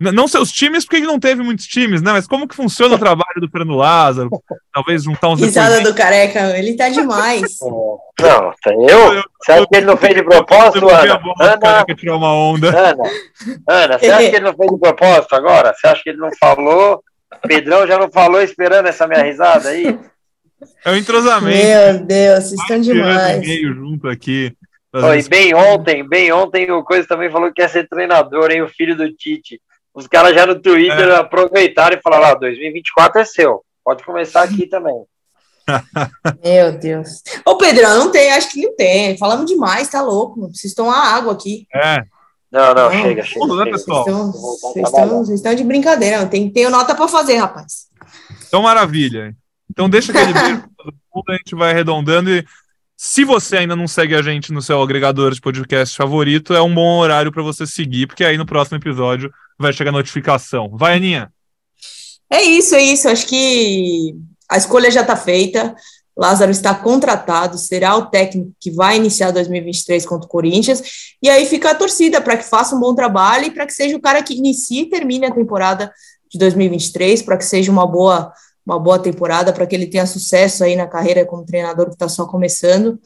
não 0.00 0.26
seus 0.26 0.50
times, 0.50 0.84
porque 0.84 0.96
ele 0.96 1.06
não 1.06 1.18
teve 1.18 1.42
muitos 1.42 1.66
times, 1.66 2.02
né? 2.02 2.12
Mas 2.12 2.26
como 2.26 2.48
que 2.48 2.56
funciona 2.56 2.94
o 2.94 2.98
trabalho 2.98 3.40
do 3.40 3.48
Fernando 3.48 3.76
Lázaro? 3.76 4.30
Talvez 4.72 5.04
juntar 5.04 5.28
uns. 5.28 5.40
Risada 5.40 5.80
do 5.82 5.94
careca, 5.94 6.56
ele 6.58 6.74
tá 6.74 6.88
demais. 6.88 7.58
Não, 8.20 8.52
eu? 8.88 9.22
Você 9.40 9.52
acha 9.52 9.66
que 9.66 9.76
ele 9.76 9.86
não 9.86 9.96
fez 9.96 10.14
de 10.14 10.22
propósito, 10.22 10.88
Ana? 10.88 11.20
Ana, 11.40 11.84
tirar 11.96 12.14
uma 12.14 12.32
onda. 12.32 12.68
Ana, 12.68 13.02
Ana, 13.66 13.98
você 13.98 14.10
acha 14.10 14.30
que 14.30 14.36
ele 14.36 14.44
não 14.44 14.54
fez 14.54 14.70
de 14.70 14.78
propósito 14.78 15.34
agora? 15.34 15.74
Você 15.74 15.86
acha 15.88 16.02
que 16.04 16.10
ele 16.10 16.18
não 16.18 16.30
falou? 16.38 17.02
Pedrão 17.48 17.86
já 17.86 17.98
não 17.98 18.10
falou 18.12 18.40
esperando 18.40 18.86
essa 18.86 19.08
minha 19.08 19.24
risada 19.24 19.70
aí? 19.70 19.98
É 20.84 20.92
o 20.92 20.96
entrosamento. 20.96 21.56
Meu 21.56 22.04
Deus, 22.04 22.44
vocês 22.44 22.60
estão 22.60 22.80
demais. 22.80 23.40
Meio 23.40 23.74
junto 23.74 24.08
aqui. 24.08 24.54
Oi, 24.94 25.22
bem 25.28 25.54
ontem, 25.54 26.06
bem 26.06 26.30
ontem 26.32 26.70
o 26.70 26.84
Coisa 26.84 27.08
também 27.08 27.30
falou 27.30 27.50
que 27.52 27.62
ia 27.62 27.68
ser 27.68 27.88
treinador, 27.88 28.50
hein? 28.50 28.62
O 28.62 28.68
filho 28.68 28.94
do 28.94 29.10
Tite. 29.12 29.60
Os 29.94 30.06
caras 30.06 30.34
já 30.34 30.46
no 30.46 30.60
Twitter 30.60 31.08
é. 31.08 31.16
aproveitaram 31.16 31.96
e 31.96 32.02
falaram: 32.02 32.26
ah, 32.26 32.34
2024 32.34 33.20
é 33.20 33.24
seu. 33.24 33.62
Pode 33.84 34.04
começar 34.04 34.42
aqui 34.42 34.66
também. 34.66 34.94
Meu 36.42 36.78
Deus. 36.78 37.22
Ô, 37.44 37.56
Pedrão, 37.56 37.98
não 37.98 38.10
tem, 38.10 38.32
acho 38.32 38.50
que 38.50 38.62
não 38.62 38.74
tem. 38.74 39.16
Falamos 39.18 39.46
demais, 39.46 39.88
tá 39.88 40.02
louco. 40.02 40.48
Vocês 40.48 40.72
estão 40.72 40.90
a 40.90 40.98
água 40.98 41.32
aqui. 41.32 41.66
É. 41.74 42.04
Não, 42.50 42.74
não, 42.74 42.84
não 42.84 42.90
chega, 42.90 43.22
chega. 43.24 43.40
Tudo, 43.40 43.56
né, 43.56 43.70
pessoal? 43.70 44.04
Vocês 44.04 44.86
estão, 44.86 45.24
vocês 45.24 45.40
estão 45.40 45.54
de 45.54 45.64
brincadeira. 45.64 46.26
Tem, 46.26 46.50
tem 46.50 46.68
nota 46.68 46.94
para 46.94 47.08
fazer, 47.08 47.36
rapaz. 47.36 47.86
Então, 48.46 48.62
maravilha. 48.62 49.34
Então, 49.70 49.88
deixa 49.88 50.12
aquele 50.12 50.32
beijo 50.38 50.72
a 51.28 51.32
gente 51.34 51.54
vai 51.54 51.70
arredondando 51.70 52.30
e 52.30 52.44
se 53.04 53.24
você 53.24 53.56
ainda 53.56 53.74
não 53.74 53.88
segue 53.88 54.14
a 54.14 54.22
gente 54.22 54.52
no 54.52 54.62
seu 54.62 54.80
agregador 54.80 55.34
de 55.34 55.40
podcast 55.40 55.96
favorito, 55.96 56.54
é 56.54 56.62
um 56.62 56.72
bom 56.72 57.00
horário 57.00 57.32
para 57.32 57.42
você 57.42 57.66
seguir, 57.66 58.06
porque 58.06 58.22
aí 58.22 58.38
no 58.38 58.46
próximo 58.46 58.78
episódio 58.78 59.28
vai 59.58 59.72
chegar 59.72 59.90
notificação. 59.90 60.70
Vai, 60.72 60.98
Aninha? 60.98 61.32
É 62.30 62.40
isso, 62.42 62.76
é 62.76 62.80
isso. 62.80 63.08
Acho 63.08 63.26
que 63.26 64.14
a 64.48 64.56
escolha 64.56 64.88
já 64.88 65.00
está 65.00 65.16
feita. 65.16 65.74
Lázaro 66.16 66.52
está 66.52 66.76
contratado, 66.76 67.58
será 67.58 67.96
o 67.96 68.06
técnico 68.06 68.52
que 68.60 68.70
vai 68.70 68.98
iniciar 68.98 69.32
2023 69.32 70.06
contra 70.06 70.26
o 70.26 70.30
Corinthians. 70.30 70.80
E 71.20 71.28
aí 71.28 71.44
fica 71.44 71.72
a 71.72 71.74
torcida 71.74 72.20
para 72.20 72.36
que 72.36 72.44
faça 72.44 72.76
um 72.76 72.80
bom 72.80 72.94
trabalho 72.94 73.46
e 73.46 73.50
para 73.50 73.66
que 73.66 73.72
seja 73.72 73.96
o 73.96 74.00
cara 74.00 74.22
que 74.22 74.34
inicie 74.34 74.82
e 74.82 74.88
termine 74.88 75.26
a 75.26 75.34
temporada 75.34 75.92
de 76.30 76.38
2023, 76.38 77.20
para 77.22 77.36
que 77.36 77.44
seja 77.44 77.72
uma 77.72 77.84
boa 77.84 78.32
uma 78.64 78.78
boa 78.78 78.98
temporada 78.98 79.52
para 79.52 79.66
que 79.66 79.74
ele 79.74 79.86
tenha 79.86 80.06
sucesso 80.06 80.64
aí 80.64 80.76
na 80.76 80.86
carreira 80.86 81.26
como 81.26 81.44
treinador 81.44 81.86
que 81.86 81.94
está 81.94 82.08
só 82.08 82.26
começando. 82.26 83.00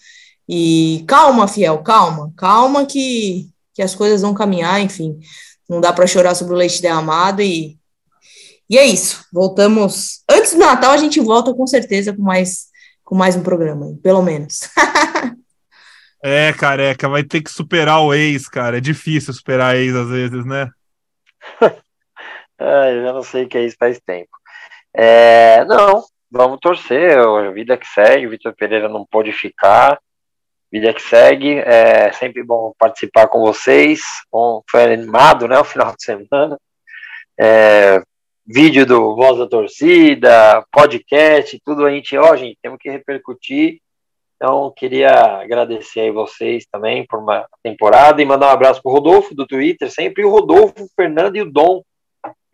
E 0.48 1.04
calma, 1.08 1.48
fiel, 1.48 1.78
calma, 1.78 2.32
calma 2.36 2.86
que, 2.86 3.48
que 3.74 3.82
as 3.82 3.94
coisas 3.94 4.22
vão 4.22 4.34
caminhar, 4.34 4.80
enfim. 4.80 5.18
Não 5.68 5.80
dá 5.80 5.92
para 5.92 6.06
chorar 6.06 6.34
sobre 6.34 6.54
o 6.54 6.56
leite 6.56 6.80
derramado 6.80 7.42
e 7.42 7.78
e 8.68 8.76
é 8.76 8.84
isso. 8.84 9.24
Voltamos 9.32 10.24
antes 10.28 10.52
do 10.52 10.58
Natal 10.58 10.90
a 10.90 10.96
gente 10.96 11.20
volta 11.20 11.54
com 11.54 11.66
certeza 11.66 12.12
com 12.12 12.22
mais 12.22 12.66
com 13.04 13.14
mais 13.14 13.36
um 13.36 13.42
programa, 13.42 13.96
pelo 14.02 14.20
menos. 14.20 14.68
é, 16.22 16.52
careca, 16.52 17.08
vai 17.08 17.22
ter 17.22 17.40
que 17.40 17.50
superar 17.50 18.02
o 18.02 18.12
ex, 18.12 18.48
cara. 18.48 18.78
É 18.78 18.80
difícil 18.80 19.32
superar 19.32 19.76
ex 19.76 19.94
às 19.94 20.08
vezes, 20.08 20.44
né? 20.44 20.68
ah, 22.58 22.90
eu 22.90 23.04
já 23.04 23.12
não 23.12 23.22
sei 23.22 23.44
o 23.44 23.48
que 23.48 23.56
é 23.56 23.64
isso 23.64 23.76
faz 23.78 24.00
tempo. 24.04 24.30
É, 24.98 25.62
não, 25.66 26.02
vamos 26.30 26.58
torcer, 26.58 27.18
vida 27.52 27.76
que 27.76 27.86
segue, 27.86 28.28
Vitor 28.28 28.54
Pereira 28.54 28.88
não 28.88 29.04
pôde 29.04 29.30
ficar, 29.30 30.00
vida 30.72 30.90
que 30.94 31.02
segue, 31.02 31.58
é 31.58 32.10
sempre 32.12 32.42
bom 32.42 32.72
participar 32.78 33.28
com 33.28 33.40
vocês, 33.40 34.00
bom, 34.32 34.62
foi 34.70 34.84
animado, 34.84 35.46
né, 35.46 35.58
o 35.58 35.64
final 35.64 35.94
de 35.94 36.02
semana, 36.02 36.58
é, 37.38 38.02
vídeo 38.46 38.86
do 38.86 39.14
Voz 39.14 39.36
da 39.36 39.46
Torcida, 39.46 40.64
podcast, 40.72 41.60
tudo 41.62 41.84
a 41.84 41.90
gente, 41.90 42.16
ó, 42.16 42.34
gente, 42.34 42.58
temos 42.62 42.78
que 42.80 42.88
repercutir, 42.88 43.82
então 44.36 44.72
queria 44.74 45.42
agradecer 45.42 46.00
aí 46.00 46.10
vocês 46.10 46.64
também 46.72 47.06
por 47.06 47.18
uma 47.18 47.46
temporada 47.62 48.22
e 48.22 48.24
mandar 48.24 48.46
um 48.48 48.52
abraço 48.52 48.80
pro 48.82 48.92
Rodolfo 48.92 49.34
do 49.34 49.46
Twitter, 49.46 49.90
sempre 49.90 50.24
o 50.24 50.30
Rodolfo, 50.30 50.84
o 50.84 50.88
Fernando 50.96 51.36
e 51.36 51.42
o 51.42 51.50
Dom, 51.50 51.82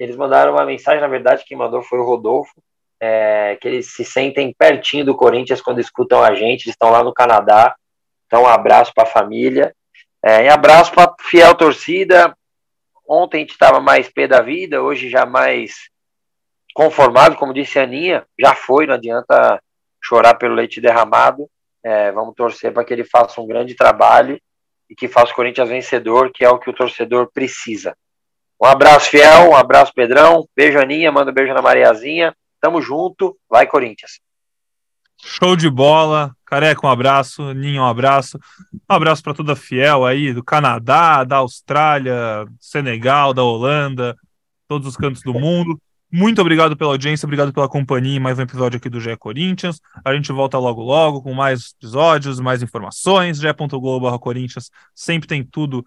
eles 0.03 0.17
mandaram 0.17 0.53
uma 0.53 0.65
mensagem, 0.65 1.01
na 1.01 1.07
verdade, 1.07 1.45
quem 1.47 1.57
mandou 1.57 1.83
foi 1.83 1.99
o 1.99 2.05
Rodolfo, 2.05 2.63
é, 3.01 3.57
que 3.61 3.69
eles 3.69 3.93
se 3.95 4.05
sentem 4.05 4.55
pertinho 4.57 5.05
do 5.05 5.17
Corinthians 5.17 5.61
quando 5.61 5.81
escutam 5.81 6.23
a 6.23 6.35
gente, 6.35 6.65
eles 6.65 6.75
estão 6.75 6.91
lá 6.91 7.05
no 7.05 7.13
Canadá. 7.13 7.75
Então, 8.27 8.43
um 8.43 8.49
abraço 8.49 8.93
para 8.95 9.05
a 9.05 9.13
família. 9.13 9.75
É, 10.25 10.45
e 10.45 10.49
abraço 10.49 10.93
para 10.93 11.15
fiel 11.21 11.55
torcida. 11.55 12.37
Ontem 13.09 13.39
a 13.39 13.41
gente 13.41 13.51
estava 13.51 13.81
mais 13.81 14.09
pé 14.09 14.27
da 14.27 14.41
vida, 14.41 14.83
hoje 14.83 15.11
já 15.11 15.27
mais 15.27 15.91
conformado, 16.75 17.37
como 17.37 17.53
disse 17.53 17.79
a 17.79 17.83
Aninha, 17.83 18.25
já 18.39 18.55
foi, 18.55 18.87
não 18.87 18.95
adianta 18.95 19.61
chorar 20.03 20.35
pelo 20.35 20.55
leite 20.55 20.81
derramado. 20.81 21.49
É, 21.85 22.13
vamos 22.13 22.35
torcer 22.35 22.73
para 22.73 22.85
que 22.85 22.93
ele 22.93 23.05
faça 23.05 23.41
um 23.41 23.47
grande 23.47 23.75
trabalho 23.75 24.41
e 24.89 24.95
que 24.95 25.09
faça 25.09 25.33
o 25.33 25.35
Corinthians 25.35 25.69
vencedor, 25.69 26.31
que 26.33 26.45
é 26.45 26.49
o 26.49 26.59
que 26.59 26.71
o 26.71 26.73
torcedor 26.73 27.31
precisa. 27.33 27.97
Um 28.63 28.67
abraço, 28.67 29.11
Fiel, 29.11 29.51
um 29.51 29.57
abraço, 29.57 29.93
Pedrão. 29.93 30.49
Beijo, 30.55 30.79
Aninha, 30.79 31.11
manda 31.11 31.33
um 31.33 31.35
beijo 31.35 31.53
na 31.53 31.61
Mariazinha. 31.61 32.33
Tamo 32.61 32.81
junto. 32.81 33.37
Vai, 33.51 33.67
Corinthians. 33.67 34.21
Show 35.21 35.57
de 35.57 35.69
bola. 35.69 36.33
Careca, 36.47 36.87
um 36.87 36.91
abraço. 36.91 37.53
Ninho, 37.55 37.83
um 37.83 37.87
abraço. 37.87 38.39
Um 38.73 38.95
abraço 38.95 39.21
para 39.21 39.35
toda 39.35 39.57
Fiel 39.57 40.07
aí, 40.07 40.33
do 40.33 40.45
Canadá, 40.45 41.25
da 41.25 41.39
Austrália, 41.39 42.47
Senegal, 42.61 43.35
da 43.35 43.43
Holanda, 43.43 44.17
todos 44.69 44.87
os 44.87 44.97
cantos 44.97 45.23
do 45.23 45.35
mundo. 45.35 45.77
Muito 46.09 46.41
obrigado 46.41 46.77
pela 46.77 46.93
audiência, 46.93 47.27
obrigado 47.27 47.53
pela 47.53 47.69
companhia 47.69 48.21
mais 48.21 48.39
um 48.39 48.43
episódio 48.43 48.77
aqui 48.77 48.89
do 48.89 49.01
GE 49.01 49.17
Corinthians. 49.17 49.81
A 50.05 50.15
gente 50.15 50.31
volta 50.31 50.57
logo 50.59 50.83
logo 50.83 51.21
com 51.21 51.33
mais 51.35 51.75
episódios, 51.77 52.39
mais 52.39 52.63
informações. 52.63 53.39
ge.globo 53.39 54.19
Corinthians 54.21 54.71
sempre 54.95 55.27
tem 55.27 55.43
tudo 55.43 55.85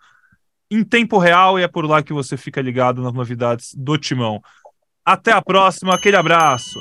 em 0.70 0.84
tempo 0.84 1.18
real 1.18 1.60
e 1.60 1.64
é 1.64 1.68
por 1.68 1.86
lá 1.86 2.02
que 2.02 2.14
você 2.14 2.36
fica 2.38 2.62
ligado 2.62 3.02
nas 3.02 3.14
novidades 3.14 3.74
do 3.76 3.98
Timão. 3.98 4.42
Até 5.04 5.32
a 5.32 5.42
próxima, 5.42 5.94
aquele 5.94 6.18
abraço. 6.18 6.80